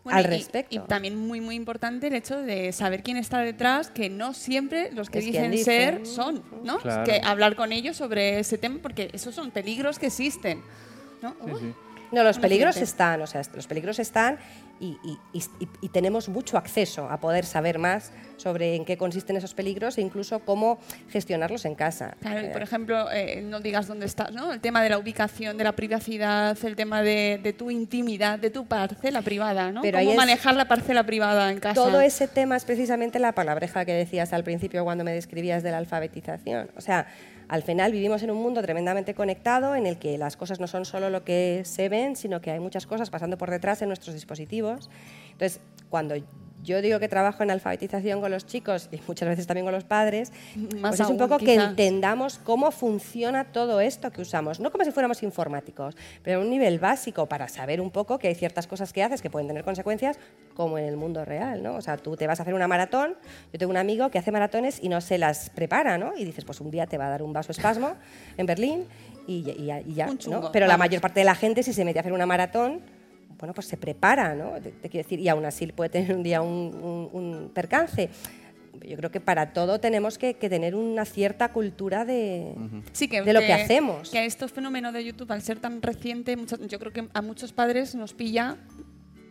[0.04, 0.74] Bueno, al y- respecto.
[0.76, 4.92] Y, también muy, muy importante el hecho de saber quién está detrás, que no siempre
[4.92, 5.64] los que Es dicen dice.
[5.64, 6.78] ser son, ¿no?
[6.78, 7.02] Claro.
[7.02, 10.62] Es que hablar con ellos sobre ese tema, porque esos son peligros que existen.
[11.22, 11.34] ¿no?
[11.44, 11.74] Sí, sí.
[12.12, 14.38] No, los peligros están, o sea, los peligros están
[14.80, 19.36] y, y- y- y tenemos mucho acceso a poder saber más sobre en qué consisten
[19.36, 20.78] esos peligros e incluso cómo
[21.08, 22.16] gestionarlos en casa.
[22.20, 24.52] Claro, y Eh, por ejemplo, eh, no digas dónde estás, ¿no?
[24.52, 28.50] El tema de la ubicación, de la privacidad, el tema de, de tu intimidad, de
[28.50, 29.82] tu parcela privada, ¿no?
[29.82, 31.74] Pero Cómo es- manejar la parcela privada en casa.
[31.74, 35.70] Todo ese tema es precisamente la palabreja que decías al principio cuando me describías de
[35.70, 36.70] la alfabetización.
[36.76, 37.06] O sea,
[37.48, 40.84] al final vivimos en un mundo tremendamente conectado en el que las cosas no son
[40.84, 44.14] solo lo que se ven, sino que hay muchas cosas pasando por detrás en nuestros
[44.14, 44.90] dispositivos.
[45.32, 45.60] Entonces,
[45.90, 46.14] cuando
[46.64, 49.84] yo digo que trabajo en alfabetización con los chicos y muchas veces también con los
[49.84, 50.32] padres,
[50.80, 54.58] Más pues es un poco que entendamos cómo funciona todo esto que usamos.
[54.60, 58.28] No como si fuéramos informáticos, pero a un nivel básico para saber un poco que
[58.28, 60.18] hay ciertas cosas que haces que pueden tener consecuencias,
[60.54, 61.62] como en el mundo real.
[61.62, 61.76] ¿no?
[61.76, 63.14] O sea, tú te vas a hacer una maratón,
[63.52, 66.16] yo tengo un amigo que hace maratones y no se las prepara, ¿no?
[66.16, 67.94] Y dices, pues un día te va a dar un vaso espasmo
[68.36, 68.86] en Berlín
[69.26, 69.80] y, ya- y ya.
[69.80, 70.50] y ya, Un ¿no?
[70.52, 72.80] Pero la mayor parte de la gente, si se mete a hacer una maratón,
[73.38, 74.52] bueno, pues se prepara, ¿no?
[74.60, 78.08] Te, te quiero decir, y aún así puede tener un día un, un- un percance.
[78.86, 82.54] Yo creo que para todo tenemos que, que tener una cierta cultura de,
[82.92, 84.10] Sí, que, de lo que hacemos.
[84.10, 87.52] Que estos fenómenos de YouTube, al ser tan reciente, mucho- yo creo que a muchos
[87.52, 88.56] padres nos pilla,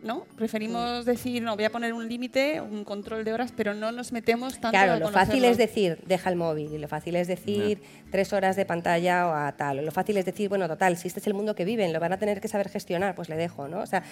[0.04, 0.26] ¿no?
[0.36, 4.12] Preferimos decir, no, voy a poner un límite, un control de horas, pero no nos
[4.12, 7.26] metemos tanto Claro, a lo fácil es decir, deja el móvil, y lo fácil es
[7.26, 9.78] decir tres horas de pantalla o a tal.
[9.78, 12.00] o Lo fácil es decir, bueno, total, si este es el mundo que viven, lo
[12.00, 13.80] van a tener que saber gestionar, pues le dejo, ¿no?
[13.80, 14.02] O sea,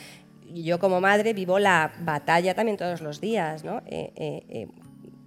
[0.55, 3.82] yo como madre vivo la batalla también todos los días, ¿no?
[3.86, 4.69] Eh, eh, eh,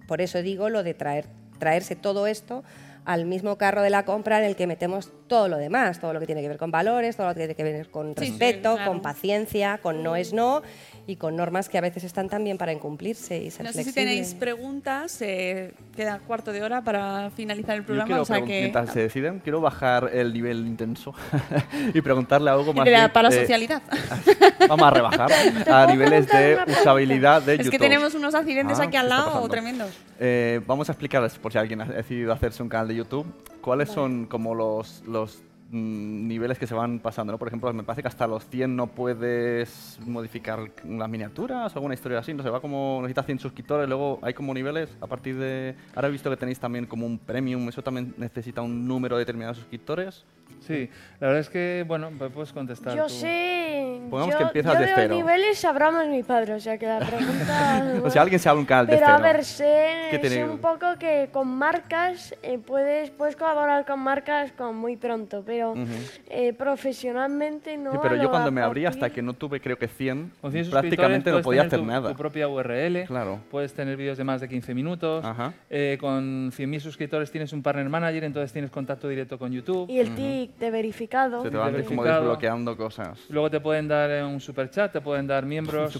[0.08, 1.26] por eso digo lo de traer,
[1.58, 2.64] traerse todo esto
[3.06, 6.20] al mismo carro de la compra en el que metemos todo lo demás, todo lo
[6.20, 8.30] que tiene que ver con valores, todo lo que tiene que ver con Sí, sí,
[8.32, 8.90] respeto, claro.
[8.90, 10.62] con paciencia, con no es no
[11.08, 13.84] y con normas que a veces están también para incumplirse y ser No sé si
[13.92, 14.10] flexible.
[14.10, 18.40] tenéis preguntas, eh, queda cuarto de hora para finalizar el Yo programa, quiero, o sea
[18.42, 18.60] que...
[18.60, 21.14] mientras se deciden, quiero bajar el nivel intenso
[21.94, 23.82] y preguntarle algo más de la parasocialidad.
[24.68, 25.30] Vamos a rebajar
[25.70, 27.70] a niveles de usabilidad de es YouTube.
[27.70, 29.90] que tenemos unos accidentes Ah, aquí al ¿qué está lado tremendos.
[30.18, 33.26] Eh, vamos a explicarles, por si alguien ha decidido hacerse un canal de YouTube,
[33.60, 37.32] cuáles son como los, los niveles que se van pasando.
[37.32, 37.38] ¿no?
[37.38, 41.94] Por ejemplo, me parece que hasta los 100 no puedes modificar las miniaturas o alguna
[41.94, 42.34] historia así.
[42.34, 45.74] No sé, va como necesitas 100 suscriptores, luego hay como niveles a partir de...
[45.94, 49.54] Ahora he visto que tenéis también como un premium, eso también necesita un número determinado
[49.54, 50.24] de suscriptores.
[50.60, 50.88] Sí,
[51.20, 53.10] la verdad es que, bueno, puedes contestar Yo tú.
[53.10, 53.75] sé.
[54.10, 55.08] Pongamos yo, que empiezas yo de de cero.
[55.08, 57.84] los niveles sabrá más mi padre, o sea que la pregunta.
[58.04, 59.18] O sea, alguien se abre un canal de Pero cero.
[59.18, 64.52] a ver, sé, sé un poco que con marcas eh, puedes, puedes colaborar con marcas
[64.52, 65.84] con muy pronto, pero Ujú.
[66.30, 67.92] eh, profesionalmente no.
[67.92, 70.70] Sí, pero yo cuando me abrí hasta que no tuve creo que 100, Con 100
[70.70, 72.10] prácticamente no podía hacer tu, nada.
[72.10, 73.40] tu propia URL, Claro.
[73.50, 75.24] puedes tener vídeos de más de 15 minutos.
[75.24, 75.52] Ajá.
[75.70, 79.90] Eh, con 100.000 suscriptores tienes un partner manager, entonces tienes contacto directo con YouTube.
[79.90, 81.42] Y el TIC de verificado.
[81.42, 83.18] Se te van como desbloqueando cosas.
[83.28, 85.92] Luego te pueden dar eh, un super chat, te pueden dar miembros.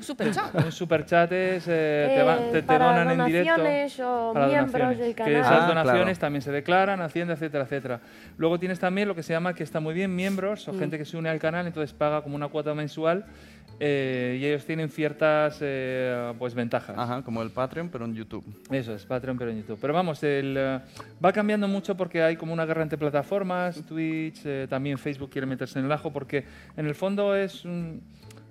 [0.00, 0.54] Super chat.
[0.54, 3.50] un super chat es, eh, te, va- Eh, te- te para donan en directo.
[3.52, 5.34] donaciones o para miembros donaciones, del Que canal.
[5.40, 6.18] esas Ah, donaciones claro.
[6.18, 8.00] también se declaran, Hacienda, etcétera, etcétera.
[8.38, 10.70] Luego tienes también lo que se llama, que está muy bien, miembros Mm.
[10.70, 13.24] o gente que se une al canal, entonces paga como una cuota mensual
[13.84, 16.96] eh, y ellos tienen ciertas eh, pues ventajas.
[16.96, 18.44] Ajá, como el Patreon, pero en YouTube.
[18.70, 19.76] Eso es, Patreon, pero en YouTube.
[19.80, 20.78] Pero vamos, el, eh,
[21.24, 25.48] va cambiando mucho porque hay como una guerra entre plataformas, Twitch, eh, también Facebook quiere
[25.48, 26.44] meterse en el ajo, porque
[26.76, 28.00] en el fondo es un-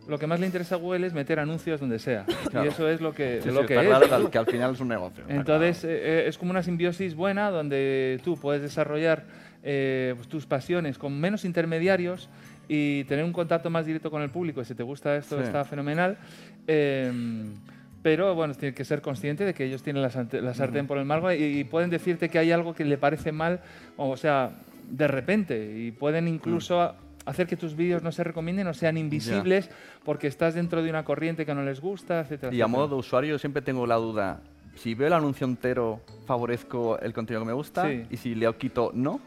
[0.06, 2.26] lo que más le interesa a Google es meter anuncios donde sea.
[2.52, 2.66] Claro.
[2.66, 4.08] Y eso es lo que, Sí, lo sí, que está es.
[4.10, 5.24] claro que al, final es un negocio.
[5.30, 9.24] Entonces, eh, eh, es como una simbiosis buena donde tú puedes desarrollar
[9.64, 12.28] pues, tus pasiones con menos intermediarios
[12.74, 14.64] y tener un contacto más directo con el público.
[14.64, 15.44] Si te gusta esto, Sí.
[15.44, 16.18] está fenomenal.
[16.68, 17.12] Eh,
[18.02, 20.98] pero bueno, tienes que ser consciente de que ellos tienen la, sante- la sartén por
[20.98, 23.60] el mango y, y pueden decirte que hay algo que le parece mal,
[23.98, 24.52] o sea,
[24.90, 26.96] de repente, y pueden incluso a-
[27.26, 29.70] hacer que tus vídeos no se recomienden o sean invisibles
[30.04, 32.54] porque estás dentro de una corriente que no les gusta, etcétera.
[32.54, 32.68] Y a etcétera.
[32.68, 34.40] modo de usuario siempre tengo la duda.
[34.76, 37.88] Si veo el anuncio entero, favorezco el contenido que me gusta.
[37.90, 38.04] Sí.
[38.10, 39.20] Y si le quito, no.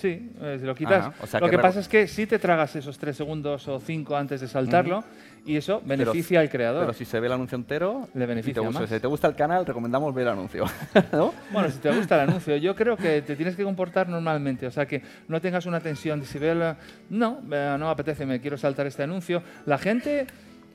[0.00, 1.06] Sí, eh, si lo quitas.
[1.08, 3.78] Ajá, o sea lo que pasa es que sí te tragas esos tres segundos o
[3.80, 5.04] cinco antes de saltarlo
[5.44, 6.82] y eso Pero- beneficia al creador.
[6.82, 8.88] Pero si se ve el anuncio entero, Le beneficia si te, gusta, más.
[8.90, 10.64] si te gusta el canal, recomendamos ver el anuncio.
[11.12, 11.34] ¿No?
[11.52, 14.70] Bueno, si te gusta el anuncio, yo creo que te tienes que comportar normalmente, o
[14.70, 16.76] sea que no tengas una tensión de si veo la...
[17.10, 19.42] No, eh, no apetece, me quiero saltar este anuncio.
[19.66, 20.26] La gente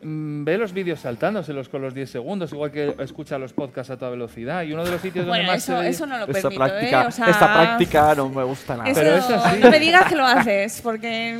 [0.07, 4.11] ve los vídeos saltándoselos con los 10 segundos, igual que escucha los podcasts a toda
[4.11, 4.61] velocidad.
[4.63, 6.49] Y uno de los sitios donde Bueno, más se eso, ve- eso no lo permito,
[6.51, 7.07] práctica, ¿eh?
[7.07, 8.89] O sea, esa práctica no me gusta nada.
[8.89, 9.59] eso- Pero es así.
[9.59, 11.35] No me digas que lo haces, porque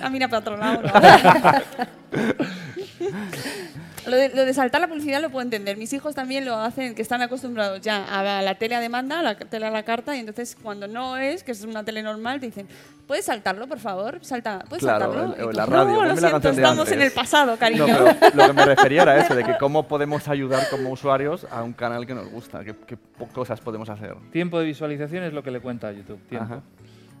[0.00, 0.82] mm, ah, mira para otro lado.
[0.82, 0.90] ¿no?
[4.08, 5.76] Lo de, lo de saltar la publicidad lo puedo entender.
[5.76, 9.22] Mis hijos también lo hacen, que están acostumbrados ya a la tele a demanda, a
[9.22, 12.40] la tele a la carta, y entonces cuando no es, que es una tele normal,
[12.40, 12.66] te dicen,
[13.06, 14.18] ¿puedes saltarlo, por favor?
[14.22, 15.34] Salta, ¿Puedes Claro, saltarlo?
[15.34, 17.06] el- tú, la radio, no, ponme lo la siento, canción de estamos en antes".
[17.08, 17.86] el pasado, cariño.
[17.86, 21.46] No, pero lo que me refería era eso, de que cómo podemos ayudar como usuarios
[21.50, 22.74] a un canal que nos gusta, qué,
[23.34, 24.14] cosas podemos hacer.
[24.32, 26.18] Tiempo de visualización es lo que le cuenta a YouTube.
[26.28, 26.54] Tiempo.
[26.54, 26.62] Ajá.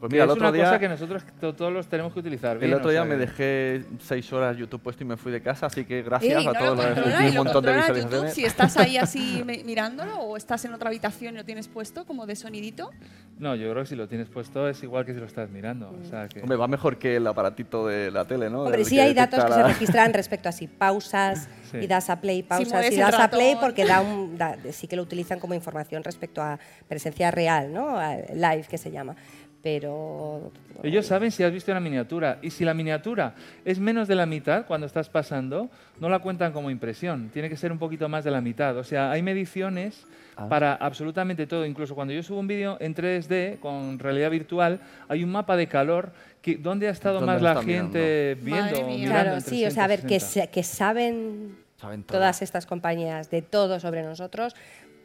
[0.00, 2.20] Pues mira, el es otro una día, cosa que nosotros to- todos los tenemos que
[2.20, 2.52] utilizar.
[2.52, 5.32] el bien, otro o día sea me dejé seis horas YouTube puesto y me fui
[5.32, 7.72] de casa, así que gracias Ey, a no todos lo los un lo montón de
[7.72, 7.94] controla YouTube.
[7.94, 8.34] visualizaciones.
[8.34, 12.04] Si estás ahí así mi- mirándolo o estás en otra habitación y lo tienes puesto
[12.06, 12.90] como de sonidito.
[13.38, 15.90] No, yo creo que si lo tienes puesto es igual que si lo estás mirando.
[15.90, 16.40] O sea que...
[16.40, 18.62] Hombre, va mejor que el aparatito de la tele, ¿no?
[18.62, 21.76] Hombre, El sí hay datos detecta que se la- registran respecto a si pausas Sí.
[21.82, 24.56] y das a play, pausas mueves y el das a play porque da un, da-
[24.72, 26.58] sí que lo utilizan como información respecto a
[26.88, 27.96] presencia real, ¿no?
[27.98, 29.14] A live que se llama.
[29.62, 30.50] Pero
[30.82, 34.24] Ellos saben si has visto una miniatura y si la miniatura es menos de la
[34.26, 35.68] mitad cuando estás pasando,
[36.00, 37.30] no la cuentan como impresión.
[37.32, 38.76] Tiene que ser un poquito más de la mitad.
[38.76, 40.06] O sea, hay mediciones
[40.40, 40.48] Ah.
[40.48, 41.66] para absolutamente todo.
[41.66, 44.78] Incluso cuando yo subo un vídeo en 3D con realidad virtual,
[45.08, 48.62] hay un mapa de calor que dónde ha estado ¿Dónde más la gente viendo.
[48.62, 48.96] Madre o mía.
[48.98, 50.44] mirando claro, en sí, o sea, a ver, que, 360.
[50.46, 54.54] se- que saben Saben todas estas compañías de todo sobre nosotros,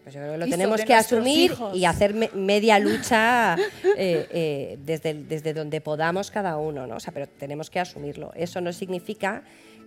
[0.03, 1.75] pues yo creo que lo tenemos que asumir hijos.
[1.77, 3.55] y hacer me- media lucha
[3.97, 6.95] eh, eh, desde, desde donde podamos cada uno, ¿no?
[6.97, 8.31] O sea, pero tenemos que asumirlo.
[8.35, 9.43] Eso no significa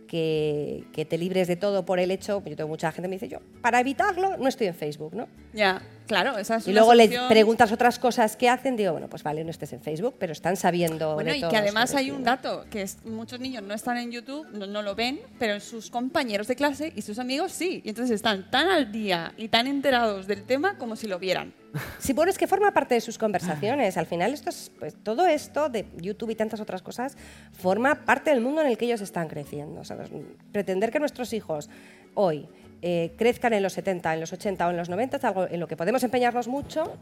[0.08, 3.16] que, que te libres de todo por el hecho, yo tengo mucha gente que me
[3.16, 5.26] dice, yo, para evitarlo, no estoy en Facebook, ¿no?
[5.52, 7.28] Ya, claro, esa es Y luego le solución.
[7.28, 10.56] preguntas otras cosas que hacen, digo, bueno, pues vale, no estés en Facebook, pero están
[10.56, 13.74] sabiendo Bueno, de y todo que además hay un dato, que es, muchos niños no
[13.74, 17.52] están en YouTube, no, no lo ven, pero sus compañeros de clase y sus amigos
[17.52, 17.82] sí.
[17.84, 21.52] Y entonces están tan al día y tan enterados del tema como si lo vieran.
[21.98, 23.96] Sí, bueno, es que forma parte de sus conversaciones.
[23.96, 27.16] Al final, esto es, pues, todo esto de YouTube y tantas otras cosas
[27.52, 29.84] forma parte del mundo en el que ellos están creciendo.
[29.84, 30.10] ¿sabes?
[30.52, 31.68] Pretender que nuestros hijos
[32.14, 32.48] hoy
[32.88, 35.58] eh, crezcan en los 70, en los 80 o en los 90 es algo en
[35.58, 36.96] lo que podemos empeñarnos mucho.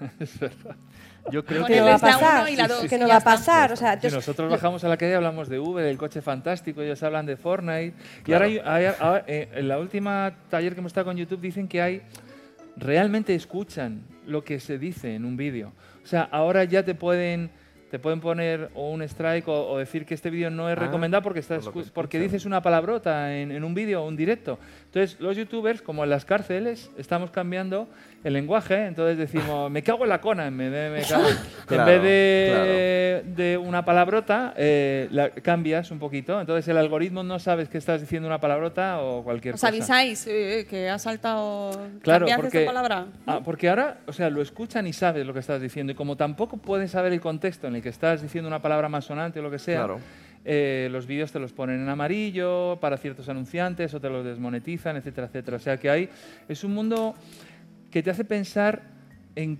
[1.32, 2.48] Yo creo que ¿Qué no va a pasar?
[2.48, 3.72] y la dos, ¿Qué y no va a pasar?
[3.72, 6.80] O sea, Si entonces, nosotros bajamos a la calle hablamos de Uber, del coche fantástico,
[6.82, 7.94] ellos hablan de Fortnite.
[8.20, 8.44] Y Claro.
[8.44, 11.66] ahora, hay- hay- ahora, eh, en la última taller que hemos estado con YouTube dicen
[11.66, 12.02] que hay
[12.76, 15.72] realmente escuchan lo que se dice en un vídeo.
[16.04, 17.50] O sea, ahora ya te pueden
[17.90, 20.80] te pueden poner o un strike o, o decir que este vídeo no es Ah,
[20.80, 24.58] recomendado porque estás por porque dices una palabrota en, en un vídeo o un directo.
[24.86, 27.88] Entonces, los youtubers, como en las cárceles, estamos cambiando
[28.24, 28.86] el lenguaje.
[28.86, 31.36] Entonces decimos, me cago en la cona en vez de, me cago- en
[31.66, 36.40] Claro, vez de, de una palabrota, eh, la cambias un poquito.
[36.40, 39.68] Entonces, el algoritmo no sabes que estás diciendo una palabrota o cualquier ¿Os cosa.
[39.68, 41.70] avisáis eh, que ha saltado
[42.02, 43.06] Claro, porque, esta palabra?
[43.26, 45.92] ah, porque ahora, o sea, lo escuchan y sabes lo que estás diciendo.
[45.92, 49.04] Y como tampoco pueden saber el contexto en el que estás diciendo una palabra más
[49.04, 50.00] sonante o lo que sea, Claro.
[50.44, 54.96] eh, los vídeos te los ponen en amarillo para ciertos anunciantes o te los desmonetizan,
[54.96, 55.56] etcétera, etcétera.
[55.56, 56.08] O sea que hay,
[56.48, 57.14] es un mundo
[57.90, 58.82] que te hace pensar
[59.34, 59.58] en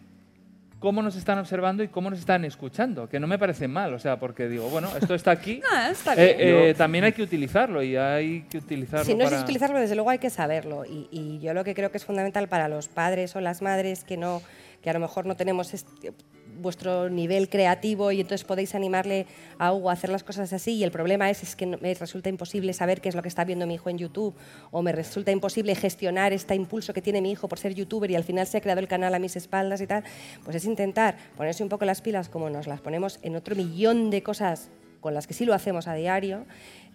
[0.79, 3.99] cómo nos están observando y cómo nos están escuchando, que no me parece mal, o
[3.99, 6.49] sea, porque digo, bueno, esto está aquí, Ah, está eh, bien.
[6.71, 9.37] eh, también hay que utilizarlo y hay que utilizarlo Si no para...
[9.39, 10.85] es utilizarlo, desde luego hay que saberlo.
[10.85, 14.05] Y, y yo lo que creo que es fundamental para los padres o las madres
[14.05, 14.43] que no
[14.87, 16.13] que a lo mejor no tenemos este-
[16.61, 19.27] vuestro nivel creativo y entonces podéis animarle
[19.59, 20.75] a Hugo a hacer las cosas así.
[20.75, 23.45] Y el problema es, es que me resulta imposible saber qué es lo que está
[23.45, 24.37] viendo mi hijo en YouTube
[24.71, 28.15] o me resulta imposible gestionar este impulso que tiene mi hijo por ser youtuber y
[28.15, 30.05] al final se ha creado el canal a mis espaldas y tal,
[30.45, 34.11] pues es intentar ponerse un poco las pilas como nos las ponemos en otro millón
[34.11, 36.47] de cosas con las que sí lo hacemos a diario,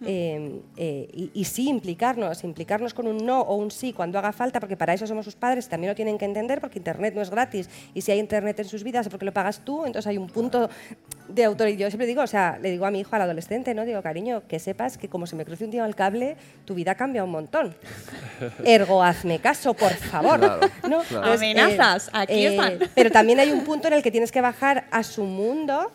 [0.06, 4.32] eh, eh, y, y sí implicarnos, implicarnos con un no o un sí cuando haga
[4.32, 7.22] falta, porque para eso somos sus padres, también lo tienen que entender, porque Internet no
[7.22, 10.06] es gratis, y si hay Internet en sus vidas es porque lo pagas tú, entonces
[10.08, 10.68] hay un punto
[11.28, 11.78] de autoridad.
[11.78, 13.84] Yo siempre digo, o sea, le digo a mi hijo, al adolescente, ¿no?
[13.84, 16.94] Digo, cariño, que sepas que como se me cruce un día el cable, tu vida
[16.94, 17.74] cambia un montón.
[18.64, 20.40] Ergo, hazme caso, por favor.
[20.40, 21.00] Claro, ¿no?
[21.02, 21.32] claro.
[21.32, 22.78] Amenazas, aquí están.
[22.94, 25.90] Pero también hay un punto en el que tienes que bajar a su mundo,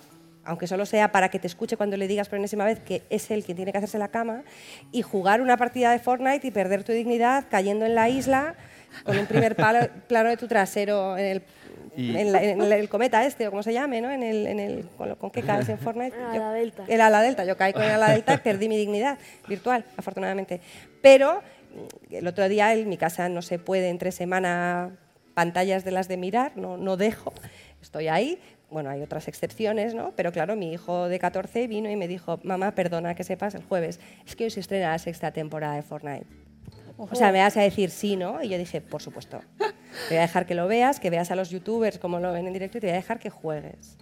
[0.47, 3.29] aunque solo sea para que te escuche cuando le digas por enésima vez que es
[3.31, 4.43] él quien tiene que hacerse la cama,
[4.91, 8.55] y jugar una partida de Fortnite y perder tu dignidad cayendo en la isla
[9.03, 11.41] con un primer palo- plano de tu trasero en el,
[11.95, 14.09] Y- en la- en el cometa este, o como se llame, ¿no?
[14.11, 16.15] En el, en el, con, lo- ¿con qué caes en Fortnite?
[16.15, 16.85] En Yo- ala delta.
[16.87, 17.43] El ala delta.
[17.45, 19.17] Yo caí con el ala delta y perdí mi dignidad
[19.47, 20.61] virtual, afortunadamente.
[21.01, 21.41] Pero
[22.09, 24.91] el otro día en mi casa no se puede entre semana
[25.33, 27.33] pantallas de las de mirar, no, no dejo.
[27.81, 28.39] Estoy ahí.
[28.69, 30.11] Bueno, hay otras excepciones, ¿no?
[30.15, 33.63] Pero claro, mi hijo de 14 vino y me dijo, mamá, perdona que sepas el
[33.63, 36.25] jueves, es que hoy se estrena la sexta temporada de Fortnite.
[36.97, 38.41] O sea, me vas a decir sí, ¿no?
[38.43, 39.39] Y yo dije, por supuesto.
[39.57, 42.47] Te voy a dejar que lo veas, que veas a los youtubers como lo ven
[42.47, 43.97] en directo y te voy a dejar que juegues.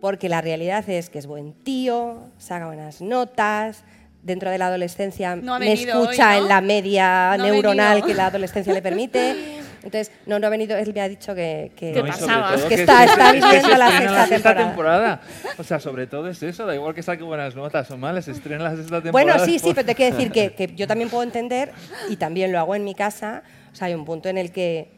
[0.00, 3.84] Porque la realidad es que es buen tío, saca buenas notas,
[4.22, 6.42] dentro de la adolescencia No me escucha hoy, ¿no?
[6.42, 9.56] en la media No neuronal que la adolescencia le permite.
[9.82, 12.52] Entonces, no, no ha venido, él me ha dicho que, que- No, pasaba?
[12.54, 15.20] Que se- está- se- está es que se viendo la sexta temporada.
[15.56, 18.64] O sea, sobre todo es eso, da igual que saque buenas notas o malas, estrena
[18.64, 19.10] la sexta temporada.
[19.12, 21.72] Bueno, sí, sí, pero te quiero decir que, que yo también puedo entender,
[22.08, 23.42] y también lo hago en mi casa,
[23.72, 24.90] o sea, hay un punto en el que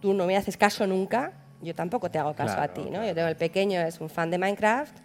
[0.00, 1.32] tú no me haces caso nunca,
[1.62, 3.04] yo tampoco te hago caso Claro, a ti, ¿no?
[3.04, 4.96] Yo tengo el pequeño, es un fan de Minecraft,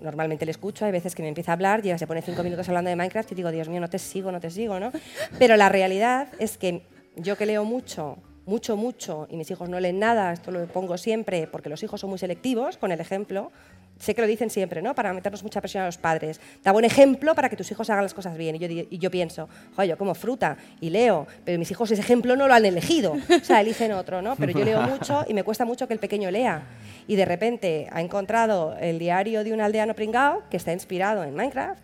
[0.00, 2.68] normalmente le escucho, hay veces que me empieza a hablar, ya se pone cinco minutos
[2.68, 4.92] hablando de Minecraft y digo, Dios mío, no te sigo, no te sigo, ¿no?
[5.38, 6.82] Pero la realidad es que
[7.22, 10.98] yo que leo mucho, mucho, mucho, y mis hijos no leen nada, esto lo pongo
[10.98, 13.52] siempre, porque los hijos son muy selectivos, con el ejemplo,
[13.98, 14.94] sé que lo dicen siempre, ¿no?
[14.94, 16.40] Para meternos mucha presión a los padres.
[16.64, 18.56] Da buen ejemplo para que tus hijos hagan las cosas bien.
[18.56, 22.00] Y yo, y yo pienso, joder, yo como fruta y leo, pero mis hijos ese
[22.00, 23.12] ejemplo no lo han elegido.
[23.12, 24.36] O sea, eligen otro, ¿no?
[24.36, 26.62] Pero yo leo mucho y me cuesta mucho que el pequeño lea.
[27.06, 31.34] Y de repente ha encontrado el diario de un aldeano pringao que está inspirado en
[31.34, 31.82] Minecraft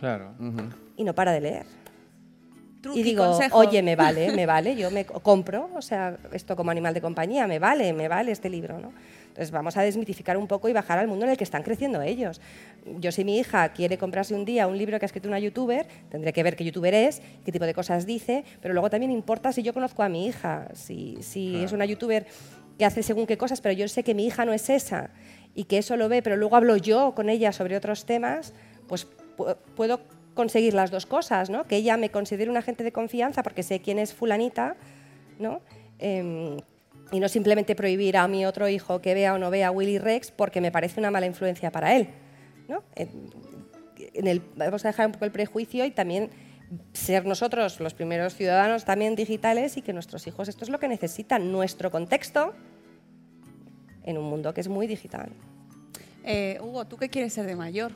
[0.00, 0.34] Claro.
[0.96, 1.66] y no para de leer.
[2.86, 3.58] Truqui, Y digo, consejo.
[3.58, 7.00] oye, me vale, me vale, yo me co- compro, o sea, esto como animal de
[7.00, 8.92] compañía, me vale, me vale este libro, ¿no?
[9.28, 12.00] Entonces vamos a desmitificar un poco y bajar al mundo en el que están creciendo
[12.00, 12.40] ellos.
[13.00, 15.86] Yo si mi hija quiere comprarse un día un libro que ha escrito una youtuber,
[16.10, 19.52] tendré que ver qué youtuber es, qué tipo de cosas dice, pero luego también importa
[19.52, 22.26] si yo conozco a mi hija, si, si es una youtuber
[22.78, 25.10] que hace según qué cosas, pero yo sé que mi hija no es esa
[25.54, 28.54] y que eso lo ve, pero luego hablo yo con ella sobre otros temas,
[28.86, 29.06] pues
[29.36, 30.00] pu- puedo
[30.36, 31.64] conseguir las dos cosas, ¿no?
[31.66, 34.76] Que ella me considere un agente de confianza porque sé quién es fulanita,
[35.40, 35.60] ¿no?
[35.98, 36.56] Em,
[37.10, 40.30] y no simplemente prohibir a mi otro hijo que vea o no vea Willy Rex
[40.30, 42.06] porque me parece una mala influencia para él,
[42.68, 42.84] ¿no?
[42.94, 46.30] El- vamos a dejar un poco el prejuicio y también
[46.92, 50.88] ser nosotros los primeros ciudadanos también digitales y que nuestros hijos esto es lo que
[50.88, 52.52] necesitan, nuestro contexto
[54.04, 55.30] en un mundo que es muy digital.
[56.24, 57.92] Eh, Hugo, ¿tú qué quieres ser de mayor?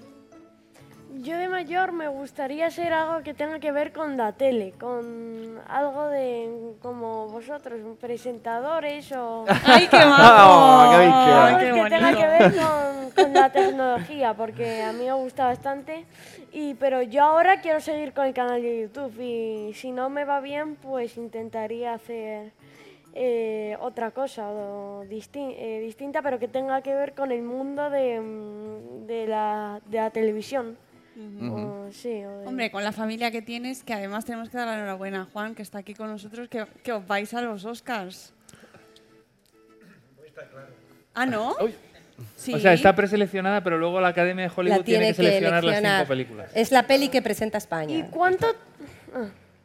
[1.18, 5.58] Yo de mayor me gustaría ser algo que tenga que ver con la tele, con
[5.68, 11.58] algo de como vosotros, presentadores o ¡Ay, qué Ah, majo!
[11.58, 16.06] qué que tenga que ver con, con la tecnología, porque a mí me gusta bastante.
[16.52, 20.24] Y, pero yo ahora quiero seguir con el canal de YouTube y si no me
[20.24, 22.52] va bien, pues intentaría hacer
[23.14, 27.90] eh, otra cosa o distin- eh, distinta, pero que tenga que ver con el mundo
[27.90, 30.78] de, mm, de, la, de la televisión.
[31.42, 34.66] O- sí, o de- Hombre, con la familia que tienes, que además tenemos que dar
[34.66, 37.64] la enhorabuena a Juan, que está aquí con nosotros, que, que os vais a los
[37.64, 38.32] Oscars.
[41.14, 41.56] Ah, ¿no?
[41.60, 41.74] Uy.
[42.36, 42.54] Sí.
[42.54, 45.80] O sea, está preseleccionada, pero luego la Academia de Hollywood La tiene, que seleccionar las
[45.82, 46.50] cinco películas.
[46.54, 47.96] Es la peli que presenta España.
[47.96, 48.46] ¿Y cuánto?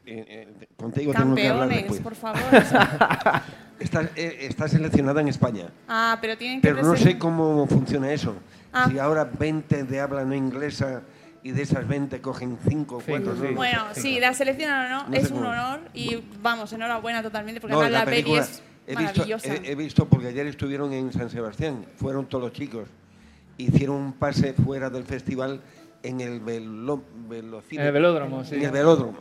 [0.06, 2.00] Eh, eh, contigo tengo que hablar Campeones, después.
[2.00, 2.40] por favor.
[3.78, 5.66] Está, eh, está seleccionada en España.
[5.86, 8.34] ah, pero tienen que Pero no sé cómo funciona eso.
[8.72, 8.88] Ah.
[8.90, 11.02] Si ahora 20 de habla no inglesa
[11.46, 13.36] y de esas 20 cogen 5 o Cinco, 4.
[13.48, 13.54] sí.
[13.54, 17.74] Bueno, sí, la selección o no, No es un honor y vamos, enhorabuena totalmente, porque
[17.74, 19.54] No, además la la, peli película es he visto, maravillosa.
[19.54, 22.88] he, he visto porque ayer estuvieron en San Sebastián, fueron todos los chicos,
[23.58, 25.60] hicieron un pase fuera del festival
[26.02, 28.56] en el velo, velocine- En el velódromo, sí.
[28.56, 29.18] En el velódromo.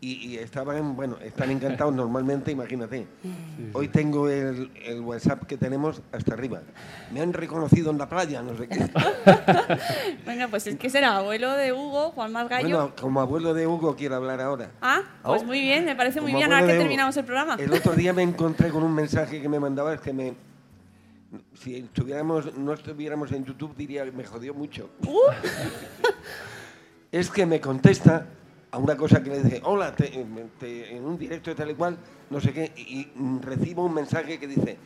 [0.00, 3.08] Y, y estaban, bueno, están encantados normalmente, imagínate.
[3.72, 6.60] Hoy tengo el, el WhatsApp que tenemos hasta arriba.
[7.12, 8.78] Me han reconocido en la playa, no sé qué.
[10.24, 12.68] Bueno, pues es que será abuelo de Hugo, Juan Margallo.
[12.68, 14.70] Bueno, como abuelo de Hugo quiero hablar ahora.
[14.82, 15.44] ah, pues Oh.
[15.46, 16.52] muy bien, me parece muy Como bien.
[16.52, 16.80] Ahora que Hugo.
[16.82, 17.56] terminamos el programa.
[17.58, 20.34] El otro día me encontré con un mensaje que me mandaba es que me
[21.54, 24.90] si estuviéramos no estuviéramos en YouTube diría que me jodió mucho.
[25.06, 25.18] Uh.
[27.12, 28.26] es que me contesta
[28.70, 31.96] a una cosa que le dice, hola, en un directo de tal y cual,
[32.30, 33.08] no sé qué, y,
[33.40, 34.76] recibo un mensaje que dice,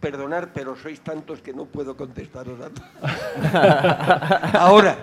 [0.00, 4.54] perdonar, pero sois tantos que no puedo contestaros a todos".
[4.54, 4.96] Ahora,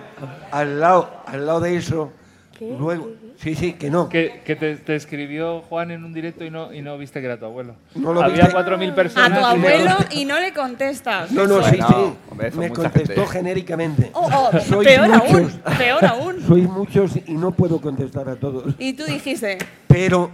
[0.50, 2.12] al lado, al lado de eso,
[2.58, 2.74] ¿Qué?
[2.78, 4.08] luego, sí, sí, que no.
[4.08, 7.26] Que, que te, te escribió Juan en un directo y no, y no viste que
[7.26, 7.74] era tu abuelo.
[7.94, 8.56] No lo Había viste.
[8.56, 9.30] 4.000 A personas.
[9.30, 11.30] tu y no- abuelo y no le contestas.
[11.32, 12.12] No, no, sí, sí.
[12.30, 13.26] Hombre, me contestó gente.
[13.38, 14.10] genéricamente.
[14.14, 16.40] Oh, oh, Sois peor aún, peor aún.
[16.46, 18.74] Sois muchos y no puedo contestar a todos.
[18.78, 20.30] Y tú dijiste, Pero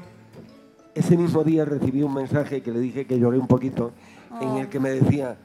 [0.94, 3.92] ese mismo día recibí un mensaje que le dije que lloré un poquito,
[4.34, 4.40] Oh.
[4.56, 5.36] en el que me decía,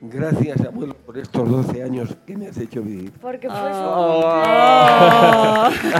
[0.00, 3.12] gracias abuelo por estos 12 años que me has hecho vivir.
[3.20, 5.70] Porque fue ah.
[5.72, 5.90] su Oh.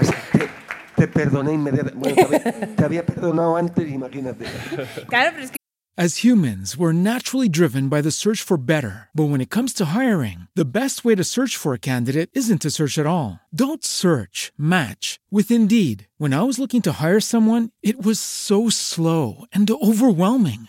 [0.00, 0.48] Así que
[0.96, 2.14] te perdoné inmediatamente.
[2.14, 4.44] Bueno, te había, te había perdonado antes, imagínate.
[5.08, 5.56] claro, pero es que
[5.94, 9.10] As humans, we're naturally driven by the search for better.
[9.12, 12.62] But when it comes to hiring, the best way to search for a candidate isn't
[12.62, 13.40] to search at all.
[13.54, 16.08] Don't search, match with Indeed.
[16.16, 20.68] When I was looking to hire someone, it was so slow and overwhelming.